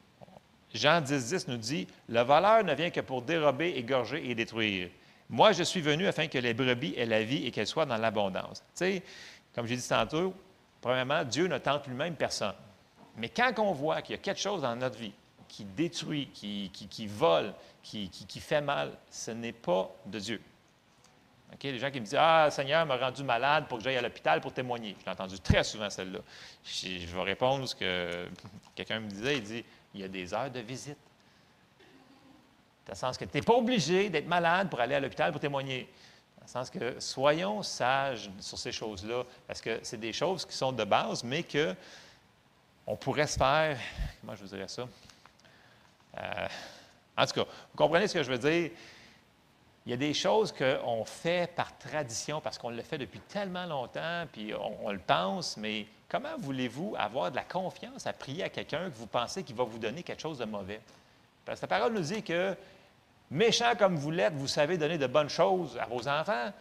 Jean 0.75 1.01
10, 1.01 1.29
10 1.29 1.49
nous 1.49 1.57
dit 1.57 1.87
Le 2.09 2.21
voleur 2.21 2.65
ne 2.65 2.75
vient 2.75 2.91
que 2.91 3.01
pour 3.01 3.23
dérober, 3.23 3.71
égorger 3.77 4.29
et 4.29 4.35
détruire. 4.35 4.89
Moi, 5.29 5.53
je 5.53 5.63
suis 5.63 5.81
venu 5.81 6.07
afin 6.07 6.27
que 6.29 6.39
les 6.39 6.55
brebis 6.55 6.95
aient 6.97 7.07
la 7.07 7.23
vie 7.23 7.47
et 7.47 7.51
qu'elles 7.51 7.67
soient 7.67 7.87
dans 7.87 7.97
l'abondance. 7.97 8.61
Tu 8.61 8.67
sais, 8.75 9.03
comme 9.55 9.67
j'ai 9.67 9.77
dit 9.77 9.89
tantôt, 9.89 10.35
premièrement, 10.81 11.25
Dieu 11.25 11.47
ne 11.47 11.59
tente 11.59 11.87
lui-même 11.87 12.17
personne. 12.17 12.55
Mais 13.17 13.29
quand 13.29 13.59
on 13.59 13.73
voit 13.73 14.03
qu'il 14.03 14.17
y 14.17 14.19
a 14.19 14.23
quelque 14.23 14.41
chose 14.41 14.63
dans 14.63 14.75
notre 14.77 14.99
vie 14.99 15.13
qui 15.49 15.65
détruit, 15.65 16.29
qui, 16.33 16.71
qui, 16.73 17.07
vole, 17.07 17.53
qui, 17.83 18.09
qui, 18.09 18.41
fait 18.41 18.63
mal, 18.63 18.97
ce 19.11 19.33
n'est 19.33 19.53
pas 19.53 19.91
de 20.07 20.19
Dieu. 20.19 20.41
Les 21.63 21.79
gens 21.79 21.91
qui 21.91 22.01
me 22.01 22.07
disent 22.07 22.17
Ah, 22.19 22.49
Seigneur 22.51 22.87
m'a 22.87 22.97
rendu 22.97 23.23
malade 23.23 23.67
pour 23.69 23.77
que 23.77 23.85
j'aille 23.85 23.99
à 23.99 24.03
l'hôpital 24.03 24.41
pour 24.41 24.55
témoigner. 24.55 24.97
Je 24.99 25.05
l'ai 25.05 25.13
entendu 25.13 25.39
très 25.39 25.63
souvent, 25.63 25.91
celle-là. 25.91 26.21
Je, 26.65 26.99
je, 26.99 27.15
vais 27.15 27.23
répondre 27.23 27.69
ce 27.69 27.75
que 27.75 28.27
quelqu'un 28.75 29.01
me 29.01 29.09
disait 29.09 29.37
il 29.37 29.43
dit 29.43 29.65
Il 29.95 30.01
y 30.01 30.05
a 30.05 30.09
des 30.09 30.33
heures 30.33 30.51
de 30.51 30.61
visite. 30.61 30.97
Dans 32.87 32.93
le 32.93 32.97
sens 32.97 33.19
que 33.19 33.27
tu 33.27 33.37
n'es 33.37 33.43
pas 33.43 33.55
obligé 33.55 34.09
d'être 34.09 34.27
malade 34.27 34.71
pour 34.71 34.81
aller 34.81 34.95
à 34.95 35.01
l'hôpital 35.01 35.31
pour 35.31 35.41
témoigner. 35.41 35.89
Dans 36.39 36.45
le 36.45 36.49
sens 36.49 36.71
que 36.71 36.99
soyons 36.99 37.63
sages 37.63 38.31
sur 38.41 38.59
ces 38.59 38.73
choses-là, 38.73 39.23
parce 39.47 39.61
que 39.61 39.79
c'est 39.83 40.01
des 40.01 40.13
choses 40.13 40.45
qui 40.45 40.57
sont 40.57 40.73
de 40.73 40.85
base, 40.85 41.23
mais 41.23 41.43
que 41.43 41.77
on 42.87 42.97
pourrait 42.97 43.27
se 43.27 43.39
faire. 43.39 43.79
Comment 44.21 44.35
je 44.35 44.43
vous 44.43 44.49
dirais 44.49 44.69
ça? 44.69 44.89
Euh, 46.19 46.49
en 47.17 47.27
tout 47.27 47.35
cas, 47.35 47.45
vous 47.45 47.77
comprenez 47.77 48.09
ce 48.09 48.15
que 48.15 48.23
je 48.23 48.31
veux 48.31 48.39
dire? 48.39 48.71
Il 49.85 49.91
y 49.91 49.93
a 49.93 49.97
des 49.97 50.15
choses 50.15 50.53
qu'on 50.53 51.05
fait 51.05 51.53
par 51.55 51.77
tradition 51.77 52.41
parce 52.41 52.57
qu'on 52.57 52.71
le 52.71 52.83
fait 52.83 52.99
depuis 52.99 53.19
tellement 53.21 53.67
longtemps, 53.67 54.27
puis 54.33 54.53
on, 54.55 54.93
le 54.93 54.99
pense, 54.99 55.57
mais 55.57 55.87
comment 56.09 56.37
voulez-vous 56.39 56.95
avoir 56.97 57.33
de 57.33 57.37
la 57.37 57.43
confiance 57.43 58.07
à 58.07 58.13
prier 58.13 58.45
à 58.45 58.49
quelqu'un 58.49 58.89
que 58.91 58.95
vous 58.95 59.09
pensez 59.09 59.43
qu'il 59.43 59.57
va 59.57 59.65
vous 59.65 59.79
donner 59.79 60.05
quelque 60.05 60.23
chose 60.23 60.39
de 60.39 60.45
mauvais? 60.45 60.81
Parce 61.45 61.59
que 61.59 61.65
la 61.65 61.69
parole 61.69 61.95
nous 61.95 62.03
dit 62.03 62.23
que, 62.23 62.57
méchant 63.33 63.75
comme 63.77 63.97
vous 63.97 64.13
l'êtes, 64.13 64.35
vous 64.35 64.47
savez 64.47 64.79
donner 64.79 64.99
de 64.99 65.09
bonnes 65.09 65.31
choses 65.31 65.77
à 65.79 65.87
vos 65.87 66.07
enfants. 66.07 66.53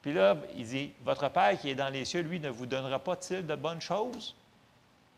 Puis 0.00 0.14
là, 0.14 0.36
il 0.56 0.64
dit, 0.64 0.92
votre 1.04 1.28
Père 1.28 1.58
qui 1.58 1.68
est 1.68 1.74
dans 1.74 1.90
les 1.90 2.06
cieux, 2.06 2.22
lui, 2.22 2.40
ne 2.40 2.48
vous 2.48 2.64
donnera 2.64 2.98
pas-il 2.98 3.46
de 3.46 3.54
bonnes 3.54 3.82
choses? 3.82 4.34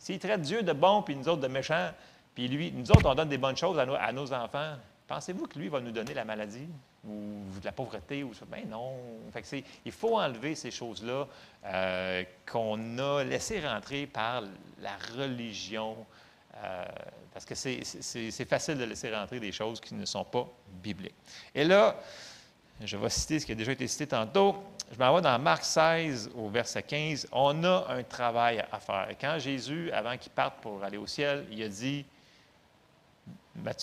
S'il 0.05 0.19
traite 0.19 0.43
Dieu 0.43 0.63
de 0.63 0.75
bon, 0.75 1.01
puis 1.01 1.17
nous 1.17 1.27
autres 1.31 1.41
de 1.41 1.49
méchants, 1.49 1.91
puis 2.35 2.47
lui, 2.47 2.71
nous 2.71 2.91
autres, 2.91 3.09
on 3.09 3.15
donne 3.15 3.31
des 3.31 3.39
bonnes 3.39 3.57
choses 3.57 3.79
à 3.79 4.13
nos, 4.13 4.33
enfants, 4.35 4.75
pensez-vous 5.09 5.47
que 5.47 5.59
lui 5.59 5.71
va 5.71 5.81
nous 5.81 5.93
donner 5.93 6.13
la 6.13 6.27
maladie 6.27 6.69
ou 7.09 7.41
de 7.59 7.65
la 7.65 7.73
pauvreté? 7.73 8.23
Ou 8.23 8.35
ça? 8.35 8.45
Ben 8.45 8.69
non. 8.69 8.99
Fait 9.33 9.65
il 9.83 9.93
faut 9.93 10.19
enlever 10.19 10.57
ces 10.57 10.71
choses-là 10.71 11.27
euh, 11.65 12.23
qu'on 12.45 12.99
a 12.99 13.25
laissées 13.25 13.67
rentrer 13.67 14.07
par 14.07 14.43
la 14.83 14.95
religion, 15.17 15.97
euh, 16.63 16.85
parce 17.33 17.47
que 17.47 17.55
c'est 17.55 18.45
facile 18.45 18.77
de 18.77 18.85
laisser 18.85 19.11
rentrer 19.11 19.41
des 19.41 19.53
choses 19.53 19.81
qui 19.81 19.95
ne 19.95 20.05
sont 20.05 20.25
pas 20.25 20.47
bibliques. 20.83 21.17
Et 21.55 21.65
là, 21.65 21.97
je 22.83 22.97
vais 22.97 23.09
citer 23.09 23.41
ce 23.41 23.47
qui 23.47 23.53
a 23.53 23.55
déjà 23.55 23.73
été 23.73 23.87
cité 23.87 24.07
tantôt. 24.07 24.57
Je 24.93 24.99
m'en 24.99 25.15
vais 25.15 25.23
dans 25.23 25.39
Marc 25.39 25.65
16 25.65 26.31
au 26.37 26.49
verset 26.49 26.83
15. 26.83 27.29
On 27.33 27.65
a 27.65 27.87
un 27.89 28.03
travail 28.03 28.65
à 28.71 28.79
faire. 28.81 29.09
Quand 29.21 29.39
Jésus, 29.39 29.91
avant 29.93 30.17
qu'il 30.17 30.33
parte 30.33 30.61
pour 30.61 30.83
aller 30.83 30.99
au 30.99 31.07
ciel, 31.07 31.47
il 31.51 31.63
a 31.63 31.69
dit, 31.69 32.05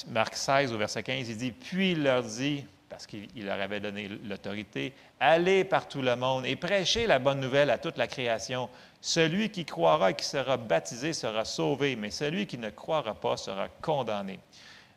Marc 0.10 0.36
16 0.36 0.74
au 0.74 0.78
verset 0.78 1.04
15, 1.04 1.30
il 1.30 1.38
dit, 1.38 1.52
puis 1.52 1.94
il 1.94 2.04
leur 2.04 2.24
dit, 2.24 2.66
parce 2.90 3.08
qu'il 3.08 3.46
leur 3.46 3.60
avait 3.60 3.80
donné 3.80 4.10
l'autorité, 4.26 4.94
allez 5.20 5.64
par 5.64 5.88
tout 5.88 6.02
le 6.02 6.16
monde 6.18 6.46
et 6.46 6.58
prêchez 6.58 7.08
la 7.08 7.20
bonne 7.20 7.40
nouvelle 7.40 7.70
à 7.70 7.78
toute 7.78 7.98
la 7.98 8.08
création. 8.08 8.70
Celui 9.00 9.50
qui 9.50 9.64
croira 9.64 10.12
et 10.12 10.14
qui 10.14 10.26
sera 10.26 10.58
baptisé 10.58 11.14
sera 11.14 11.46
sauvé, 11.46 11.96
mais 11.96 12.12
celui 12.12 12.46
qui 12.46 12.58
ne 12.58 12.70
croira 12.70 13.16
pas 13.16 13.38
sera 13.38 13.70
condamné. 13.82 14.40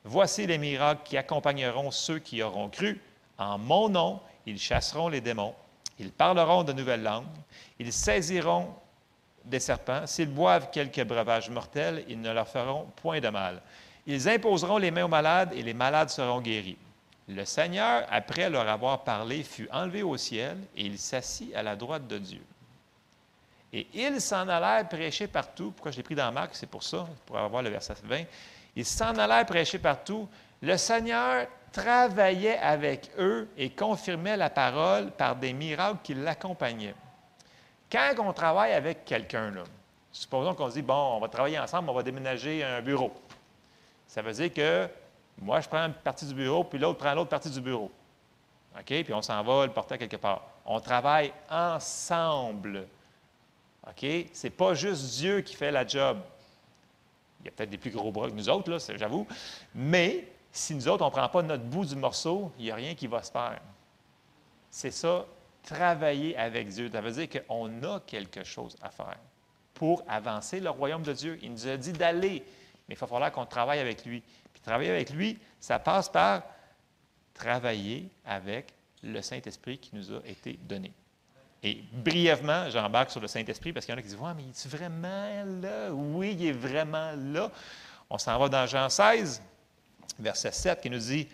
Voici 0.02 0.46
les 0.46 0.58
miracles 0.58 1.02
qui 1.04 1.16
accompagneront 1.16 1.92
ceux 1.92 2.18
qui 2.18 2.42
auront 2.42 2.68
cru. 2.68 3.00
En 3.38 3.58
mon 3.58 3.88
nom, 3.88 4.20
ils 4.46 4.58
chasseront 4.58 5.08
les 5.08 5.20
démons, 5.20 5.54
ils 5.98 6.10
parleront 6.10 6.62
de 6.62 6.72
nouvelles 6.72 7.02
langues, 7.02 7.26
ils 7.78 7.92
saisiront 7.92 8.74
des 9.44 9.60
serpents, 9.60 10.06
s'ils 10.06 10.28
boivent 10.28 10.70
quelques 10.70 11.04
breuvages 11.04 11.50
mortels, 11.50 12.04
ils 12.08 12.20
ne 12.20 12.32
leur 12.32 12.48
feront 12.48 12.86
point 12.96 13.20
de 13.20 13.28
mal. 13.28 13.60
Ils 14.06 14.28
imposeront 14.28 14.78
les 14.78 14.90
mains 14.90 15.04
aux 15.04 15.08
malades 15.08 15.52
et 15.54 15.62
les 15.62 15.74
malades 15.74 16.10
seront 16.10 16.40
guéris. 16.40 16.76
Le 17.28 17.44
Seigneur, 17.44 18.06
après 18.10 18.50
leur 18.50 18.68
avoir 18.68 19.02
parlé, 19.02 19.42
fut 19.42 19.68
enlevé 19.72 20.02
au 20.02 20.16
ciel 20.16 20.58
et 20.76 20.84
il 20.84 20.98
s'assit 20.98 21.54
à 21.54 21.62
la 21.62 21.74
droite 21.74 22.06
de 22.06 22.18
Dieu. 22.18 22.42
Et 23.72 23.86
ils 23.94 24.20
s'en 24.20 24.46
allèrent 24.46 24.88
prêcher 24.88 25.26
partout. 25.26 25.72
Pourquoi 25.72 25.90
je 25.90 25.96
l'ai 25.96 26.02
pris 26.02 26.14
dans 26.14 26.30
Marc? 26.30 26.50
C'est 26.52 26.68
pour 26.68 26.82
ça, 26.82 27.08
pour 27.26 27.38
avoir 27.38 27.62
le 27.62 27.70
verset 27.70 27.94
20. 28.04 28.24
Ils 28.76 28.84
s'en 28.84 29.16
allèrent 29.16 29.46
prêcher 29.46 29.78
partout. 29.78 30.28
Le 30.62 30.76
Seigneur 30.76 31.46
travaillait 31.74 32.58
avec 32.58 33.10
eux 33.18 33.48
et 33.58 33.68
confirmait 33.68 34.36
la 34.36 34.48
parole 34.48 35.10
par 35.10 35.34
des 35.34 35.52
miracles 35.52 35.98
qui 36.04 36.14
l'accompagnaient. 36.14 36.94
Quand 37.90 38.14
on 38.20 38.32
travaille 38.32 38.72
avec 38.72 39.04
quelqu'un, 39.04 39.52
supposons 40.12 40.54
qu'on 40.54 40.68
se 40.68 40.74
dit, 40.74 40.82
bon, 40.82 41.16
on 41.16 41.20
va 41.20 41.28
travailler 41.28 41.58
ensemble, 41.58 41.90
on 41.90 41.94
va 41.94 42.04
déménager 42.04 42.62
un 42.62 42.80
bureau. 42.80 43.12
Ça 44.06 44.22
veut 44.22 44.32
dire 44.32 44.52
que 44.52 44.88
moi, 45.40 45.60
je 45.60 45.68
prends 45.68 45.86
une 45.86 45.94
partie 45.94 46.26
du 46.26 46.34
bureau, 46.34 46.62
puis 46.62 46.78
l'autre 46.78 47.00
prend 47.00 47.12
l'autre 47.12 47.30
partie 47.30 47.50
du 47.50 47.60
bureau. 47.60 47.90
OK? 48.78 48.84
Puis 48.84 49.12
on 49.12 49.22
s'en 49.22 49.42
va 49.42 49.66
le 49.66 49.72
porter 49.72 49.98
quelque 49.98 50.16
part. 50.16 50.42
On 50.64 50.78
travaille 50.78 51.32
ensemble. 51.50 52.86
OK? 53.84 54.06
Ce 54.32 54.46
n'est 54.46 54.50
pas 54.50 54.74
juste 54.74 55.16
Dieu 55.16 55.40
qui 55.40 55.56
fait 55.56 55.72
la 55.72 55.84
job. 55.84 56.18
Il 57.40 57.46
y 57.46 57.48
a 57.48 57.50
peut-être 57.50 57.70
des 57.70 57.78
plus 57.78 57.90
gros 57.90 58.12
bras 58.12 58.28
que 58.28 58.34
nous 58.34 58.48
autres, 58.48 58.70
là, 58.70 58.78
j'avoue. 58.96 59.26
Mais 59.74 60.28
si 60.56 60.72
nous 60.76 60.86
autres, 60.86 61.02
on 61.02 61.08
ne 61.08 61.10
prend 61.10 61.28
pas 61.28 61.42
notre 61.42 61.64
bout 61.64 61.84
du 61.84 61.96
morceau, 61.96 62.52
il 62.58 62.66
n'y 62.66 62.70
a 62.70 62.76
rien 62.76 62.94
qui 62.94 63.08
va 63.08 63.22
se 63.24 63.30
faire. 63.32 63.60
C'est 64.70 64.92
ça, 64.92 65.26
travailler 65.64 66.36
avec 66.36 66.68
Dieu. 66.68 66.88
Ça 66.92 67.00
veut 67.00 67.10
dire 67.10 67.28
qu'on 67.28 67.82
a 67.82 67.98
quelque 68.06 68.44
chose 68.44 68.76
à 68.80 68.90
faire 68.90 69.18
pour 69.74 70.04
avancer 70.06 70.60
le 70.60 70.70
royaume 70.70 71.02
de 71.02 71.12
Dieu. 71.12 71.40
Il 71.42 71.50
nous 71.50 71.66
a 71.66 71.76
dit 71.76 71.92
d'aller, 71.92 72.44
mais 72.88 72.94
il 72.94 72.98
va 72.98 73.08
falloir 73.08 73.32
qu'on 73.32 73.46
travaille 73.46 73.80
avec 73.80 74.04
lui. 74.04 74.22
Puis 74.52 74.62
travailler 74.62 74.90
avec 74.90 75.10
lui, 75.10 75.40
ça 75.58 75.80
passe 75.80 76.08
par 76.08 76.44
travailler 77.34 78.08
avec 78.24 78.72
le 79.02 79.20
Saint-Esprit 79.22 79.78
qui 79.78 79.96
nous 79.96 80.14
a 80.14 80.20
été 80.24 80.52
donné. 80.62 80.92
Et 81.64 81.82
brièvement, 81.92 82.70
j'embarque 82.70 83.10
sur 83.10 83.20
le 83.20 83.26
Saint-Esprit 83.26 83.72
parce 83.72 83.86
qu'il 83.86 83.92
y 83.92 83.96
en 83.96 83.98
a 83.98 84.02
qui 84.02 84.08
disent 84.08 84.18
Ouais, 84.20 84.34
mais 84.36 84.44
il 84.44 84.50
est 84.50 84.68
vraiment 84.68 85.44
là? 85.60 85.90
Oui, 85.92 86.36
il 86.38 86.46
est 86.46 86.52
vraiment 86.52 87.12
là. 87.16 87.50
On 88.08 88.18
s'en 88.18 88.38
va 88.38 88.48
dans 88.48 88.66
Jean 88.66 88.88
16, 88.88 89.42
verset 90.18 90.52
7, 90.52 90.80
qui 90.80 90.90
nous 90.90 90.98
dit 90.98 91.28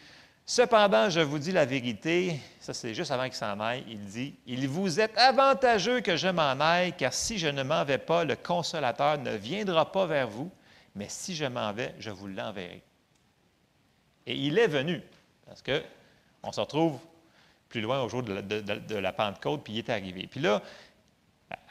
Cependant, 0.47 1.11
je 1.11 1.21
vous 1.21 1.39
dis 1.39 1.53
la 1.53 1.65
vérité, 1.65 2.41
ça 2.59 2.75
c'est 2.75 2.93
juste 2.93 3.13
avant 3.13 3.25
qu'il 3.25 3.35
s'en 3.35 3.61
aille, 3.61 3.85
il 3.89 4.05
dit 4.05 4.35
Il 4.47 4.67
vous 4.69 4.99
est 4.99 5.17
avantageux 5.17 6.01
que 6.01 6.17
je 6.17 6.27
m'en 6.27 6.59
aille, 6.61 6.93
car 6.97 7.13
si 7.13 7.39
je 7.39 7.47
ne 7.47 7.63
m'en 7.63 7.85
vais 7.85 7.99
pas, 7.99 8.25
le 8.25 8.35
consolateur 8.35 9.19
ne 9.19 9.37
viendra 9.37 9.93
pas 9.93 10.07
vers 10.07 10.29
vous, 10.29 10.51
mais 10.95 11.07
si 11.09 11.37
je 11.37 11.45
m'en 11.45 11.73
vais, 11.73 11.95
je 12.01 12.11
vous 12.11 12.27
l'enverrai. 12.27 12.83
Et 14.27 14.35
il 14.35 14.59
est 14.59 14.67
venu, 14.67 15.03
parce 15.47 15.63
que 15.63 15.83
on 16.43 16.53
se 16.53 16.61
retrouve 16.61 16.99
plus 17.69 17.81
loin 17.81 18.03
au 18.03 18.09
jour 18.09 18.23
de 18.23 18.95
la, 18.97 19.13
Pentecôte, 19.13 19.63
puis 19.63 19.75
il 19.75 19.79
est 19.79 19.91
arrivé. 19.91 20.27
Puis 20.29 20.41
là, 20.41 20.61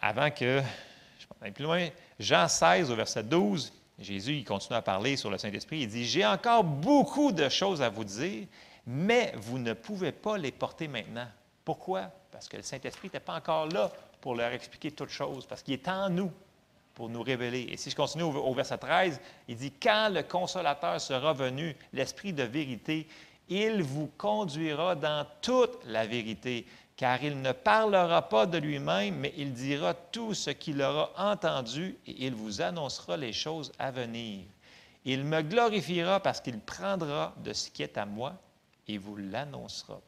avant 0.01 0.31
que 0.31 0.61
je 1.19 1.25
m'en 1.45 1.51
plus 1.51 1.63
loin, 1.63 1.89
Jean 2.17 2.47
16 2.47 2.91
au 2.91 2.95
verset 2.95 3.23
12, 3.23 3.73
Jésus 3.99 4.37
il 4.37 4.45
continue 4.45 4.77
à 4.77 4.81
parler 4.81 5.17
sur 5.17 5.29
le 5.29 5.37
Saint-Esprit. 5.37 5.81
Il 5.81 5.89
dit, 5.89 6.05
J'ai 6.05 6.25
encore 6.25 6.63
beaucoup 6.63 7.31
de 7.31 7.49
choses 7.49 7.81
à 7.81 7.89
vous 7.89 8.03
dire, 8.03 8.47
mais 8.87 9.33
vous 9.35 9.59
ne 9.59 9.73
pouvez 9.73 10.11
pas 10.11 10.37
les 10.37 10.51
porter 10.51 10.87
maintenant. 10.87 11.27
Pourquoi? 11.65 12.11
Parce 12.31 12.47
que 12.47 12.57
le 12.57 12.63
Saint-Esprit 12.63 13.07
n'était 13.07 13.19
pas 13.19 13.35
encore 13.35 13.67
là 13.67 13.91
pour 14.21 14.35
leur 14.35 14.51
expliquer 14.51 14.91
toutes 14.91 15.09
choses, 15.09 15.45
parce 15.45 15.61
qu'il 15.61 15.73
est 15.73 15.87
en 15.87 16.09
nous 16.09 16.31
pour 16.95 17.09
nous 17.09 17.21
révéler. 17.21 17.67
Et 17.71 17.77
si 17.77 17.89
je 17.89 17.95
continue 17.95 18.23
au, 18.23 18.31
au 18.31 18.53
verset 18.53 18.77
13, 18.77 19.21
il 19.47 19.55
dit, 19.57 19.71
Quand 19.71 20.09
le 20.13 20.23
consolateur 20.23 20.99
sera 20.99 21.33
venu, 21.33 21.75
l'Esprit 21.93 22.33
de 22.33 22.43
vérité, 22.43 23.07
il 23.49 23.81
vous 23.81 24.11
conduira 24.17 24.95
dans 24.95 25.25
toute 25.41 25.83
la 25.85 26.05
vérité, 26.05 26.65
car 26.99 27.23
il 27.23 27.41
ne 27.41 27.53
parlera 27.53 28.27
pas 28.27 28.45
de 28.45 28.57
lui-même, 28.57 29.15
mais 29.15 29.33
il 29.37 29.53
dira 29.53 29.93
tout 29.93 30.33
ce 30.33 30.49
qu'il 30.49 30.81
aura 30.81 31.13
entendu 31.15 31.97
et 32.05 32.25
il 32.25 32.35
vous 32.35 32.59
annoncera 32.59 33.15
les 33.15 33.31
choses 33.31 33.71
à 33.79 33.89
venir. 33.89 34.43
Il 35.05 35.23
me 35.23 35.41
glorifiera 35.41 36.19
parce 36.19 36.41
qu'il 36.41 36.59
prendra 36.59 37.33
de 37.37 37.53
ce 37.53 37.69
qui 37.69 37.83
est 37.83 37.97
à 37.97 38.05
moi 38.05 38.33
et 38.85 38.97
vous 38.97 39.15
l'annoncera. 39.15 40.01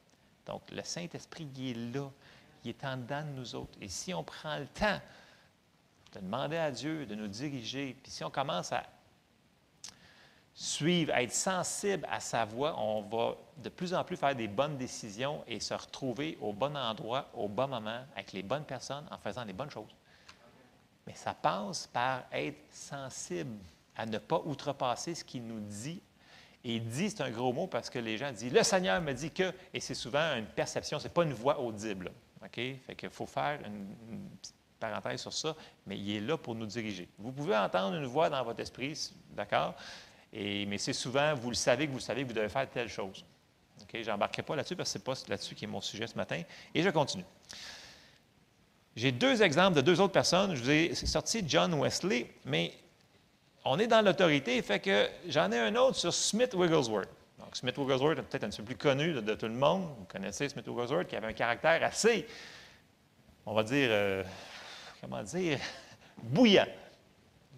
Donc, 0.46 0.64
le 0.70 0.84
Saint-Esprit, 0.84 1.48
il 1.56 1.70
est 1.70 1.94
là, 1.94 2.12
il 2.66 2.72
est 2.72 2.84
en 2.84 2.98
dedans 2.98 3.24
de 3.24 3.40
nous 3.40 3.56
autres. 3.56 3.78
Et 3.80 3.88
si 3.88 4.14
on 4.14 4.26
prend 4.26 4.58
le 4.58 4.68
temps 4.68 5.00
de 6.12 6.20
demander 6.20 6.58
à 6.58 6.72
Dieu 6.72 7.06
de 7.06 7.16
nous 7.16 7.30
diriger, 7.30 7.96
puis 8.04 8.12
si 8.12 8.26
on 8.26 8.30
commence 8.30 8.74
à 8.74 8.84
suivre, 10.62 11.12
être 11.16 11.32
sensible 11.32 12.08
à 12.10 12.20
sa 12.20 12.46
voix, 12.46 12.80
on 12.80 13.02
va 13.02 13.36
de 13.58 13.70
plus 13.70 13.96
en 13.96 14.04
plus 14.04 14.16
faire 14.16 14.36
des 14.36 14.48
bonnes 14.48 14.78
décisions 14.78 15.44
et 15.48 15.60
se 15.60 15.74
retrouver 15.74 16.38
au 16.40 16.54
bon 16.54 16.78
endroit, 16.78 17.30
au 17.34 17.48
bon 17.48 17.68
moment, 17.68 18.02
avec 18.16 18.32
les 18.34 18.44
bonnes 18.44 18.64
personnes, 18.64 19.06
en 19.10 19.18
faisant 19.18 19.44
les 19.44 19.54
bonnes 19.54 19.72
choses. 19.72 19.90
Mais 21.08 21.16
ça 21.16 21.34
passe 21.34 21.88
par 21.88 22.26
être 22.32 22.62
sensible 22.70 23.58
à 23.96 24.06
ne 24.06 24.20
pas 24.20 24.40
outrepasser 24.46 25.16
ce 25.16 25.24
qu'il 25.24 25.48
nous 25.48 25.62
dit 25.62 26.00
Et 26.64 26.80
dit, 26.80 27.10
c'est 27.10 27.24
un 27.24 27.32
gros 27.32 27.52
mot 27.52 27.66
parce 27.66 27.90
que 27.90 27.98
les 27.98 28.20
gens 28.20 28.32
disent, 28.32 28.54
le 28.54 28.62
Seigneur 28.62 29.02
me 29.02 29.14
dit 29.14 29.32
que, 29.32 29.52
et 29.74 29.80
c'est 29.80 29.96
souvent 29.96 30.36
une 30.36 30.46
perception, 30.46 31.00
ce 31.00 31.06
n'est 31.06 31.14
pas 31.14 31.24
une 31.24 31.34
voix 31.34 31.60
audible. 31.60 32.12
OK? 32.44 32.54
Fait 32.56 32.96
qu'il 32.96 33.10
faut 33.10 33.26
faire 33.26 33.60
une, 33.66 34.30
parenthèse 34.80 35.22
sur 35.22 35.34
ça, 35.34 35.56
mais 35.88 35.98
il 35.98 36.18
est 36.18 36.20
là 36.22 36.38
pour 36.38 36.54
nous 36.54 36.66
diriger. 36.68 37.08
Vous 37.18 37.32
pouvez 37.32 37.56
entendre 37.56 37.96
une 37.98 38.06
voix 38.06 38.30
dans 38.30 38.44
votre 38.44 38.60
esprit, 38.60 39.12
d'accord? 39.32 39.76
Mais 40.34 40.78
c'est 40.78 40.94
souvent, 40.94 41.34
vous 41.36 41.50
le 41.50 41.56
savez 41.56 41.88
que 41.88 41.92
vous 41.92 42.00
savez 42.00 42.24
que 42.24 42.28
vous 42.28 42.34
devez 42.34 42.50
faire 42.50 42.70
telle 42.70 42.90
chose. 42.90 43.26
OK? 43.82 44.02
Je 44.02 44.10
n'embarquerai 44.10 44.44
pas 44.44 44.56
là-dessus 44.56 44.76
parce 44.76 44.90
que 44.90 44.94
ce 44.94 44.98
n'est 44.98 45.04
pas 45.04 45.14
là-dessus 45.28 45.56
qui 45.56 45.66
est 45.66 45.68
mon 45.68 45.82
sujet 45.82 46.08
ce 46.08 46.16
matin. 46.16 46.42
Et 46.74 46.82
je 46.82 46.90
continue. 46.90 47.26
J'ai 48.96 49.12
deux 49.12 49.42
exemples 49.42 49.76
de 49.78 49.82
deux 49.82 50.00
autres 50.02 50.14
personnes. 50.14 50.56
Je 50.56 50.62
vous 50.62 50.70
ai 50.70 50.96
sorti 50.96 51.44
John 51.48 51.74
Wesley, 51.74 52.30
mais 52.46 52.74
on 53.64 53.80
est 53.80 53.88
dans 53.88 54.02
l'autorité, 54.02 54.62
fait 54.62 54.80
que 54.80 55.10
j'en 55.28 55.52
ai 55.52 55.60
un 55.60 55.76
autre 55.76 55.98
sur 55.98 56.14
Smith 56.14 56.54
Wigglesworth. 56.54 57.10
Smith 57.54 57.78
Wigglesworth 57.78 58.18
est 58.18 58.24
peut-être 58.24 58.44
un 58.46 58.50
peu 58.50 58.64
plus 58.64 58.78
connu 58.78 59.14
de, 59.14 59.36
tout 59.36 59.48
le 59.48 59.54
monde. 59.54 59.84
Vous 60.00 60.06
connaissez 60.06 60.48
Smith 60.50 60.66
Wigglesworth, 60.68 61.08
qui 61.08 61.16
avait 61.16 61.28
un 61.28 61.34
caractère 61.34 61.84
assez, 61.84 62.26
on 63.46 63.54
va 63.54 63.64
dire, 63.64 63.90
euh, 63.92 64.24
comment 65.02 65.22
dire, 65.22 65.60
bouillant. 66.24 66.68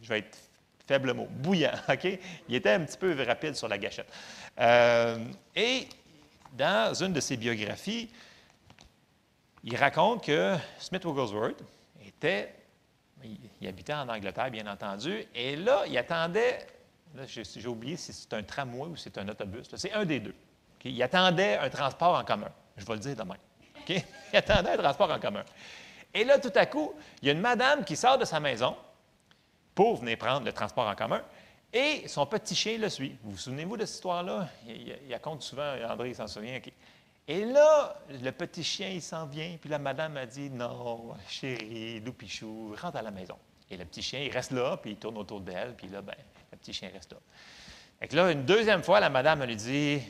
Je 0.02 0.10
vais 0.10 0.20
être 0.20 0.38
faible 0.86 1.14
mot, 1.14 1.28
bouillant, 1.30 1.72
OK? 1.90 2.20
Il 2.50 2.56
était 2.56 2.72
un 2.72 2.82
petit 2.82 2.98
peu 2.98 3.16
rapide 3.24 3.56
sur 3.56 3.68
la 3.68 3.78
gâchette. 3.78 4.12
Euh, 4.60 5.18
et 5.56 5.88
dans 6.54 6.94
une 6.94 7.14
de 7.14 7.20
ses 7.20 7.38
biographies, 7.38 8.10
il 9.64 9.76
raconte 9.76 10.26
que 10.26 10.56
Smith 10.78 11.06
Wigglesworth 11.06 11.64
était 12.06 12.54
il, 13.62 13.68
habitait 13.68 13.94
en 13.94 14.10
Angleterre, 14.10 14.52
bien 14.52 14.68
entendu. 14.68 15.26
Et 15.34 15.56
là, 15.56 15.84
il 15.88 15.98
attendait, 15.98 16.68
j'ai 17.26 17.68
oublié 17.68 17.96
si 17.96 18.14
c'est 18.14 18.34
un 18.34 18.44
tramway 18.44 18.90
ou 18.90 18.96
c'est 18.96 19.18
un 19.18 19.28
autobus. 19.28 19.68
C'est 19.76 19.94
un 19.94 20.06
des 20.06 20.20
deux. 20.20 20.36
Il 20.84 21.02
attendait 21.02 21.58
un 21.58 21.70
transport 21.70 22.18
en 22.18 22.24
commun. 22.24 22.52
Je 22.76 22.86
vais 22.86 22.94
le 22.94 23.00
dire 23.00 23.16
demain. 23.16 23.38
Il 23.88 24.04
attendait 24.34 24.72
un 24.72 24.78
transport 24.78 25.12
en 25.12 25.20
commun. 25.20 25.44
Et 26.14 26.24
là, 26.24 26.40
tout 26.40 26.52
à 26.56 26.66
coup, 26.66 26.94
il 27.22 27.28
y 27.28 27.30
a 27.30 27.34
une 27.34 27.40
madame 27.40 27.84
qui 27.84 27.96
sort 27.96 28.18
de 28.18 28.26
sa 28.26 28.40
maison 28.40 28.76
pour 29.76 29.98
venir 29.98 30.18
prendre 30.18 30.46
le 30.46 30.54
transport 30.54 30.88
en 30.88 30.96
commun. 30.96 31.22
Et 31.72 32.08
son 32.08 32.26
petit 32.26 32.56
chien 32.56 32.78
le 32.78 32.90
suit. 32.90 33.18
Vous 33.24 33.32
vous 33.32 33.38
souvenez-vous 33.38 33.78
de 33.78 33.86
cette 33.86 33.96
histoire-là? 33.96 34.48
Il, 34.68 34.96
il, 35.10 35.20
souvent, 35.40 35.74
André 35.90 36.14
s'en 36.14 36.28
souvient. 36.28 36.60
Et 37.28 37.46
là, 37.46 38.00
le 38.10 38.32
petit 38.32 38.64
chien, 38.64 38.90
il 38.90 39.02
s'en 39.02 39.26
vient, 39.26 39.58
puis 39.60 39.70
la 39.70 39.80
madame 39.80 40.18
a 40.18 40.26
dit 40.26 40.50
Non, 40.50 41.16
chérie, 41.28 42.00
loupichou, 42.02 42.76
rentre 42.80 42.98
à 42.98 43.02
la 43.02 43.12
maison. 43.12 43.38
Et 43.72 43.78
le 43.78 43.86
petit 43.86 44.02
chien, 44.02 44.20
il 44.20 44.32
reste 44.32 44.52
là, 44.52 44.78
puis 44.78 44.92
il 44.92 44.98
tourne 44.98 45.18
autour 45.18 45.42
d'elle, 45.42 45.74
puis 45.76 45.88
là, 45.88 46.02
ben, 46.02 46.16
le 46.52 46.58
petit 46.58 46.74
chien 46.74 46.90
reste 46.94 47.14
là. 47.14 47.18
Et 48.02 48.14
là, 48.14 48.32
une 48.32 48.44
deuxième 48.44 48.84
fois, 48.84 49.00
la 49.00 49.10
madame 49.10 49.44
lui 49.44 49.56
dit 49.56 50.02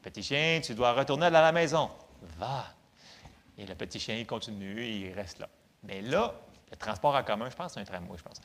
Petit 0.00 0.22
chien, 0.22 0.60
tu 0.62 0.74
dois 0.74 0.92
retourner 0.92 1.26
à 1.26 1.30
la 1.30 1.52
maison. 1.52 1.90
Va. 2.38 2.64
Et 3.58 3.66
le 3.66 3.74
petit 3.74 3.98
chien, 3.98 4.16
il 4.16 4.26
continue, 4.26 4.86
il 4.86 5.12
reste 5.12 5.40
là. 5.40 5.48
Mais 5.82 6.00
là, 6.00 6.32
le 6.70 6.76
transport 6.76 7.14
en 7.14 7.22
commun, 7.22 7.50
je 7.50 7.56
pense, 7.56 7.74
c'est 7.74 7.80
un 7.80 7.84
tramway, 7.84 8.16
je 8.16 8.22
pense. 8.22 8.40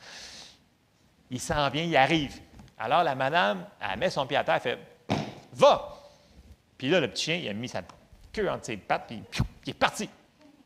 Il 1.30 1.40
s'en 1.40 1.68
vient, 1.70 1.84
il 1.84 1.96
arrive. 1.96 2.40
Alors, 2.78 3.02
la 3.02 3.14
madame, 3.14 3.66
elle 3.80 3.98
met 3.98 4.10
son 4.10 4.26
pied 4.26 4.36
à 4.36 4.44
terre, 4.44 4.54
elle 4.56 4.60
fait 4.60 4.78
Va! 5.52 5.94
Puis 6.76 6.88
là, 6.88 7.00
le 7.00 7.08
petit 7.10 7.24
chien, 7.24 7.36
il 7.36 7.48
a 7.48 7.52
mis 7.52 7.68
sa 7.68 7.82
queue 8.32 8.48
entre 8.48 8.66
ses 8.66 8.76
pattes, 8.76 9.08
puis 9.08 9.22
il 9.66 9.70
est 9.70 9.74
parti. 9.74 10.08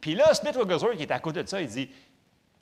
Puis 0.00 0.14
là, 0.14 0.34
Smith 0.34 0.56
Wigglesworth, 0.56 0.96
qui 0.96 1.04
est 1.04 1.10
à 1.12 1.20
côté 1.20 1.42
de 1.42 1.48
ça, 1.48 1.60
il 1.60 1.68
dit, 1.68 1.88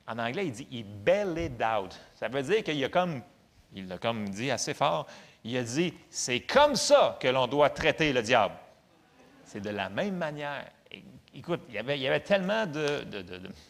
en 0.06 0.18
anglais, 0.18 0.46
il 0.46 0.52
dit, 0.52 0.68
il 0.70 0.84
bellied 0.84 1.62
out. 1.62 1.98
Ça 2.14 2.28
veut 2.28 2.42
dire 2.42 2.62
qu'il 2.62 2.82
a 2.84 2.88
comme, 2.88 3.22
il 3.74 3.88
l'a 3.88 3.98
comme 3.98 4.28
dit 4.28 4.50
assez 4.50 4.74
fort, 4.74 5.06
il 5.42 5.56
a 5.56 5.62
dit, 5.62 5.94
c'est 6.10 6.40
comme 6.40 6.76
ça 6.76 7.16
que 7.20 7.28
l'on 7.28 7.46
doit 7.46 7.70
traiter 7.70 8.12
le 8.12 8.22
diable. 8.22 8.54
C'est 9.44 9.60
de 9.60 9.70
la 9.70 9.88
même 9.88 10.16
manière. 10.16 10.64
Écoute, 11.34 11.62
il 11.68 11.74
y 11.74 11.78
avait, 11.78 11.96
il 11.96 12.02
y 12.02 12.08
avait 12.08 12.20
tellement 12.20 12.66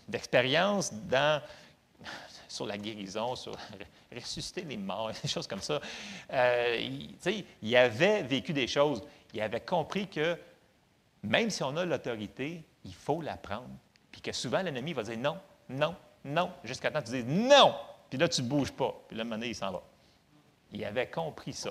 d'expérience 0.08 0.92
dans, 0.92 1.40
sur 2.50 2.66
la 2.66 2.76
guérison, 2.76 3.36
sur 3.36 3.56
ressusciter 4.14 4.62
les 4.62 4.76
morts, 4.76 5.12
des 5.22 5.28
choses 5.28 5.46
comme 5.46 5.60
ça. 5.60 5.80
Euh, 6.32 6.88
il, 7.62 7.76
avait 7.76 8.22
vécu 8.22 8.52
des 8.52 8.66
choses. 8.66 9.02
Il 9.32 9.40
avait 9.40 9.60
compris 9.60 10.08
que 10.08 10.36
même 11.22 11.50
si 11.50 11.62
on 11.62 11.76
a 11.76 11.84
l'autorité, 11.84 12.64
il 12.84 12.94
faut 12.94 13.22
la 13.22 13.36
prendre. 13.36 13.70
Puis 14.10 14.20
que 14.20 14.32
souvent, 14.32 14.62
l'ennemi 14.62 14.92
va 14.92 15.04
dire 15.04 15.18
non, 15.18 15.38
non, 15.68 15.94
non, 16.24 16.50
jusqu'à 16.64 16.90
temps 16.90 17.00
que 17.00 17.06
tu 17.06 17.22
dis 17.22 17.32
non. 17.32 17.74
Puis 18.08 18.18
là, 18.18 18.28
tu 18.28 18.42
ne 18.42 18.48
bouges 18.48 18.72
pas. 18.72 18.94
Puis 19.06 19.16
là, 19.16 19.24
moment 19.24 19.42
il 19.42 19.54
s'en 19.54 19.70
va. 19.70 19.82
Il 20.72 20.84
avait 20.84 21.08
compris 21.08 21.52
ça. 21.52 21.70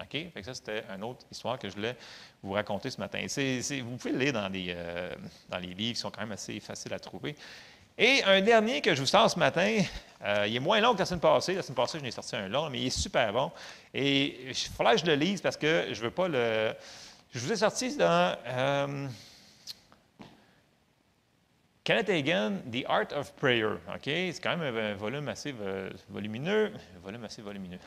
OK? 0.00 0.10
Fait 0.10 0.42
ça, 0.42 0.54
c'était 0.54 0.82
une 0.94 1.04
autre 1.04 1.24
histoire 1.30 1.58
que 1.58 1.68
je 1.68 1.74
voulais 1.74 1.96
vous 2.42 2.52
raconter 2.52 2.90
ce 2.90 2.98
matin. 2.98 3.24
vous 3.24 3.96
pouvez 3.96 4.12
le 4.12 4.18
lire 4.18 4.32
dans 4.32 4.48
les, 4.48 4.66
euh, 4.70 5.14
dans 5.48 5.58
les 5.58 5.74
livres 5.74 5.94
qui 5.94 6.00
sont 6.00 6.10
quand 6.10 6.22
même 6.22 6.32
assez 6.32 6.58
faciles 6.58 6.94
à 6.94 6.98
trouver. 6.98 7.36
Et 7.98 8.22
un 8.24 8.40
dernier 8.40 8.80
que 8.80 8.94
je 8.94 9.00
vous 9.00 9.06
sors 9.06 9.30
ce 9.30 9.38
matin, 9.38 9.82
euh, 10.24 10.46
il 10.48 10.56
est 10.56 10.60
moins 10.60 10.80
long 10.80 10.94
que 10.94 11.00
la 11.00 11.04
semaine 11.04 11.20
passée. 11.20 11.54
La 11.54 11.62
semaine 11.62 11.76
passée, 11.76 11.98
je 11.98 12.04
n'ai 12.04 12.10
sorti 12.10 12.36
un 12.36 12.48
long, 12.48 12.70
mais 12.70 12.80
il 12.80 12.86
est 12.86 12.90
super 12.90 13.32
bon. 13.32 13.52
Et 13.92 14.48
il 14.48 14.54
faudrait 14.54 14.94
que 14.94 15.02
je 15.02 15.06
le 15.06 15.14
lise 15.14 15.40
parce 15.40 15.56
que 15.56 15.86
je 15.92 15.98
ne 15.98 16.04
veux 16.04 16.10
pas 16.10 16.28
le, 16.28 16.72
je 17.32 17.38
vous 17.40 17.52
ai 17.52 17.56
sorti 17.56 17.94
dans 17.96 18.36
euh, 18.46 19.08
Kenneth 21.84 22.08
Hagan, 22.08 22.52
The 22.72 22.84
Art 22.88 23.12
of 23.14 23.32
Prayer. 23.34 23.74
OK? 23.94 24.04
C'est 24.04 24.40
quand 24.42 24.56
même 24.56 24.76
un 24.76 24.94
volume 24.94 25.28
assez 25.28 25.54
volumineux. 26.08 26.72
Volume 27.02 27.24
assez 27.26 27.42
volumineux. 27.42 27.78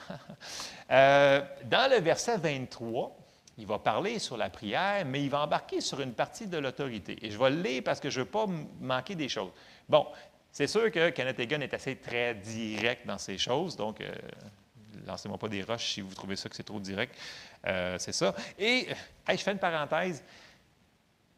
Dans 0.90 1.92
le 1.92 2.00
verset 2.00 2.38
23, 2.38 3.18
il 3.58 3.66
va 3.66 3.80
parler 3.80 4.20
sur 4.20 4.36
la 4.36 4.50
prière, 4.50 5.06
mais 5.06 5.24
il 5.24 5.30
va 5.30 5.42
embarquer 5.42 5.80
sur 5.80 6.02
une 6.02 6.14
partie 6.14 6.46
de 6.46 6.58
l'autorité. 6.58 7.18
Et 7.22 7.32
je 7.32 7.40
vais 7.40 7.50
le 7.50 7.62
lire 7.62 7.82
parce 7.86 8.02
que 8.02 8.10
je 8.10 8.20
ne 8.20 8.26
veux 8.26 8.30
pas 8.30 8.46
manquer 8.82 9.16
des 9.16 9.30
choses. 9.30 9.52
Bon, 9.88 10.08
c'est 10.52 10.68
sûr 10.68 10.92
que 10.92 11.10
Kenneth 11.10 11.40
Hagan 11.40 11.62
est 11.62 11.74
assez 11.74 11.96
très 11.96 12.34
direct 12.36 13.06
dans 13.06 13.18
ces 13.18 13.38
choses, 13.38 13.76
donc 13.76 14.02
euh, 14.02 14.12
lancez-moi 15.06 15.38
pas 15.38 15.48
des 15.48 15.64
roches 15.64 15.94
si 15.94 16.02
vous 16.02 16.14
trouvez 16.14 16.36
ça 16.36 16.50
que 16.50 16.56
c'est 16.56 16.64
trop 16.64 16.80
direct. 16.80 17.16
Euh, 17.68 17.98
c'est 18.00 18.14
ça. 18.14 18.36
Et 18.58 18.88
je 19.30 19.38
fais 19.38 19.52
une 19.52 19.60
parenthèse. 19.60 20.24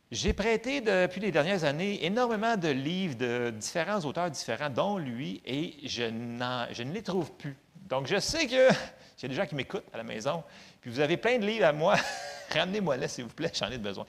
J'ai 0.10 0.32
prêté 0.32 0.80
depuis 0.80 1.20
les 1.20 1.32
dernières 1.32 1.66
années 1.66 2.06
énormément 2.06 2.56
de 2.56 2.70
livres 2.70 3.16
de 3.16 3.50
différents 3.50 4.00
auteurs 4.02 4.32
différents, 4.32 4.70
dont 4.70 4.98
lui, 4.98 5.42
et 5.46 5.76
je, 5.84 6.04
je 6.72 6.84
ne 6.84 6.94
les 6.94 7.04
trouve 7.04 7.32
plus. 7.34 7.58
Donc, 7.88 8.08
je 8.08 8.20
sais 8.20 8.48
que 8.48 8.70
a 9.24 9.28
des 9.28 9.34
gens 9.36 9.46
qui 9.46 9.56
m'écoutent 9.56 9.88
à 9.94 9.98
la 9.98 10.04
maison, 10.04 10.44
puis 10.80 10.92
vous 10.92 11.00
avez 11.00 11.18
plein 11.18 11.40
de 11.40 11.46
livres 11.46 11.66
à 11.66 11.74
moi. 11.74 11.96
Ramenez-moi 12.52 12.98
là, 12.98 13.08
s'il 13.08 13.26
vous 13.26 13.34
plaît, 13.34 13.52
j'en 13.54 13.70
ai 13.70 13.78
besoin. 13.78 14.06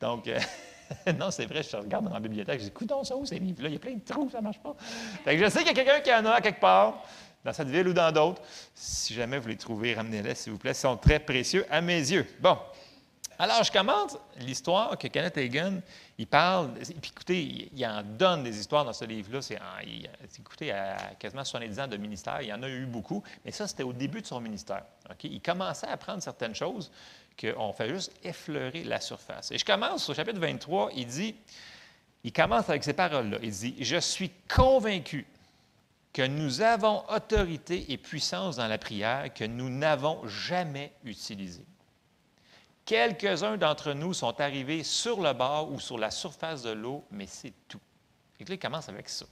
Donc, 0.00 0.26
euh, 0.26 0.38
non, 1.18 1.30
c'est 1.30 1.46
vrai, 1.46 1.62
je 1.62 1.76
regarde 1.76 2.04
dans 2.04 2.14
la 2.14 2.20
bibliothèque, 2.20 2.58
je 2.58 2.64
dis, 2.64 2.70
écoute, 2.70 2.92
ça 3.04 3.16
où 3.16 3.24
ces 3.24 3.38
livres-là? 3.38 3.68
Il 3.68 3.74
y 3.74 3.76
a 3.76 3.80
plein 3.80 3.94
de 3.94 4.04
trous, 4.04 4.30
ça 4.30 4.38
ne 4.38 4.44
marche 4.44 4.60
pas. 4.60 4.74
je 5.26 5.48
sais 5.48 5.58
qu'il 5.58 5.68
y 5.68 5.70
a 5.70 5.74
quelqu'un 5.74 6.00
qui 6.00 6.12
en 6.12 6.24
a 6.26 6.40
quelque 6.40 6.60
part 6.60 7.02
dans 7.44 7.52
cette 7.52 7.68
ville 7.68 7.88
ou 7.88 7.92
dans 7.92 8.12
d'autres. 8.12 8.42
Si 8.74 9.14
jamais 9.14 9.38
vous 9.38 9.48
les 9.48 9.56
trouvez, 9.56 9.94
ramenez-les, 9.94 10.34
s'il 10.34 10.52
vous 10.52 10.58
plaît. 10.58 10.72
Ils 10.72 10.74
sont 10.74 10.96
très 10.96 11.20
précieux 11.20 11.64
à 11.70 11.80
mes 11.80 11.98
yeux. 11.98 12.26
Bon. 12.40 12.58
Alors, 13.38 13.62
je 13.62 13.70
commence 13.70 14.16
l'histoire 14.38 14.96
que 14.96 15.08
Kenneth 15.08 15.36
Hagan, 15.36 15.80
il 16.16 16.26
parle, 16.26 16.72
puis 16.72 17.10
écoutez, 17.14 17.70
il, 17.70 17.86
en 17.86 18.02
donne 18.02 18.42
des 18.42 18.58
histoires 18.58 18.84
dans 18.84 18.94
ce 18.94 19.04
livre-là. 19.04 19.42
C'est, 19.42 19.58
écoutez, 20.38 20.72
à 20.72 20.96
quasiment 21.18 21.44
70 21.44 21.80
ans 21.80 21.86
de 21.86 21.98
ministère, 21.98 22.40
il 22.40 22.48
y 22.48 22.52
en 22.52 22.62
a 22.62 22.68
eu 22.68 22.86
beaucoup, 22.86 23.22
mais 23.44 23.50
ça, 23.50 23.68
c'était 23.68 23.82
au 23.82 23.92
début 23.92 24.22
de 24.22 24.26
son 24.26 24.40
ministère. 24.40 24.84
Il 25.22 25.42
commençait 25.42 25.86
à 25.86 25.92
apprendre 25.92 26.22
certaines 26.22 26.54
choses 26.54 26.90
qu'on 27.40 27.72
fait 27.72 27.88
juste 27.88 28.12
effleurer 28.22 28.84
la 28.84 29.00
surface. 29.00 29.50
Et 29.50 29.58
je 29.58 29.64
commence 29.64 30.08
au 30.08 30.14
chapitre 30.14 30.40
23, 30.40 30.90
il 30.94 31.06
dit, 31.06 31.36
il 32.24 32.32
commence 32.32 32.68
avec 32.68 32.82
ces 32.82 32.92
paroles-là. 32.92 33.38
Il 33.42 33.50
dit, 33.50 33.76
Je 33.78 33.98
suis 33.98 34.30
convaincu 34.48 35.26
que 36.12 36.26
nous 36.26 36.62
avons 36.62 37.04
autorité 37.10 37.92
et 37.92 37.98
puissance 37.98 38.56
dans 38.56 38.66
la 38.66 38.78
prière 38.78 39.32
que 39.34 39.44
nous 39.44 39.68
n'avons 39.68 40.26
jamais 40.26 40.92
utilisée. 41.04 41.66
Quelques-uns 42.86 43.56
d'entre 43.56 43.92
nous 43.92 44.14
sont 44.14 44.40
arrivés 44.40 44.82
sur 44.82 45.20
le 45.20 45.32
bord 45.32 45.70
ou 45.70 45.78
sur 45.78 45.98
la 45.98 46.10
surface 46.10 46.62
de 46.62 46.70
l'eau, 46.70 47.04
mais 47.10 47.26
c'est 47.26 47.52
tout. 47.68 47.80
Et 48.40 48.44
là, 48.44 48.54
il 48.54 48.58
commence 48.58 48.88
avec 48.88 49.08
ça. 49.08 49.26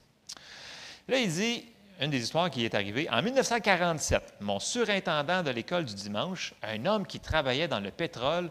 Là, 1.07 1.19
il 1.19 1.31
dit, 1.31 1.65
une 2.01 2.09
des 2.09 2.21
histoires 2.21 2.49
qui 2.49 2.65
est 2.65 2.75
arrivée, 2.75 3.09
en 3.09 3.21
1947, 3.21 4.35
mon 4.41 4.59
surintendant 4.59 5.43
de 5.43 5.51
l'école 5.51 5.85
du 5.85 5.93
dimanche, 5.93 6.53
un 6.61 6.85
homme 6.85 7.05
qui 7.07 7.19
travaillait 7.19 7.67
dans 7.67 7.79
le 7.79 7.91
pétrole, 7.91 8.49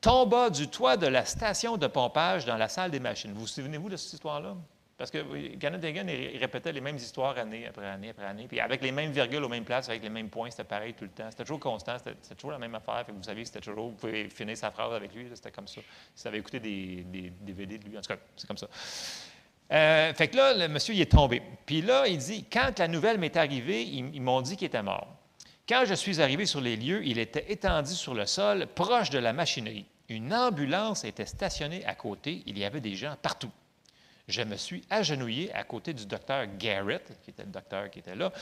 tomba 0.00 0.50
du 0.50 0.68
toit 0.68 0.96
de 0.96 1.06
la 1.06 1.24
station 1.24 1.76
de 1.76 1.86
pompage 1.86 2.44
dans 2.46 2.56
la 2.56 2.68
salle 2.68 2.90
des 2.90 3.00
machines. 3.00 3.32
Vous 3.32 3.40
vous 3.40 3.46
souvenez-vous 3.46 3.90
de 3.90 3.96
cette 3.96 4.14
histoire-là? 4.14 4.56
Parce 5.00 5.10
que 5.10 5.56
Kenneth 5.56 5.82
Hagan, 5.82 6.04
répétait 6.38 6.72
les 6.72 6.82
mêmes 6.82 6.96
histoires 6.96 7.38
année 7.38 7.66
après 7.66 7.86
année 7.86 8.10
après 8.10 8.26
année, 8.26 8.46
puis 8.46 8.60
avec 8.60 8.82
les 8.82 8.92
mêmes 8.92 9.10
virgules 9.12 9.42
aux 9.42 9.48
mêmes 9.48 9.64
places, 9.64 9.88
avec 9.88 10.02
les 10.02 10.10
mêmes 10.10 10.28
points, 10.28 10.50
c'était 10.50 10.64
pareil 10.64 10.92
tout 10.92 11.04
le 11.04 11.10
temps. 11.10 11.30
C'était 11.30 11.44
toujours 11.44 11.58
constant, 11.58 11.96
c'était 11.96 12.34
toujours 12.34 12.50
la 12.50 12.58
même 12.58 12.74
affaire. 12.74 13.06
vous 13.08 13.22
savez, 13.22 13.46
c'était 13.46 13.60
toujours, 13.60 13.88
vous 13.88 13.96
pouvez 13.96 14.28
finir 14.28 14.58
sa 14.58 14.70
phrase 14.70 14.92
avec 14.92 15.14
lui, 15.14 15.26
c'était 15.34 15.50
comme 15.52 15.66
ça. 15.66 15.80
Si 16.14 16.22
vous 16.22 16.28
avez 16.28 16.36
écouté 16.36 16.60
des, 16.60 17.02
des, 17.04 17.32
DVD 17.40 17.78
de 17.78 17.84
lui, 17.88 17.96
en 17.96 18.02
tout 18.02 18.12
cas, 18.12 18.20
c'est 18.36 18.46
comme 18.46 18.58
ça. 18.58 18.68
Euh, 19.72 20.12
fait 20.14 20.28
que 20.28 20.36
là, 20.36 20.54
le 20.54 20.68
monsieur, 20.68 20.94
il 20.94 21.00
est 21.00 21.12
tombé. 21.12 21.42
Puis 21.64 21.82
là, 21.82 22.06
il 22.08 22.18
dit, 22.18 22.44
quand 22.50 22.78
la 22.78 22.88
nouvelle 22.88 23.18
m'est 23.18 23.36
arrivée, 23.36 23.82
ils, 23.82 24.20
m'ont 24.20 24.40
dit 24.40 24.56
qu'il 24.56 24.66
était 24.66 24.82
mort. 24.82 25.06
Quand 25.68 25.84
je 25.86 25.94
suis 25.94 26.20
arrivé 26.20 26.46
sur 26.46 26.60
les 26.60 26.76
lieux, 26.76 27.04
il 27.06 27.18
était 27.18 27.52
étendu 27.52 27.92
sur 27.92 28.14
le 28.14 28.26
sol, 28.26 28.66
proche 28.74 29.10
de 29.10 29.18
la 29.18 29.32
machinerie. 29.32 29.86
Une 30.08 30.34
ambulance 30.34 31.04
était 31.04 31.26
stationnée 31.26 31.84
à 31.86 31.94
côté. 31.94 32.42
Il 32.46 32.58
y 32.58 32.64
avait 32.64 32.80
des 32.80 32.96
gens 32.96 33.14
partout. 33.22 33.52
Je 34.26 34.42
me 34.42 34.56
suis 34.56 34.82
agenouillé 34.90 35.52
à 35.54 35.62
côté 35.62 35.92
du 35.94 36.06
docteur 36.06 36.46
Garrett, 36.58 37.18
qui 37.22 37.30
était 37.30 37.44
le 37.44 37.50
docteur 37.50 37.90
qui 37.90 38.00
était 38.00 38.16
là. 38.16 38.32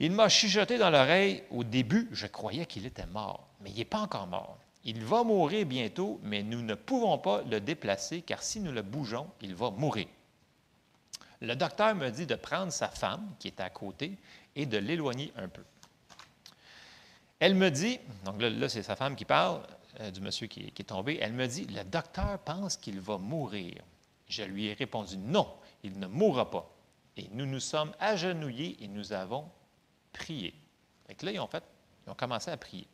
Il 0.00 0.10
m'a 0.10 0.28
chuchoté 0.28 0.76
dans 0.76 0.90
l'oreille. 0.90 1.44
Au 1.50 1.62
début, 1.62 2.08
je 2.10 2.26
croyais 2.26 2.66
qu'il 2.66 2.86
était 2.86 3.06
mort, 3.06 3.48
mais 3.60 3.70
il 3.70 3.76
n'est 3.76 3.84
pas 3.84 4.00
encore 4.00 4.26
mort. 4.26 4.58
Il 4.84 5.04
va 5.04 5.22
mourir 5.22 5.66
bientôt, 5.66 6.20
mais 6.24 6.42
nous 6.42 6.62
ne 6.62 6.74
pouvons 6.74 7.18
pas 7.18 7.42
le 7.48 7.60
déplacer 7.60 8.22
car 8.22 8.42
si 8.42 8.60
nous 8.60 8.72
le 8.72 8.82
bougeons, 8.82 9.28
il 9.40 9.54
va 9.54 9.70
mourir. 9.70 10.06
Le 11.44 11.56
docteur 11.56 11.94
me 11.94 12.10
dit 12.10 12.26
de 12.26 12.34
prendre 12.34 12.72
sa 12.72 12.88
femme, 12.88 13.34
qui 13.38 13.48
est 13.48 13.60
à 13.60 13.70
côté, 13.70 14.16
et 14.56 14.66
de 14.66 14.78
l'éloigner 14.78 15.32
un 15.36 15.48
peu. 15.48 15.62
Elle 17.38 17.54
me 17.54 17.70
dit, 17.70 17.98
donc 18.24 18.40
là, 18.40 18.68
c'est 18.68 18.82
sa 18.82 18.96
femme 18.96 19.16
qui 19.16 19.24
parle, 19.24 19.60
euh, 20.00 20.10
du 20.10 20.20
monsieur 20.20 20.46
qui, 20.46 20.72
est 20.76 20.88
tombé, 20.88 21.18
elle 21.20 21.32
me 21.32 21.46
dit, 21.46 21.66
le 21.66 21.84
docteur 21.84 22.38
pense 22.38 22.76
qu'il 22.76 23.00
va 23.00 23.18
mourir. 23.18 23.74
Je 24.28 24.42
lui 24.42 24.66
ai 24.66 24.72
répondu, 24.72 25.16
non, 25.18 25.48
il 25.82 25.98
ne 25.98 26.06
mourra 26.06 26.50
pas. 26.50 26.68
Et 27.16 27.28
nous 27.32 27.46
nous 27.46 27.60
sommes 27.60 27.92
agenouillés 28.00 28.82
et 28.82 28.88
nous 28.88 29.12
avons 29.12 29.48
prié. 30.12 30.54
Et 31.08 31.24
là, 31.24 31.32
ils 31.32 31.40
ont, 31.40 31.46
fait, 31.46 31.62
ils 32.06 32.10
ont 32.10 32.14
commencé 32.14 32.50
à 32.50 32.56
prier. 32.56 32.88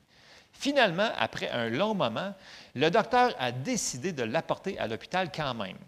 Finalement, 0.52 1.10
après 1.16 1.48
un 1.50 1.68
long 1.68 1.94
moment, 1.94 2.34
le 2.74 2.90
docteur 2.90 3.34
a 3.38 3.52
décidé 3.52 4.12
de 4.12 4.24
l'apporter 4.24 4.78
à 4.78 4.86
l'hôpital 4.86 5.30
quand 5.32 5.54
même. 5.54 5.78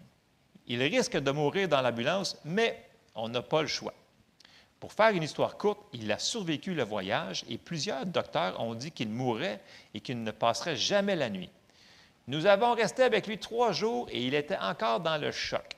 Il 0.67 0.81
risque 0.81 1.17
de 1.17 1.31
mourir 1.31 1.67
dans 1.67 1.81
l'ambulance, 1.81 2.37
mais 2.45 2.89
on 3.15 3.29
n'a 3.29 3.41
pas 3.41 3.61
le 3.61 3.67
choix. 3.67 3.93
Pour 4.79 4.91
faire 4.91 5.11
une 5.11 5.23
histoire 5.23 5.57
courte, 5.57 5.79
il 5.93 6.11
a 6.11 6.19
survécu 6.19 6.73
le 6.73 6.83
voyage 6.83 7.45
et 7.49 7.57
plusieurs 7.57 8.05
docteurs 8.05 8.59
ont 8.59 8.75
dit 8.75 8.91
qu'il 8.91 9.09
mourrait 9.09 9.61
et 9.93 10.01
qu'il 10.01 10.21
ne 10.23 10.31
passerait 10.31 10.75
jamais 10.75 11.15
la 11.15 11.29
nuit. 11.29 11.49
Nous 12.27 12.45
avons 12.45 12.73
resté 12.73 13.03
avec 13.03 13.27
lui 13.27 13.37
trois 13.37 13.71
jours 13.71 14.07
et 14.11 14.21
il 14.25 14.33
était 14.33 14.57
encore 14.57 14.99
dans 14.99 15.17
le 15.17 15.31
choc. 15.31 15.77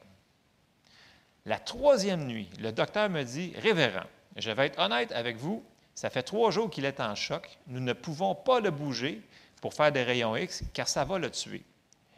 La 1.45 1.59
troisième 1.59 2.25
nuit, 2.25 2.49
le 2.59 2.71
docteur 2.71 3.09
me 3.09 3.21
dit, 3.23 3.53
Révérend, 3.57 4.07
je 4.35 4.49
vais 4.49 4.67
être 4.67 4.79
honnête 4.79 5.11
avec 5.11 5.37
vous, 5.37 5.63
ça 5.93 6.09
fait 6.09 6.23
trois 6.23 6.51
jours 6.51 6.69
qu'il 6.69 6.85
est 6.85 6.99
en 6.99 7.15
choc. 7.15 7.59
Nous 7.67 7.79
ne 7.79 7.93
pouvons 7.93 8.35
pas 8.35 8.59
le 8.59 8.71
bouger 8.71 9.21
pour 9.61 9.73
faire 9.73 9.91
des 9.91 10.03
rayons 10.03 10.35
X 10.35 10.63
car 10.73 10.87
ça 10.87 11.05
va 11.05 11.19
le 11.19 11.29
tuer. 11.29 11.63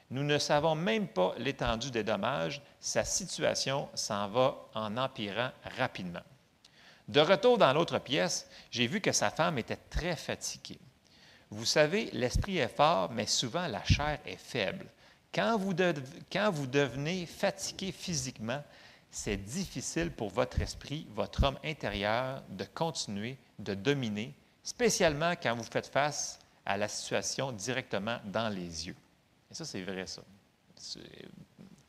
Nous 0.09 0.23
ne 0.23 0.37
savons 0.37 0.75
même 0.75 1.07
pas 1.07 1.33
l'étendue 1.37 1.91
des 1.91 2.03
dommages. 2.03 2.61
Sa 2.79 3.03
situation 3.03 3.89
s'en 3.93 4.29
va 4.29 4.55
en 4.73 4.95
empirant 4.97 5.51
rapidement. 5.77 6.21
De 7.07 7.19
retour 7.19 7.57
dans 7.57 7.73
l'autre 7.73 7.99
pièce, 7.99 8.49
j'ai 8.71 8.87
vu 8.87 9.01
que 9.01 9.11
sa 9.11 9.29
femme 9.29 9.57
était 9.57 9.79
très 9.89 10.15
fatiguée. 10.15 10.79
Vous 11.49 11.65
savez, 11.65 12.09
l'esprit 12.11 12.57
est 12.57 12.67
fort, 12.73 13.11
mais 13.11 13.25
souvent 13.25 13.67
la 13.67 13.83
chair 13.85 14.19
est 14.25 14.37
faible. 14.37 14.85
Quand 15.33 15.57
vous, 15.57 15.73
devenez 15.73 17.25
fatigué 17.25 17.91
physiquement, 17.91 18.63
c'est 19.11 19.37
difficile 19.37 20.11
pour 20.11 20.29
votre 20.29 20.61
esprit, 20.61 21.07
votre 21.11 21.43
homme 21.43 21.59
intérieur, 21.63 22.43
de 22.49 22.65
continuer, 22.65 23.37
de 23.59 23.73
dominer, 23.73 24.33
spécialement 24.63 25.33
quand 25.41 25.55
vous 25.55 25.63
faites 25.63 25.87
face 25.87 26.39
à 26.65 26.75
la 26.75 26.87
situation 26.87 27.51
directement 27.51 28.17
dans 28.25 28.49
les 28.49 28.87
yeux. 28.87 28.95
Et 29.49 29.53
ça, 29.53 29.65
c'est 29.65 29.81
vrai, 29.81 30.05
ça. 30.07 30.21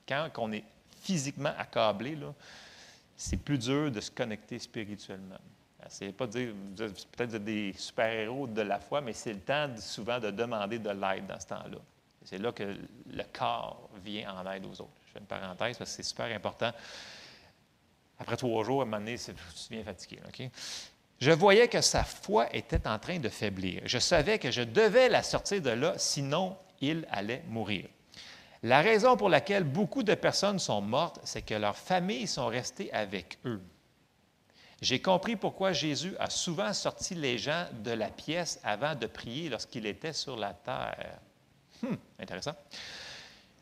Quand 0.06 0.30
on 0.38 0.52
est 0.52 0.64
physiquement 1.02 1.52
accablé, 1.58 2.16
c'est 3.16 3.36
plus 3.36 3.58
dur 3.58 3.90
de 3.90 4.00
se 4.00 4.10
connecter 4.10 4.58
spirituellement. 4.58 5.38
C'est 5.88 6.12
pas 6.12 6.26
dire, 6.26 6.52
peut-être 7.16 7.36
des 7.36 7.72
super-héros 7.72 8.46
de 8.46 8.62
la 8.62 8.78
foi, 8.78 9.00
mais 9.00 9.12
c'est 9.12 9.32
le 9.32 9.40
temps 9.40 9.68
souvent 9.78 10.18
de 10.18 10.30
demander 10.30 10.78
de 10.78 10.90
l'aide 10.90 11.26
dans 11.26 11.40
ce 11.40 11.46
temps-là. 11.46 11.78
C'est 12.24 12.38
là 12.38 12.52
que 12.52 12.76
le 13.06 13.24
corps 13.32 13.88
vient 14.04 14.34
en 14.34 14.50
aide 14.50 14.66
aux 14.66 14.80
autres. 14.82 14.90
Je 15.06 15.12
fais 15.12 15.18
une 15.20 15.26
parenthèse 15.26 15.78
parce 15.78 15.90
que 15.90 15.96
c'est 15.96 16.02
super 16.02 16.26
important. 16.26 16.72
Après 18.18 18.36
trois 18.36 18.64
jours, 18.64 18.80
à 18.80 18.82
un 18.82 18.86
moment 18.86 18.98
donné, 18.98 19.16
tu 19.16 19.32
deviens 19.70 19.84
fatigué. 19.84 20.18
Je 21.20 21.30
voyais 21.30 21.68
que 21.68 21.80
sa 21.80 22.04
foi 22.04 22.54
était 22.54 22.86
en 22.86 22.98
train 22.98 23.18
de 23.18 23.28
faiblir. 23.28 23.82
Je 23.86 23.98
savais 23.98 24.38
que 24.38 24.50
je 24.50 24.62
devais 24.62 25.08
la 25.08 25.22
sortir 25.22 25.62
de 25.62 25.70
là, 25.70 25.94
sinon 25.96 26.56
il 26.80 27.06
allait 27.10 27.42
mourir. 27.48 27.88
La 28.62 28.80
raison 28.80 29.16
pour 29.16 29.28
laquelle 29.28 29.64
beaucoup 29.64 30.02
de 30.02 30.14
personnes 30.14 30.58
sont 30.58 30.80
mortes, 30.80 31.20
c'est 31.22 31.42
que 31.42 31.54
leurs 31.54 31.76
familles 31.76 32.26
sont 32.26 32.46
restées 32.46 32.92
avec 32.92 33.38
eux. 33.44 33.60
J'ai 34.80 35.00
compris 35.00 35.36
pourquoi 35.36 35.72
Jésus 35.72 36.14
a 36.18 36.30
souvent 36.30 36.72
sorti 36.72 37.14
les 37.14 37.38
gens 37.38 37.66
de 37.82 37.90
la 37.90 38.08
pièce 38.08 38.60
avant 38.62 38.94
de 38.94 39.06
prier 39.06 39.48
lorsqu'il 39.48 39.86
était 39.86 40.12
sur 40.12 40.36
la 40.36 40.52
terre. 40.52 41.18
Hum, 41.82 41.96
intéressant. 42.18 42.54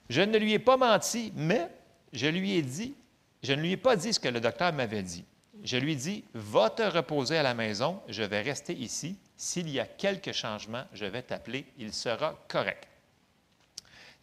Je 0.09 0.21
ne 0.21 0.39
lui 0.39 0.53
ai 0.53 0.59
pas 0.59 0.77
menti, 0.77 1.33
mais 1.35 1.69
je 2.13 2.27
lui 2.27 2.53
ai 2.53 2.63
dit, 2.63 2.95
je 3.43 3.53
ne 3.53 3.61
lui 3.61 3.73
ai 3.73 3.77
pas 3.77 3.97
dit 3.97 4.13
ce 4.13 4.21
que 4.21 4.29
le 4.29 4.41
docteur 4.41 4.73
m'avait 4.73 5.03
dit. 5.03 5.25
Je 5.63 5.77
lui 5.79 5.93
ai 5.93 5.97
dit, 5.97 6.25
va 6.35 6.71
te 6.71 6.83
reposer 6.83 7.39
à 7.39 7.43
la 7.43 7.55
maison, 7.55 8.01
je 8.09 8.23
vais 8.23 8.43
rester 8.43 8.75
ici. 8.75 9.19
S'il 9.37 9.69
y 9.69 9.81
a 9.81 9.87
quelques 9.87 10.33
changements, 10.33 10.85
je 10.93 11.07
vais 11.07 11.23
t'appeler, 11.23 11.67
il 11.79 11.93
sera 11.93 12.39
correct. 12.49 12.87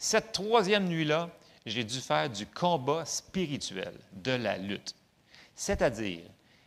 Cette 0.03 0.33
troisième 0.33 0.89
nuit-là, 0.89 1.29
j'ai 1.65 1.85
dû 1.85 2.01
faire 2.01 2.29
du 2.29 2.45
combat 2.45 3.05
spirituel, 3.05 3.93
de 4.11 4.33
la 4.33 4.57
lutte. 4.57 4.93
C'est-à-dire, 5.55 6.23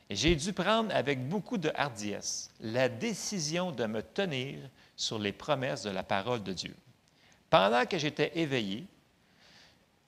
j'ai 0.09 0.35
dû 0.35 0.55
prendre 0.55 0.91
avec 0.95 1.29
beaucoup 1.29 1.59
de 1.59 1.71
hardiesse 1.75 2.49
la 2.61 2.89
décision 2.89 3.73
de 3.73 3.85
me 3.85 4.01
tenir 4.01 4.59
sur 4.97 5.19
les 5.19 5.33
promesses 5.33 5.83
de 5.83 5.91
la 5.91 6.03
parole 6.03 6.43
de 6.43 6.55
Dieu. 6.55 6.75
Pendant 7.51 7.85
que 7.85 7.99
j'étais 7.99 8.33
éveillé 8.39 8.87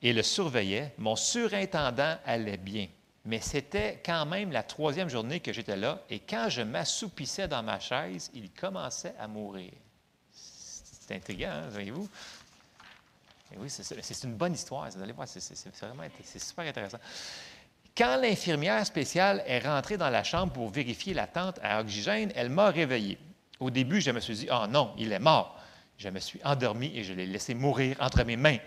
et 0.01 0.11
le 0.11 0.23
surveillais, 0.23 0.91
mon 0.97 1.15
surintendant 1.15 2.17
allait 2.25 2.57
bien. 2.57 2.87
Mais 3.25 3.41
c'était 3.41 4.01
quand 4.03 4.25
même 4.25 4.51
la 4.51 4.63
troisième 4.63 5.07
journée 5.07 5.39
que 5.39 5.53
j'étais 5.53 5.77
là, 5.77 6.01
et 6.09 6.19
quand 6.19 6.49
je 6.49 6.63
m'assoupissais 6.63 7.47
dans 7.47 7.61
ma 7.61 7.79
chaise, 7.79 8.31
il 8.33 8.49
commençait 8.49 9.13
à 9.19 9.27
mourir. 9.27 9.69
C'est 10.31 11.15
intriguant, 11.15 11.51
hein, 11.51 11.69
voyez-vous? 11.69 12.09
Oui, 13.57 13.69
c'est 13.69 14.23
une 14.23 14.35
bonne 14.35 14.53
histoire. 14.53 14.89
Vous 14.89 15.01
allez 15.01 15.11
voir, 15.11 15.27
c'est 15.27 15.69
vraiment 15.81 16.03
super 16.23 16.65
intéressant. 16.65 16.99
Quand 17.97 18.17
l'infirmière 18.21 18.85
spéciale 18.85 19.43
est 19.45 19.59
rentrée 19.59 19.97
dans 19.97 20.09
la 20.09 20.23
chambre 20.23 20.53
pour 20.53 20.69
vérifier 20.69 21.13
la 21.13 21.27
tente 21.27 21.59
à 21.61 21.81
oxygène, 21.81 22.31
elle 22.35 22.49
m'a 22.49 22.69
réveillé. 22.69 23.17
Au 23.59 23.69
début, 23.69 23.99
je 23.99 24.11
me 24.11 24.19
suis 24.19 24.35
dit, 24.35 24.47
oh 24.51 24.67
non, 24.69 24.93
il 24.97 25.11
est 25.11 25.19
mort. 25.19 25.57
Je 25.97 26.07
me 26.09 26.19
suis 26.19 26.39
endormi 26.45 26.91
et 26.95 27.03
je 27.03 27.13
l'ai 27.13 27.25
laissé 27.25 27.53
mourir 27.53 27.97
entre 27.99 28.23
mes 28.23 28.37
mains. 28.37 28.57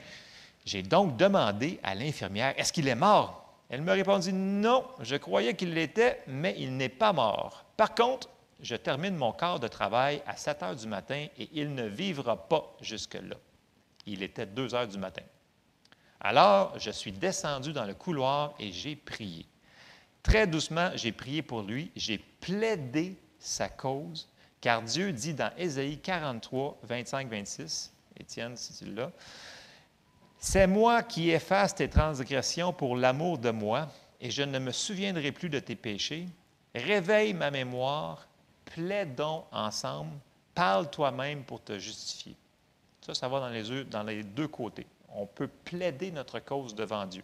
J'ai 0.67 0.83
donc 0.83 1.17
demandé 1.17 1.81
à 1.83 1.95
l'infirmière, 1.95 2.53
est-ce 2.59 2.73
qu'il 2.73 2.89
est 2.89 2.95
mort? 2.95 3.57
Elle 3.71 3.81
me 3.81 3.93
répondit, 3.93 4.35
non, 4.35 4.85
je 5.01 5.17
croyais 5.17 5.55
qu'il 5.55 5.73
l'était, 5.73 6.23
mais 6.27 6.55
il 6.59 6.77
n'est 6.77 6.91
pas 6.91 7.15
mort. 7.15 7.65
Par 7.77 7.95
contre, 7.95 8.29
je 8.61 8.77
termine 8.77 9.17
mon 9.17 9.33
quart 9.33 9.59
de 9.59 9.67
travail 9.67 10.23
à 10.27 10.37
7 10.37 10.63
heures 10.63 10.77
du 10.77 10.87
matin 10.87 11.27
et 11.39 11.49
il 11.55 11.75
ne 11.75 11.85
vivra 11.85 12.37
pas 12.37 12.77
jusque-là. 12.83 13.37
Il 14.07 14.23
était 14.23 14.47
2 14.47 14.75
heures 14.75 14.89
du 14.89 14.99
matin. 14.99 15.23
Alors, 16.21 16.79
je 16.79 16.91
suis 16.91 17.13
descendu 17.13 17.73
dans 17.73 17.85
le 17.85 17.95
couloir 17.95 18.55
et 18.59 18.71
j'ai 18.73 18.97
prié. 18.97 19.47
Très 20.23 20.47
doucement, 20.47 20.91
j'ai 20.95 21.11
prié 21.11 21.43
pour 21.43 21.63
lui, 21.63 21.91
j'ai 21.97 22.19
plaidé 22.19 23.17
sa 23.41 23.69
cause, 23.69 24.29
car 24.61 24.83
Dieu 24.83 25.13
dit 25.13 25.35
dans 25.35 25.51
Ésaïe 25.57 25.99
43, 25.99 26.79
25, 26.85 27.29
26, 27.29 27.93
Étienne, 28.21 28.57
si 28.57 28.73
tu 28.73 28.85
l'as, 28.85 29.11
C'est 30.39 30.67
moi 30.67 31.03
qui 31.03 31.31
efface 31.31 31.75
tes 31.75 31.89
transgressions 31.89 32.73
pour 32.73 32.97
l'amour 32.97 33.39
de 33.39 33.51
moi, 33.51 33.89
et 34.21 34.31
je 34.31 34.43
ne 34.43 34.59
me 34.59 34.73
souviendrai 34.73 35.33
plus 35.33 35.49
de 35.49 35.59
tes 35.59 35.77
péchés. 35.77 36.29
Réveille 36.75 37.33
ma 37.33 37.51
mémoire, 37.51 38.27
plaidons 38.65 39.45
ensemble, 39.53 40.13
parle 40.55 40.91
toi-même 40.91 41.45
pour 41.45 41.63
te 41.63 41.79
justifier. 41.79 42.37
Ça, 43.03 43.15
ça 43.15 43.29
va 43.29 43.41
dans 43.91 44.03
les, 44.03 44.23
deux 44.23 44.49
côtés 44.49 44.87
on 45.15 45.27
peut 45.27 45.49
plaider 45.49 46.11
notre 46.11 46.41
cause 46.41 46.75
devant 46.75 47.07
Dieu. 47.07 47.23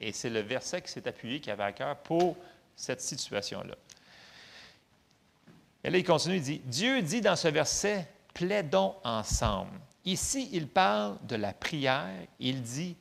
Et 0.00 0.12
c'est 0.12 0.30
le 0.30 0.40
verset 0.40 0.82
qui 0.82 0.90
s'est 0.90 1.08
appuyé, 1.08 1.40
qui 1.40 1.50
avait 1.50 1.64
à 1.64 1.72
cœur 1.72 1.96
pour 1.96 2.36
cette 2.74 3.00
situation-là. 3.00 3.74
Et 5.82 5.90
là, 5.90 5.98
il 5.98 6.04
continue, 6.04 6.36
il 6.36 6.42
dit, 6.42 6.60
Dieu 6.64 7.00
dit 7.02 7.20
dans 7.20 7.36
ce 7.36 7.48
verset, 7.48 8.08
plaidons 8.34 8.94
ensemble. 9.04 9.78
Ici, 10.04 10.48
il 10.52 10.68
parle 10.68 11.16
de 11.26 11.36
la 11.36 11.52
prière. 11.52 12.26
Il 12.38 12.62
dit, 12.62 12.96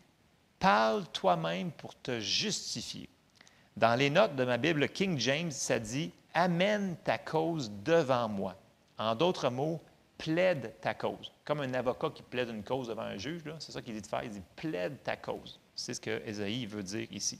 parle 0.60 1.06
toi-même 1.10 1.72
pour 1.72 1.96
te 2.00 2.20
justifier. 2.20 3.10
Dans 3.76 3.96
les 3.96 4.10
notes 4.10 4.36
de 4.36 4.46
ma 4.46 4.58
Bible 4.58 4.88
King 4.88 5.20
James, 5.20 5.52
ça 5.52 5.80
dit, 5.80 6.12
amène 6.34 6.96
ta 7.04 7.18
cause 7.18 7.72
devant 7.84 8.30
moi. 8.30 8.56
En 8.98 9.14
d'autres 9.16 9.50
mots, 9.50 9.82
plaide 10.18 10.74
ta 10.82 10.94
cause. 10.94 11.32
Comme 11.44 11.62
un 11.62 11.74
avocat 11.74 12.10
qui 12.10 12.24
plaide 12.24 12.50
une 12.50 12.64
cause 12.64 12.88
devant 12.88 13.04
un 13.04 13.18
juge, 13.18 13.44
c'est 13.60 13.72
ça 13.72 13.82
qu'il 13.82 13.94
dit 13.94 14.02
de 14.02 14.08
faire. 14.08 14.24
Il 14.24 14.32
dit 14.32 14.42
plaide 14.56 15.04
ta 15.04 15.16
cause. 15.16 15.60
C'est 15.76 15.94
ce 15.94 16.02
que 16.02 16.22
Esaïe 16.26 16.66
veut 16.66 16.84
dire 16.84 17.08
ici. 17.12 17.40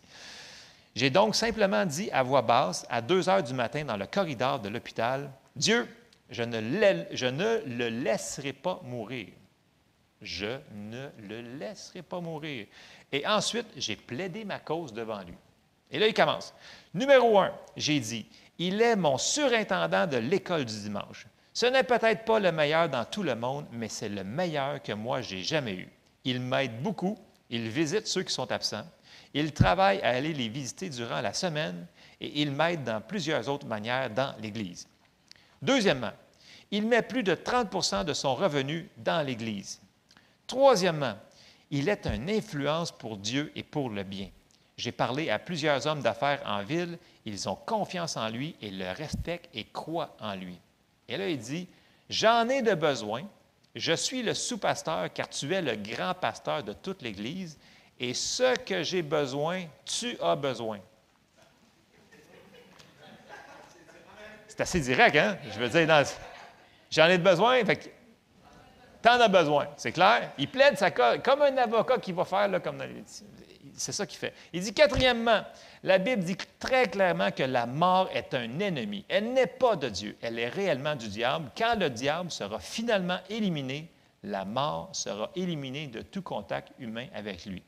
J'ai 0.96 1.10
donc 1.10 1.36
simplement 1.36 1.86
dit 1.86 2.10
à 2.12 2.24
voix 2.24 2.42
basse, 2.42 2.86
à 2.90 3.02
2 3.02 3.30
heures 3.30 3.44
du 3.44 3.54
matin, 3.54 3.84
dans 3.84 3.98
le 3.98 4.06
corridor 4.06 4.60
de 4.60 4.70
l'hôpital, 4.70 5.32
Dieu, 5.56 5.88
Je 6.30 6.44
ne, 6.44 6.60
je 7.12 7.28
ne 7.28 7.62
le 7.66 7.90
laisserai 7.90 8.54
pas 8.54 8.80
mourir. 8.84 9.28
Je 10.22 10.58
ne 10.74 11.10
le 11.20 11.42
laisserai 11.60 12.02
pas 12.02 12.20
mourir. 12.20 12.66
Et 13.12 13.28
ensuite, 13.28 13.68
j'ai 13.78 13.96
plaidé 13.96 14.44
ma 14.44 14.60
cause 14.60 14.92
devant 14.92 15.22
lui. 15.22 15.38
Et 15.92 16.00
là, 16.00 16.08
il 16.08 16.14
commence. 16.14 16.54
Numéro 16.94 17.38
un, 17.40 17.54
j'ai 17.78 18.00
dit, 18.00 18.26
il 18.58 18.82
est 18.82 18.96
mon 18.96 19.18
surintendant 19.18 20.08
de 20.08 20.18
l'école 20.18 20.66
du 20.66 20.80
dimanche. 20.80 21.28
Ce 21.56 21.66
n'est 21.66 21.84
peut-être 21.84 22.26
pas 22.26 22.38
le 22.38 22.52
meilleur 22.52 22.90
dans 22.90 23.06
tout 23.06 23.24
le 23.24 23.34
monde, 23.34 23.66
mais 23.72 23.88
c'est 23.88 24.10
le 24.10 24.26
meilleur 24.26 24.84
que 24.84 24.92
moi 24.92 25.22
j'ai 25.22 25.42
jamais 25.42 25.76
eu. 25.76 25.90
Il 26.26 26.42
m'aide 26.42 26.84
beaucoup, 26.84 27.18
il 27.50 27.70
visite 27.70 28.08
ceux 28.08 28.24
qui 28.24 28.34
sont 28.34 28.52
absents, 28.52 28.86
il 29.34 29.54
travaille 29.54 30.02
à 30.02 30.10
aller 30.10 30.34
les 30.34 30.50
visiter 30.50 30.90
durant 30.90 31.22
la 31.22 31.32
semaine 31.32 31.88
et 32.20 32.42
il 32.42 32.52
m'aide 32.52 32.84
dans 32.84 33.00
plusieurs 33.00 33.48
autres 33.48 33.68
manières 33.68 34.10
dans 34.10 34.36
l'Église. 34.42 34.86
Deuxièmement, 35.62 36.12
il 36.72 36.86
met 36.86 37.02
plus 37.02 37.24
de 37.24 37.36
30% 37.36 38.04
de 38.04 38.12
son 38.12 38.36
revenu 38.36 38.90
dans 38.98 39.26
l'Église. 39.26 39.80
Troisièmement, 40.48 41.16
il 41.72 41.88
est 41.88 42.06
une 42.06 42.30
influence 42.30 42.92
pour 42.92 43.16
Dieu 43.16 43.54
et 43.56 43.64
pour 43.64 43.90
le 43.90 44.04
bien. 44.04 44.28
J'ai 44.76 44.92
parlé 44.92 45.30
à 45.30 45.40
plusieurs 45.40 45.88
hommes 45.88 46.02
d'affaires 46.02 46.42
en 46.46 46.64
ville, 46.64 47.00
ils 47.24 47.48
ont 47.48 47.56
confiance 47.56 48.18
en 48.18 48.28
lui 48.28 48.58
et 48.62 48.72
le 48.72 48.92
respectent 48.92 49.50
et 49.54 49.64
croient 49.64 50.18
en 50.20 50.36
lui. 50.36 50.60
Et 51.08 51.18
là, 51.18 51.30
il 51.30 51.38
dit, 51.38 51.68
J'en 52.10 52.48
ai 52.50 52.62
de 52.62 52.74
besoin, 52.76 53.24
je 53.74 53.94
suis 53.94 54.22
le 54.22 54.34
sous-pasteur 54.34 55.12
car 55.14 55.28
tu 55.28 55.54
es 55.54 55.62
le 55.62 55.76
grand 55.76 56.14
pasteur 56.14 56.64
de 56.64 56.74
toute 56.74 57.02
l'Église, 57.02 57.58
et 58.00 58.14
ce 58.14 58.56
que 58.60 58.84
j'ai 58.84 59.02
besoin, 59.02 59.64
tu 59.86 60.18
as 60.22 60.36
besoin. 60.36 60.80
C'est 64.48 64.62
assez 64.62 64.80
direct, 64.80 65.16
hein? 65.16 65.38
Je 65.52 65.60
veux 65.60 65.70
dire, 65.70 66.06
j'en 66.92 67.08
ai 67.08 67.18
de 67.18 67.24
besoin, 67.24 67.66
fait 67.66 67.76
que 67.76 67.90
t'en 69.02 69.20
as 69.20 69.28
besoin, 69.28 69.68
c'est 69.78 69.92
clair? 69.92 70.32
Il 70.38 70.50
plaide 70.50 70.78
sa 70.78 70.92
comme 70.92 71.42
un 71.42 71.58
avocat 71.58 71.98
qui 71.98 72.12
va 72.12 72.24
faire, 72.24 72.62
comme 72.62 72.78
dans 72.78 72.86
c'est 73.78 73.92
ça 73.92 74.06
qu'il 74.06 74.20
fait. 74.20 74.34
Il 74.54 74.62
dit 74.62 74.74
quatrièmement, 74.74 75.44
la 75.86 76.00
Bible 76.00 76.24
dit 76.24 76.36
très 76.60 76.88
clairement 76.88 77.30
que 77.30 77.44
la 77.44 77.68
mort 77.68 78.10
est 78.12 78.34
un 78.34 78.60
ennemi. 78.60 79.06
Elle 79.08 79.34
n'est 79.34 79.46
pas 79.46 79.76
de 79.76 79.88
Dieu, 79.88 80.18
elle 80.20 80.40
est 80.40 80.50
réellement 80.50 80.96
du 80.96 81.08
diable. 81.10 81.52
Quand 81.56 81.76
le 81.76 81.92
diable 81.92 82.32
sera 82.32 82.60
finalement 82.60 83.20
éliminé, 83.30 83.88
la 84.24 84.46
mort 84.46 84.90
sera 84.94 85.30
éliminée 85.36 85.86
de 85.86 86.02
tout 86.02 86.24
contact 86.24 86.72
humain 86.80 87.06
avec 87.14 87.46
lui. 87.46 87.62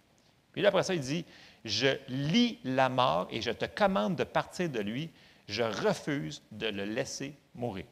Puis 0.52 0.64
là, 0.64 0.70
après 0.70 0.82
ça, 0.82 0.96
il 0.96 1.00
dit, 1.00 1.26
je 1.64 1.90
lis 2.08 2.58
la 2.64 2.90
mort 2.90 3.28
et 3.30 3.40
je 3.40 3.52
te 3.52 3.66
commande 3.66 4.16
de 4.16 4.24
partir 4.24 4.68
de 4.68 4.80
lui. 4.80 5.12
Je 5.48 5.62
refuse 5.62 6.42
de 6.52 6.68
le 6.68 6.86
laisser 6.86 7.36
mourir. 7.54 7.86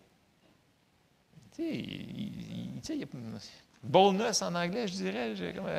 Tu 1.56 1.62
sais, 1.62 1.70
il, 1.70 2.82
en 4.42 4.56
anglais, 4.56 4.88
je 4.88 4.94
dirais, 4.94 5.36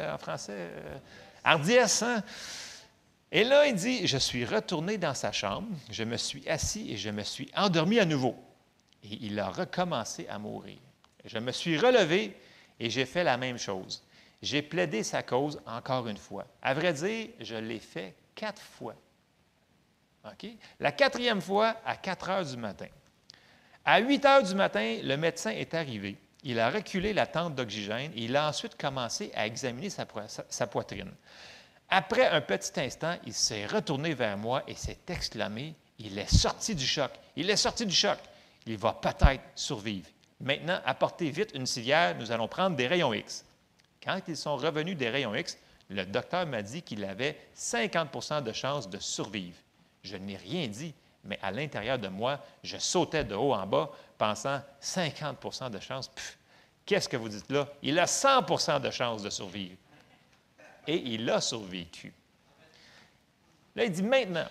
en 0.08 0.18
français. 0.18 0.54
Euh, 0.56 0.98
hein? 1.44 2.22
Et 3.32 3.44
là, 3.44 3.66
il 3.66 3.74
dit, 3.74 4.06
je 4.06 4.18
suis 4.18 4.44
retourné 4.44 4.98
dans 4.98 5.14
sa 5.14 5.32
chambre, 5.32 5.68
je 5.90 6.04
me 6.04 6.16
suis 6.16 6.48
assis 6.48 6.92
et 6.92 6.96
je 6.96 7.10
me 7.10 7.22
suis 7.22 7.50
endormi 7.56 7.98
à 7.98 8.04
nouveau. 8.04 8.36
Et 9.02 9.18
il 9.26 9.38
a 9.40 9.48
recommencé 9.48 10.26
à 10.28 10.38
mourir. 10.38 10.78
Je 11.24 11.38
me 11.38 11.52
suis 11.52 11.76
relevé 11.76 12.36
et 12.78 12.88
j'ai 12.88 13.04
fait 13.04 13.24
la 13.24 13.36
même 13.36 13.58
chose. 13.58 14.02
J'ai 14.42 14.62
plaidé 14.62 15.02
sa 15.02 15.22
cause 15.22 15.60
encore 15.66 16.06
une 16.08 16.16
fois. 16.16 16.46
À 16.62 16.74
vrai 16.74 16.92
dire, 16.92 17.28
je 17.40 17.56
l'ai 17.56 17.80
fait 17.80 18.14
quatre 18.34 18.62
fois. 18.62 18.94
La 20.80 20.92
quatrième 20.92 21.40
fois, 21.40 21.76
à 21.84 21.96
4 21.96 22.30
heures 22.30 22.44
du 22.44 22.56
matin. 22.56 22.88
À 23.84 24.00
8 24.00 24.24
heures 24.24 24.42
du 24.42 24.54
matin, 24.54 24.98
le 25.02 25.16
médecin 25.16 25.50
est 25.50 25.74
arrivé. 25.74 26.16
Il 26.42 26.60
a 26.60 26.70
reculé 26.70 27.12
la 27.12 27.26
tente 27.26 27.54
d'oxygène 27.54 28.12
et 28.14 28.24
il 28.24 28.36
a 28.36 28.48
ensuite 28.48 28.76
commencé 28.76 29.30
à 29.34 29.46
examiner 29.46 29.90
sa, 29.90 30.66
poitrine. 30.66 31.12
Après 31.88 32.26
un 32.26 32.40
petit 32.40 32.80
instant, 32.80 33.16
il 33.24 33.34
s'est 33.34 33.66
retourné 33.66 34.14
vers 34.14 34.36
moi 34.36 34.62
et 34.66 34.74
s'est 34.74 34.98
exclamé, 35.08 35.74
il 35.98 36.18
est 36.18 36.32
sorti 36.32 36.74
du 36.74 36.86
choc. 36.86 37.10
Il 37.36 37.48
est 37.48 37.56
sorti 37.56 37.86
du 37.86 37.94
choc. 37.94 38.18
Il 38.66 38.76
va 38.76 38.92
peut-être 38.92 39.42
survivre. 39.54 40.08
Maintenant, 40.40 40.80
apportez 40.84 41.30
vite 41.30 41.52
une 41.54 41.66
civière, 41.66 42.16
nous 42.18 42.30
allons 42.30 42.48
prendre 42.48 42.76
des 42.76 42.86
rayons 42.86 43.14
X. 43.14 43.44
Quand 44.02 44.20
ils 44.28 44.36
sont 44.36 44.56
revenus 44.56 44.96
des 44.96 45.08
rayons 45.08 45.34
X, 45.34 45.56
le 45.88 46.04
docteur 46.04 46.46
m'a 46.46 46.62
dit 46.62 46.82
qu'il 46.82 47.04
avait 47.04 47.36
50% 47.56 48.42
de 48.42 48.52
chances 48.52 48.90
de 48.90 48.98
survivre. 48.98 49.56
Je 50.02 50.16
n'ai 50.16 50.36
rien 50.36 50.66
dit, 50.66 50.92
mais 51.24 51.38
à 51.42 51.50
l'intérieur 51.50 51.98
de 51.98 52.08
moi, 52.08 52.40
je 52.62 52.76
sautais 52.76 53.24
de 53.24 53.34
haut 53.34 53.54
en 53.54 53.66
bas, 53.66 53.90
pensant 54.18 54.60
50% 54.82 55.70
de 55.70 55.80
chance. 55.80 56.10
Qu'est-ce 56.84 57.08
que 57.08 57.16
vous 57.16 57.28
dites 57.28 57.50
là? 57.50 57.68
Il 57.82 57.98
a 57.98 58.04
100% 58.04 58.80
de 58.80 58.90
chance 58.90 59.22
de 59.22 59.30
survivre. 59.30 59.76
Et 60.86 60.96
il 60.96 61.28
a 61.30 61.40
survécu. 61.40 62.12
Là, 63.74 63.84
il 63.84 63.92
dit 63.92 64.02
maintenant, 64.02 64.46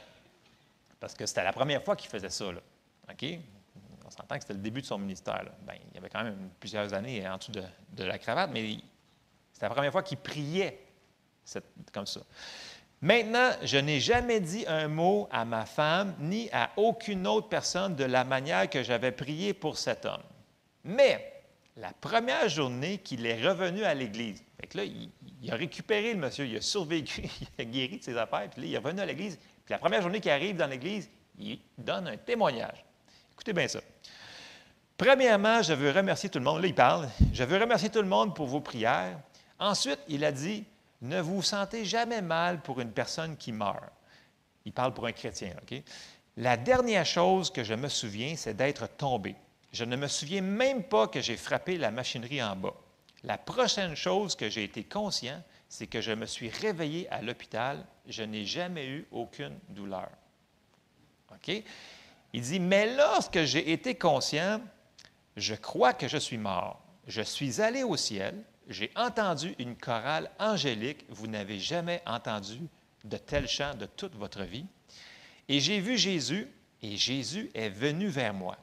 parce 1.00 1.14
que 1.14 1.26
c'était 1.26 1.44
la 1.44 1.54
première 1.54 1.84
fois 1.84 1.96
qu'il 1.96 2.10
faisait 2.10 2.30
ça. 2.30 2.52
Là. 2.52 2.62
OK? 3.12 3.26
On 4.06 4.10
s'entend 4.10 4.36
que 4.36 4.42
c'était 4.42 4.54
le 4.54 4.60
début 4.60 4.82
de 4.82 4.86
son 4.86 5.00
ministère. 5.00 5.44
Bien, 5.62 5.76
il 5.90 5.96
y 5.96 5.98
avait 5.98 6.10
quand 6.10 6.24
même 6.24 6.50
plusieurs 6.60 6.94
années 6.94 7.28
en 7.28 7.38
dessous 7.38 7.52
de, 7.52 7.64
de 7.94 8.04
la 8.04 8.20
cravate, 8.20 8.52
mais 8.54 8.78
c'était 9.52 9.66
la 9.66 9.74
première 9.74 9.92
fois 9.92 10.04
qu'il 10.04 10.18
priait 10.18 10.80
comme 11.92 12.06
ça. 12.06 12.22
Maintenant, 13.02 13.52
je 13.62 13.78
n'ai 13.78 14.00
jamais 14.00 14.40
dit 14.40 14.66
un 14.68 14.88
mot 14.88 15.28
à 15.32 15.46
ma 15.46 15.66
femme 15.66 16.16
ni 16.20 16.50
à 16.52 16.72
aucune 16.78 17.28
autre 17.28 17.50
personne 17.50 17.96
de 17.96 18.04
la 18.04 18.24
manière 18.24 18.70
que 18.70 18.84
j'avais 18.84 19.12
prié 19.12 19.54
pour 19.54 19.78
cet 19.78 20.06
homme. 20.06 20.24
Mais 20.84 21.34
la 21.78 21.92
première 21.94 22.48
journée 22.48 23.00
qu'il 23.00 23.26
est 23.26 23.46
revenu 23.46 23.84
à 23.84 23.94
l'Église, 23.94 24.44
là, 24.74 24.84
il, 24.84 25.10
a 25.52 25.56
récupéré 25.56 26.14
le 26.14 26.20
monsieur, 26.20 26.46
il 26.46 26.58
a 26.58 26.62
survécu, 26.62 27.24
il 27.42 27.62
a 27.62 27.66
guéri 27.66 27.98
de 28.00 28.04
ses 28.04 28.18
affaires, 28.18 28.50
puis 28.50 28.62
là, 28.62 28.68
il 28.68 28.74
est 28.74 28.78
revenu 28.78 29.02
à 29.02 29.06
l'Église. 29.06 29.38
Puis 29.38 29.72
la 29.72 29.78
première 29.78 30.02
journée 30.02 30.20
qu'il 30.20 30.32
arrive 30.32 30.56
dans 30.56 30.68
l'Église, 30.68 31.10
il 31.40 31.60
donne 31.78 32.08
un 32.08 32.18
témoignage. 32.18 32.84
Écoutez 33.34 33.54
bien 33.54 33.68
ça. 33.68 33.80
Premièrement, 34.98 35.62
je 35.62 35.74
veux 35.74 35.92
remercier 35.92 36.30
tout 36.30 36.40
le 36.40 36.46
monde. 36.46 36.62
Là, 36.62 36.68
il 36.68 36.76
parle. 36.76 37.10
Je 37.34 37.44
veux 37.44 37.58
remercier 37.58 37.90
tout 37.90 38.02
le 38.02 38.08
monde 38.08 38.34
pour 38.34 38.48
vos 38.48 38.62
prières. 38.62 39.20
Ensuite, 39.60 40.00
il 40.08 40.24
a 40.24 40.32
dit 40.32 40.64
ne 41.02 41.20
vous 41.20 41.42
sentez 41.42 41.86
jamais 41.86 42.22
mal 42.22 42.62
pour 42.62 42.80
une 42.80 42.92
personne 42.92 43.36
qui 43.38 43.52
meurt. 43.52 43.92
Il 44.64 44.72
parle 44.72 44.94
pour 44.94 45.06
un 45.06 45.12
chrétien, 45.12 45.54
OK? 45.62 45.82
La 46.38 46.58
dernière 46.58 47.06
chose 47.06 47.52
que 47.52 47.64
je 47.64 47.74
me 47.74 47.88
souviens, 47.88 48.36
c'est 48.36 48.56
d'être 48.56 48.88
tombé. 48.88 49.36
Je 49.72 49.84
ne 49.84 49.96
me 49.96 50.08
souviens 50.08 50.42
même 50.42 50.84
pas 50.84 51.08
que 51.08 51.22
j'ai 51.22 51.38
frappé 51.38 51.78
la 51.78 51.92
machinerie 51.92 52.42
en 52.42 52.56
bas. 52.56 52.74
La 53.26 53.40
prochaine 53.40 53.96
chose 53.96 54.36
que 54.36 54.52
j'ai 54.52 54.64
été 54.64 54.84
conscient, 54.84 55.42
c'est 55.68 55.88
que 55.88 56.00
je 56.00 56.12
me 56.12 56.28
suis 56.28 56.50
réveillé 56.50 57.10
à 57.10 57.24
l'hôpital. 57.24 57.84
Je 58.08 58.22
n'ai 58.22 58.46
jamais 58.46 58.88
eu 58.88 59.08
aucune 59.12 59.58
douleur. 59.70 60.10
OK? 61.32 61.64
Il 62.34 62.42
dit, 62.42 62.60
mais 62.60 62.96
lorsque 62.96 63.44
j'ai 63.44 63.72
été 63.72 63.96
conscient, 63.96 64.62
je 65.38 65.56
crois 65.56 65.94
que 65.94 66.08
je 66.08 66.18
suis 66.18 66.38
mort. 66.38 66.84
Je 67.08 67.24
suis 67.24 67.62
allé 67.62 67.82
au 67.82 67.98
ciel, 67.98 68.44
j'ai 68.68 68.92
entendu 68.96 69.56
une 69.58 69.76
chorale 69.76 70.30
angélique, 70.40 71.06
vous 71.10 71.28
n'avez 71.28 71.60
jamais 71.60 72.04
entendu 72.06 72.60
de 73.04 73.18
tel 73.18 73.48
chant 73.48 73.74
de 73.74 73.88
toute 73.88 74.16
votre 74.16 74.44
vie. 74.44 74.66
Et 75.50 75.60
j'ai 75.60 75.80
vu 75.80 75.98
Jésus, 75.98 76.48
et 76.84 76.96
Jésus 76.96 77.50
est 77.56 77.70
venu 77.70 78.08
vers 78.08 78.34
moi. 78.34 78.58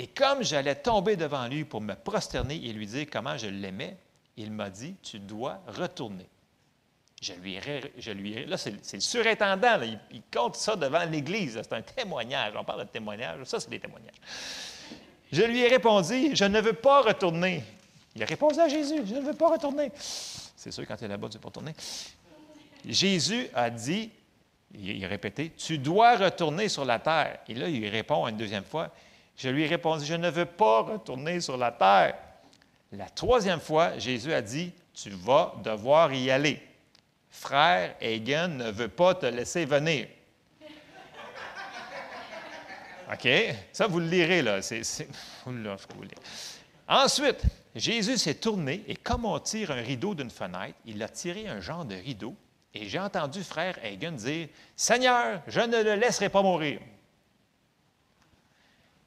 Et 0.00 0.06
comme 0.06 0.42
j'allais 0.42 0.76
tomber 0.76 1.14
devant 1.14 1.46
lui 1.46 1.66
pour 1.66 1.82
me 1.82 1.92
prosterner 1.92 2.54
et 2.54 2.72
lui 2.72 2.86
dire 2.86 3.04
comment 3.12 3.36
je 3.36 3.48
l'aimais, 3.48 3.98
il 4.38 4.50
m'a 4.50 4.70
dit, 4.70 4.96
tu 5.02 5.18
dois 5.18 5.60
retourner. 5.66 6.26
Je 7.20 7.34
lui, 7.34 7.58
je 7.98 8.10
lui 8.10 8.46
là, 8.46 8.56
c'est 8.56 8.70
le 8.94 9.00
surintendant, 9.00 9.78
il, 10.10 10.22
compte 10.32 10.56
ça 10.56 10.74
devant 10.74 11.04
l'Église, 11.04 11.60
c'est 11.62 11.72
un 11.74 11.82
témoignage, 11.82 12.54
on 12.56 12.64
parle 12.64 12.86
de 12.86 12.88
témoignage, 12.88 13.44
ça 13.44 13.60
c'est 13.60 13.68
des 13.68 13.78
témoignages. 13.78 14.14
Je 15.30 15.42
lui 15.42 15.60
ai 15.60 15.68
répondu, 15.68 16.30
je 16.34 16.46
ne 16.46 16.62
veux 16.62 16.72
pas 16.72 17.02
retourner. 17.02 17.62
Il 18.16 18.22
a 18.22 18.26
répondu 18.26 18.58
à 18.58 18.68
Jésus, 18.68 19.02
je 19.04 19.16
ne 19.16 19.20
veux 19.20 19.34
pas 19.34 19.50
retourner. 19.50 19.92
C'est 19.94 20.70
sûr, 20.70 20.86
quand 20.88 20.96
tu 20.96 21.04
es 21.04 21.08
là-bas, 21.08 21.28
tu 21.28 21.36
ne 21.36 21.42
pas 21.42 21.48
retourner. 21.48 21.74
Jésus 22.86 23.48
a 23.52 23.68
dit, 23.68 24.10
il 24.72 25.04
a 25.04 25.08
répété, 25.08 25.52
tu 25.58 25.76
dois 25.76 26.16
retourner 26.16 26.70
sur 26.70 26.86
la 26.86 26.98
terre. 26.98 27.40
Et 27.48 27.54
là, 27.54 27.68
il 27.68 27.86
répond 27.86 28.26
une 28.26 28.38
deuxième 28.38 28.64
fois, 28.64 28.90
je 29.40 29.48
lui 29.48 29.64
ai 29.64 29.68
répondu, 29.68 30.04
je 30.04 30.14
ne 30.14 30.28
veux 30.28 30.44
pas 30.44 30.82
retourner 30.82 31.40
sur 31.40 31.56
la 31.56 31.72
terre. 31.72 32.14
La 32.92 33.08
troisième 33.08 33.60
fois, 33.60 33.96
Jésus 33.96 34.34
a 34.34 34.42
dit, 34.42 34.70
tu 34.92 35.08
vas 35.08 35.54
devoir 35.64 36.12
y 36.12 36.30
aller. 36.30 36.60
Frère 37.30 37.94
Hagen 38.02 38.48
ne 38.48 38.70
veut 38.70 38.88
pas 38.88 39.14
te 39.14 39.24
laisser 39.24 39.64
venir. 39.64 40.08
OK? 43.10 43.28
Ça, 43.72 43.86
vous 43.86 44.00
le 44.00 44.08
lirez, 44.08 44.42
là. 44.42 44.60
Ensuite, 46.88 47.42
Jésus 47.74 48.18
s'est 48.18 48.34
tourné 48.34 48.84
et 48.88 48.96
comme 48.96 49.24
on 49.24 49.38
tire 49.38 49.70
un 49.70 49.80
rideau 49.80 50.14
d'une 50.14 50.30
fenêtre, 50.30 50.76
il 50.84 51.02
a 51.02 51.08
tiré 51.08 51.48
un 51.48 51.60
genre 51.60 51.86
de 51.86 51.94
rideau 51.94 52.36
et 52.74 52.86
j'ai 52.90 52.98
entendu 52.98 53.42
frère 53.42 53.78
Hagen 53.82 54.12
dire 54.12 54.48
Seigneur, 54.76 55.40
je 55.46 55.60
ne 55.60 55.82
le 55.82 55.94
laisserai 55.94 56.28
pas 56.28 56.42
mourir. 56.42 56.78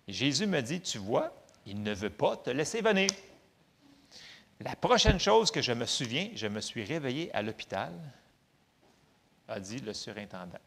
Jésus 0.07 0.47
me 0.47 0.61
dit 0.61 0.81
Tu 0.81 0.97
vois, 0.97 1.33
il 1.65 1.81
ne 1.81 1.93
veut 1.93 2.09
pas 2.09 2.37
te 2.37 2.49
laisser 2.49 2.81
venir. 2.81 3.09
La 4.59 4.75
prochaine 4.75 5.19
chose 5.19 5.51
que 5.51 5.61
je 5.61 5.71
me 5.73 5.85
souviens, 5.85 6.29
je 6.35 6.47
me 6.47 6.61
suis 6.61 6.83
réveillé 6.83 7.33
à 7.35 7.41
l'hôpital, 7.41 7.93
a 9.47 9.59
dit 9.59 9.79
le 9.79 9.93
surintendant. 9.93 10.59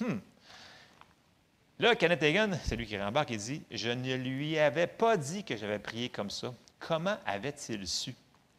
Hmm. 0.00 0.18
Là, 1.78 1.96
Kenneth 1.96 2.22
Hagan, 2.22 2.50
c'est 2.64 2.76
lui 2.76 2.86
qui 2.86 2.98
rembarque, 2.98 3.30
il 3.30 3.38
dit 3.38 3.62
Je 3.70 3.90
ne 3.90 4.14
lui 4.14 4.58
avais 4.58 4.86
pas 4.86 5.16
dit 5.16 5.44
que 5.44 5.56
j'avais 5.56 5.78
prié 5.78 6.08
comme 6.08 6.30
ça. 6.30 6.54
Comment 6.78 7.16
avait-il 7.26 7.86
su? 7.86 8.14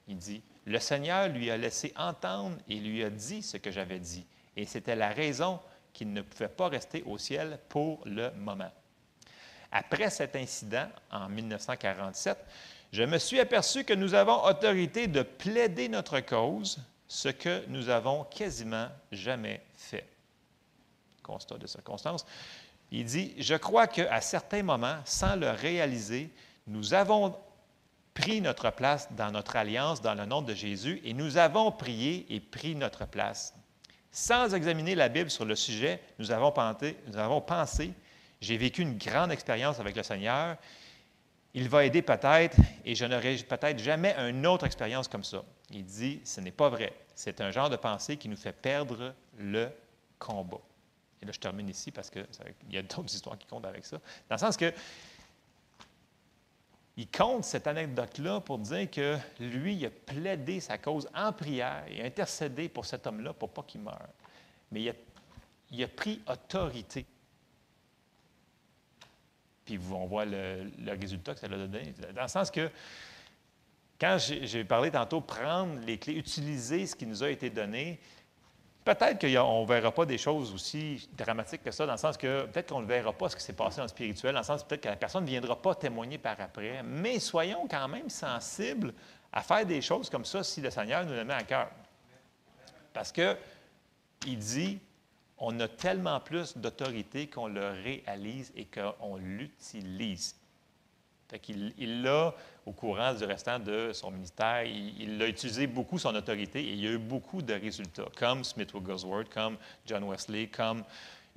Il 0.07 0.17
dit 0.17 0.41
Le 0.65 0.79
Seigneur 0.79 1.29
lui 1.29 1.49
a 1.49 1.57
laissé 1.57 1.93
entendre 1.95 2.57
et 2.67 2.75
lui 2.75 3.03
a 3.03 3.09
dit 3.09 3.41
ce 3.41 3.57
que 3.57 3.71
j'avais 3.71 3.99
dit. 3.99 4.25
Et 4.55 4.65
c'était 4.65 4.95
la 4.95 5.09
raison 5.09 5.59
qu'il 5.93 6.11
ne 6.11 6.21
pouvait 6.21 6.49
pas 6.49 6.67
rester 6.67 7.03
au 7.03 7.17
ciel 7.17 7.59
pour 7.69 8.01
le 8.05 8.31
moment. 8.31 8.71
Après 9.75 10.11
cet 10.11 10.35
incident, 10.35 10.87
en 11.09 11.27
1947, 11.27 12.37
je 12.91 13.01
me 13.01 13.17
suis 13.17 13.39
aperçu 13.39 13.83
que 13.83 13.95
nous 13.95 14.13
avons 14.13 14.45
autorité 14.45 15.07
de 15.07 15.23
plaider 15.23 15.89
notre 15.89 16.19
cause, 16.19 16.77
ce 17.07 17.29
que 17.29 17.65
nous 17.69 17.89
avons 17.89 18.23
quasiment 18.25 18.87
jamais 19.11 19.63
fait. 19.75 20.07
Constat 21.23 21.57
de 21.57 21.65
circonstance. 21.65 22.23
Il 22.91 23.05
dit, 23.05 23.33
je 23.39 23.55
crois 23.55 23.87
qu'à 23.87 24.21
certains 24.21 24.61
moments, 24.61 24.99
sans 25.05 25.35
le 25.35 25.49
réaliser, 25.49 26.29
nous 26.67 26.93
avons 26.93 27.35
pris 28.13 28.41
notre 28.41 28.69
place 28.69 29.11
dans 29.13 29.31
notre 29.31 29.55
alliance 29.55 30.03
dans 30.03 30.13
le 30.13 30.27
nom 30.27 30.43
de 30.43 30.53
Jésus 30.53 31.01
et 31.03 31.15
nous 31.15 31.37
avons 31.37 31.71
prié 31.71 32.27
et 32.29 32.39
pris 32.39 32.75
notre 32.75 33.07
place. 33.07 33.55
Sans 34.11 34.53
examiner 34.53 34.93
la 34.93 35.09
Bible 35.09 35.31
sur 35.31 35.45
le 35.45 35.55
sujet, 35.55 35.99
nous 36.19 36.29
avons 36.29 36.51
pensé, 36.51 36.95
nous 37.07 37.17
avons 37.17 37.41
pensé 37.41 37.91
j'ai 38.43 38.57
vécu 38.57 38.81
une 38.81 38.97
grande 38.97 39.31
expérience 39.31 39.79
avec 39.79 39.95
le 39.95 40.03
Seigneur, 40.03 40.57
il 41.53 41.69
va 41.69 41.85
aider 41.85 42.01
peut-être 42.01 42.57
et 42.83 42.93
je 42.93 43.05
n'aurai 43.05 43.37
peut-être 43.37 43.79
jamais 43.79 44.13
une 44.17 44.45
autre 44.45 44.65
expérience 44.65 45.07
comme 45.07 45.23
ça. 45.23 45.43
Il 45.71 45.85
dit, 45.85 46.19
ce 46.25 46.41
n'est 46.41 46.51
pas 46.51 46.67
vrai. 46.67 46.93
C'est 47.15 47.39
un 47.41 47.51
genre 47.51 47.69
de 47.69 47.77
pensée 47.77 48.17
qui 48.17 48.27
nous 48.27 48.35
fait 48.35 48.51
perdre 48.51 49.13
le 49.37 49.69
combat. 50.19 50.59
Et 51.21 51.25
là, 51.25 51.31
je 51.31 51.39
termine 51.39 51.69
ici 51.69 51.91
parce 51.91 52.09
qu'il 52.09 52.25
y 52.69 52.77
a 52.77 52.81
d'autres 52.81 53.05
histoires 53.13 53.37
qui 53.37 53.47
comptent 53.47 53.65
avec 53.65 53.85
ça. 53.85 53.97
Dans 54.29 54.35
le 54.35 54.39
sens 54.39 54.57
que 54.57 54.73
il 56.97 57.09
compte 57.09 57.43
cette 57.43 57.65
anecdote-là 57.65 58.41
pour 58.41 58.59
dire 58.59 58.91
que 58.91 59.17
lui, 59.39 59.75
il 59.75 59.85
a 59.85 59.89
plaidé 59.89 60.59
sa 60.59 60.77
cause 60.77 61.07
en 61.15 61.31
prière 61.31 61.85
et 61.89 62.05
intercédé 62.05 62.69
pour 62.69 62.85
cet 62.85 63.07
homme-là 63.07 63.33
pour 63.33 63.49
pas 63.49 63.63
qu'il 63.63 63.81
meure. 63.81 64.09
Mais 64.71 64.81
il 64.81 64.89
a, 64.89 64.93
il 65.71 65.83
a, 65.83 65.87
pris 65.87 66.21
autorité. 66.27 67.05
Puis 69.65 69.79
on 69.91 70.05
voit 70.05 70.25
le, 70.25 70.69
résultat 70.99 71.33
que 71.33 71.39
ça 71.39 71.47
a 71.47 71.49
donné. 71.49 71.93
Dans 72.15 72.23
le 72.23 72.27
sens 72.27 72.51
que 72.51 72.69
quand 73.99 74.17
j'ai 74.19 74.63
parlé 74.63 74.91
tantôt, 74.91 75.21
prendre 75.21 75.79
les 75.85 75.97
clés, 75.97 76.15
utiliser 76.15 76.85
ce 76.85 76.95
qui 76.95 77.05
nous 77.05 77.23
a 77.23 77.29
été 77.29 77.49
donné, 77.49 77.99
Peut-être 78.83 79.21
qu'on 79.21 79.61
ne 79.61 79.67
verra 79.67 79.91
pas 79.93 80.05
des 80.05 80.17
choses 80.17 80.53
aussi 80.53 81.07
dramatiques 81.13 81.63
que 81.63 81.71
ça, 81.71 81.85
dans 81.85 81.93
le 81.93 81.97
sens 81.97 82.17
que 82.17 82.45
peut-être 82.47 82.69
qu'on 82.69 82.81
ne 82.81 82.85
verra 82.85 83.13
pas 83.13 83.29
ce 83.29 83.35
qui 83.37 83.41
s'est 83.41 83.53
passé 83.53 83.79
en 83.79 83.87
spirituel, 83.87 84.33
dans 84.33 84.41
le 84.41 84.45
sens 84.45 84.63
peut-être 84.63 84.81
que 84.81 84.89
la 84.89 84.97
personne 84.97 85.23
ne 85.23 85.29
viendra 85.29 85.61
pas 85.61 85.73
témoigner 85.73 86.17
par 86.17 86.39
après, 86.41 86.83
mais 86.83 87.19
soyons 87.19 87.65
quand 87.69 87.87
même 87.87 88.09
sensibles 88.09 88.93
à 89.31 89.41
faire 89.41 89.65
des 89.65 89.81
choses 89.81 90.09
comme 90.09 90.25
ça 90.25 90.43
si 90.43 90.59
le 90.59 90.69
Seigneur 90.69 91.05
nous 91.05 91.13
le 91.13 91.23
met 91.23 91.33
à 91.33 91.43
cœur. 91.43 91.69
Parce 92.91 93.13
qu'il 93.13 94.37
dit, 94.37 94.79
on 95.45 95.59
a 95.59 95.67
tellement 95.67 96.21
plus 96.21 96.57
d'autorité 96.57 97.27
qu'on 97.27 97.47
le 97.47 97.71
réalise 97.83 98.53
et 98.55 98.65
qu'on 98.65 99.17
l'utilise. 99.17 100.35
Qu'il 101.41 102.01
l'a 102.03 102.33
au 102.65 102.71
courant 102.71 103.13
du 103.13 103.25
restant 103.25 103.59
de 103.59 103.91
son 103.91 104.11
ministère. 104.11 104.63
Il, 104.63 105.21
a 105.21 105.27
utilisé 105.27 105.67
beaucoup 105.67 105.97
son 105.97 106.15
autorité 106.15 106.61
et 106.61 106.71
il 106.73 106.79
y 106.79 106.87
a 106.87 106.91
eu 106.91 106.97
beaucoup 106.97 107.41
de 107.41 107.53
résultats, 107.55 108.05
comme 108.17 108.43
Smith 108.43 108.73
Wigglesworth, 108.73 109.33
comme 109.33 109.57
John 109.85 110.03
Wesley, 110.03 110.47
comme 110.47 110.83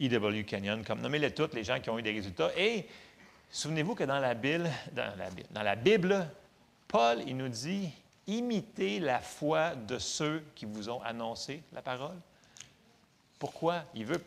E.W. 0.00 0.44
Kenyon, 0.44 0.84
comme 0.86 1.00
nommez-les 1.00 1.32
toutes 1.32 1.54
les 1.54 1.64
gens 1.64 1.80
qui 1.80 1.90
ont 1.90 1.98
eu 1.98 2.02
des 2.02 2.12
résultats. 2.12 2.50
Et 2.56 2.86
souvenez-vous 3.50 3.94
que 3.94 4.04
dans 4.04 4.20
la 4.20 4.34
Bible, 4.34 4.68
dans 4.92 5.62
la 5.62 5.74
Bible, 5.74 6.28
Paul, 6.86 7.22
il 7.26 7.36
nous 7.36 7.48
dit 7.48 7.90
imitez 8.26 9.00
la 9.00 9.18
foi 9.18 9.74
de 9.74 9.98
ceux 9.98 10.44
qui 10.54 10.66
vous 10.66 10.90
ont 10.90 11.02
annoncé 11.02 11.62
la 11.72 11.80
parole. 11.82 12.16
Pourquoi? 13.38 13.84
Il 13.94 14.06
veut. 14.06 14.22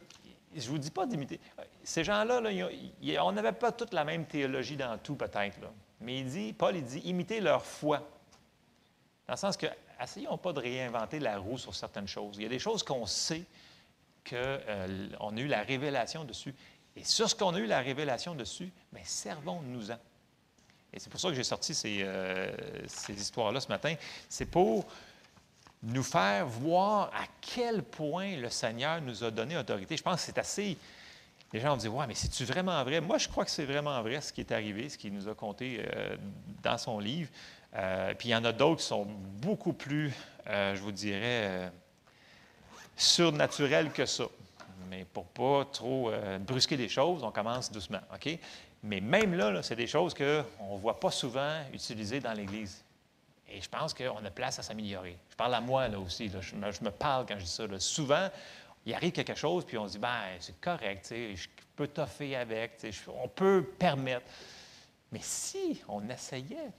Je 0.56 0.66
ne 0.66 0.72
vous 0.72 0.78
dis 0.78 0.92
pas 0.92 1.06
d'imiter. 1.06 1.40
Ces 1.84 2.04
gens-là, 2.04 2.42
on 3.22 3.32
n'avait 3.32 3.52
pas 3.52 3.72
toute 3.72 3.94
la 3.94 4.04
même 4.04 4.26
théologie 4.26 4.78
dans 4.78 4.98
tout, 4.98 5.16
peut-être. 5.16 5.58
Mais 6.02 6.20
il 6.20 6.30
dit, 6.30 6.54
Paul, 6.54 6.82
dit, 6.82 7.00
imitez 7.00 7.40
leur 7.40 7.64
foi. 7.64 8.00
Dans 9.28 9.34
le 9.34 9.38
sens 9.38 9.58
que, 9.58 9.68
essayons 10.02 10.38
pas 10.38 10.54
de 10.54 10.60
réinventer 10.60 11.20
la 11.20 11.38
roue 11.38 11.58
sur 11.58 11.76
certaines 11.76 12.08
choses. 12.08 12.38
Il 12.38 12.44
y 12.44 12.46
a 12.46 12.50
des 12.50 12.60
choses 12.60 12.84
qu'on 12.84 13.06
sait 13.06 13.46
qu'on 14.28 14.36
euh, 14.36 15.08
a 15.20 15.40
eu 15.40 15.48
la 15.48 15.62
révélation 15.62 16.24
dessus. 16.24 16.54
Et 16.96 17.04
sur 17.04 17.30
ce 17.30 17.36
qu'on 17.36 17.54
a 17.54 17.60
eu 17.60 17.66
la 17.66 17.80
révélation 17.80 18.36
dessus, 18.36 18.72
bien, 18.92 19.04
servons-nous-en. 19.06 19.98
Et 20.92 21.00
c'est 21.00 21.10
pour 21.10 21.20
ça 21.20 21.30
que 21.30 21.36
j'ai 21.36 21.44
sorti 21.44 21.76
ces, 21.76 22.00
euh, 22.02 22.52
ces 22.88 23.14
histoires-là 23.14 23.60
ce 23.60 23.68
matin. 23.68 23.94
C'est 24.28 24.48
pour 24.48 24.86
nous 25.84 26.04
faire 26.04 26.46
voir 26.46 27.08
à 27.08 27.26
quel 27.42 27.84
point 27.84 28.36
le 28.36 28.50
Seigneur 28.50 29.02
nous 29.02 29.24
a 29.24 29.32
donné 29.32 29.58
autorité. 29.58 29.96
Je 29.96 30.04
pense 30.04 30.16
que 30.16 30.22
c'est 30.22 30.38
assez 30.38 30.78
les 31.52 31.60
gens 31.60 31.70
vont 31.70 31.78
dire 31.78 31.94
Ouais, 31.94 32.08
mais 32.08 32.16
c'est-tu 32.16 32.46
vraiment 32.46 32.84
vrai? 32.84 33.02
Moi, 33.02 33.18
je 33.18 33.28
crois 33.28 33.46
que 33.46 33.52
c'est 33.52 33.66
vraiment 33.66 34.02
vrai 34.02 34.22
ce 34.22 34.32
qui 34.32 34.42
est 34.42 34.52
arrivé, 34.52 34.90
ce 34.90 34.98
qu'il 34.98 35.14
nous 35.14 35.28
a 35.28 35.34
conté 35.34 35.82
euh, 35.84 36.16
dans 36.62 36.78
son 36.78 37.00
livre. 37.00 37.30
Euh, 37.76 38.14
puis 38.18 38.30
il 38.30 38.32
y 38.32 38.36
en 38.36 38.46
a 38.46 38.52
d'autres 38.52 38.82
qui 38.82 38.88
sont 38.88 39.06
beaucoup 39.42 39.74
plus, 39.74 40.14
euh, 40.48 40.76
je 40.76 40.82
vous 40.82 40.92
dirais, 40.92 41.72
surnaturels 42.96 43.92
que 43.92 44.06
ça. 44.06 44.26
Mais 44.90 45.06
pour 45.06 45.26
pas 45.26 45.66
trop 45.66 46.12
brusquer 46.40 46.76
les 46.76 46.90
choses, 46.90 47.24
on 47.24 47.32
commence 47.32 47.72
doucement. 47.72 48.00
OK? 48.14 48.38
Mais 48.82 49.02
même 49.02 49.36
là, 49.36 49.62
c'est 49.62 49.76
des 49.76 49.88
choses 49.88 50.16
qu'on 50.16 50.76
ne 50.76 50.80
voit 50.80 51.00
pas 51.00 51.12
souvent 51.12 51.62
utilisées 51.74 52.20
dans 52.20 52.34
l'Église. 52.34 52.84
Et 53.52 53.62
je 53.62 53.70
pense 53.70 53.94
qu'on 53.94 54.24
a 54.24 54.32
place 54.32 54.60
à 54.60 54.64
s'améliorer. 54.64 55.18
Je 55.30 55.36
parle 55.36 55.56
à 55.56 55.62
moi 55.62 55.88
là 55.88 56.00
aussi. 56.00 56.30
Je, 56.30 56.56
me, 56.56 56.92
parle 56.92 57.26
quand 57.26 57.38
je 57.38 57.44
dis 57.44 57.50
ça. 57.50 57.66
Souvent, 57.80 58.30
il 58.86 58.94
arrive 58.94 59.12
quelque 59.12 59.36
chose, 59.36 59.66
puis 59.66 59.78
on 59.78 59.88
se 59.88 59.94
dit, 59.94 60.00
ben, 60.00 60.24
c'est 60.40 60.60
correct, 60.60 61.08
je 61.12 61.48
peux 61.76 61.88
toffer 61.88 62.36
avec, 62.36 62.86
on 63.08 63.28
peut 63.28 63.64
permettre. 63.78 64.26
Mais 65.12 65.20
si 65.22 65.82
on 65.88 66.08
essayait 66.10 66.72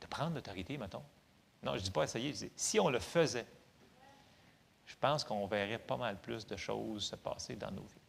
de 0.00 0.06
prendre 0.06 0.34
l'autorité, 0.34 0.76
mettons, 0.78 1.02
non, 1.62 1.72
je 1.72 1.78
ne 1.78 1.82
dis 1.82 1.90
pas 1.90 2.04
essayer, 2.04 2.32
je 2.32 2.46
dis, 2.46 2.52
si 2.56 2.80
on 2.80 2.88
le 2.88 2.98
faisait, 2.98 3.46
je 4.86 4.94
pense 4.98 5.24
qu'on 5.24 5.46
verrait 5.46 5.78
pas 5.78 5.96
mal 5.96 6.16
plus 6.20 6.46
de 6.46 6.56
choses 6.56 7.04
se 7.04 7.16
passer 7.16 7.56
dans 7.56 7.70
nos 7.70 7.82
vies. 7.82 8.00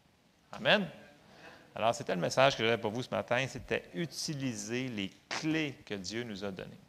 Amen. 0.53 0.87
Alors, 1.75 1.95
c'était 1.95 2.15
le 2.15 2.21
message 2.21 2.57
que 2.57 2.63
j'avais 2.63 2.81
pour 2.81 2.91
vous 2.91 3.03
ce 3.03 3.09
matin, 3.09 3.45
c'était 3.47 3.89
utiliser 3.93 4.87
les 4.87 5.09
clés 5.29 5.77
que 5.85 5.93
Dieu 5.93 6.23
nous 6.23 6.43
a 6.43 6.51
données. 6.51 6.79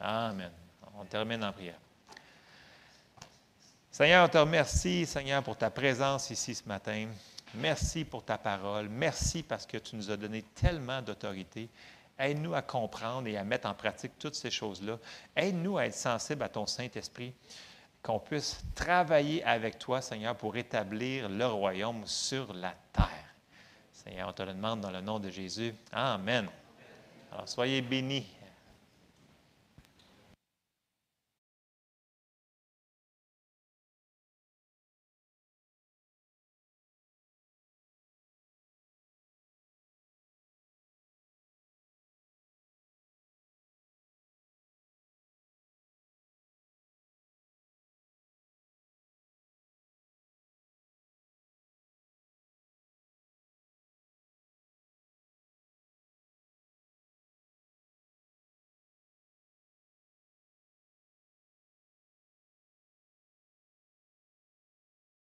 Amen. 0.00 0.50
On 0.98 1.04
termine 1.04 1.42
en 1.44 1.52
prière. 1.52 1.78
Seigneur, 3.90 4.24
on 4.24 4.28
te 4.28 4.38
remercie, 4.38 5.06
Seigneur, 5.06 5.42
pour 5.42 5.56
ta 5.56 5.70
présence 5.70 6.30
ici 6.30 6.54
ce 6.54 6.68
matin. 6.68 7.08
Merci 7.54 8.04
pour 8.04 8.24
ta 8.24 8.36
parole. 8.36 8.88
Merci 8.88 9.42
parce 9.44 9.66
que 9.66 9.76
tu 9.76 9.94
nous 9.94 10.10
as 10.10 10.16
donné 10.16 10.42
tellement 10.42 11.00
d'autorité. 11.00 11.68
Aide-nous 12.18 12.54
à 12.54 12.62
comprendre 12.62 13.28
et 13.28 13.36
à 13.36 13.44
mettre 13.44 13.68
en 13.68 13.74
pratique 13.74 14.12
toutes 14.18 14.34
ces 14.34 14.50
choses-là. 14.50 14.98
Aide-nous 15.36 15.78
à 15.78 15.86
être 15.86 15.94
sensibles 15.94 16.42
à 16.42 16.48
ton 16.48 16.66
Saint-Esprit, 16.66 17.32
qu'on 18.02 18.18
puisse 18.18 18.60
travailler 18.74 19.44
avec 19.44 19.78
toi, 19.78 20.00
Seigneur, 20.00 20.36
pour 20.36 20.56
établir 20.56 21.28
le 21.28 21.46
royaume 21.46 22.06
sur 22.06 22.52
la 22.52 22.74
terre. 22.92 23.34
Seigneur, 23.92 24.28
on 24.28 24.32
te 24.32 24.42
le 24.42 24.54
demande 24.54 24.80
dans 24.80 24.90
le 24.90 25.00
nom 25.00 25.18
de 25.18 25.30
Jésus. 25.30 25.74
Amen. 25.92 26.48
Alors, 27.32 27.48
soyez 27.48 27.80
bénis. 27.80 28.26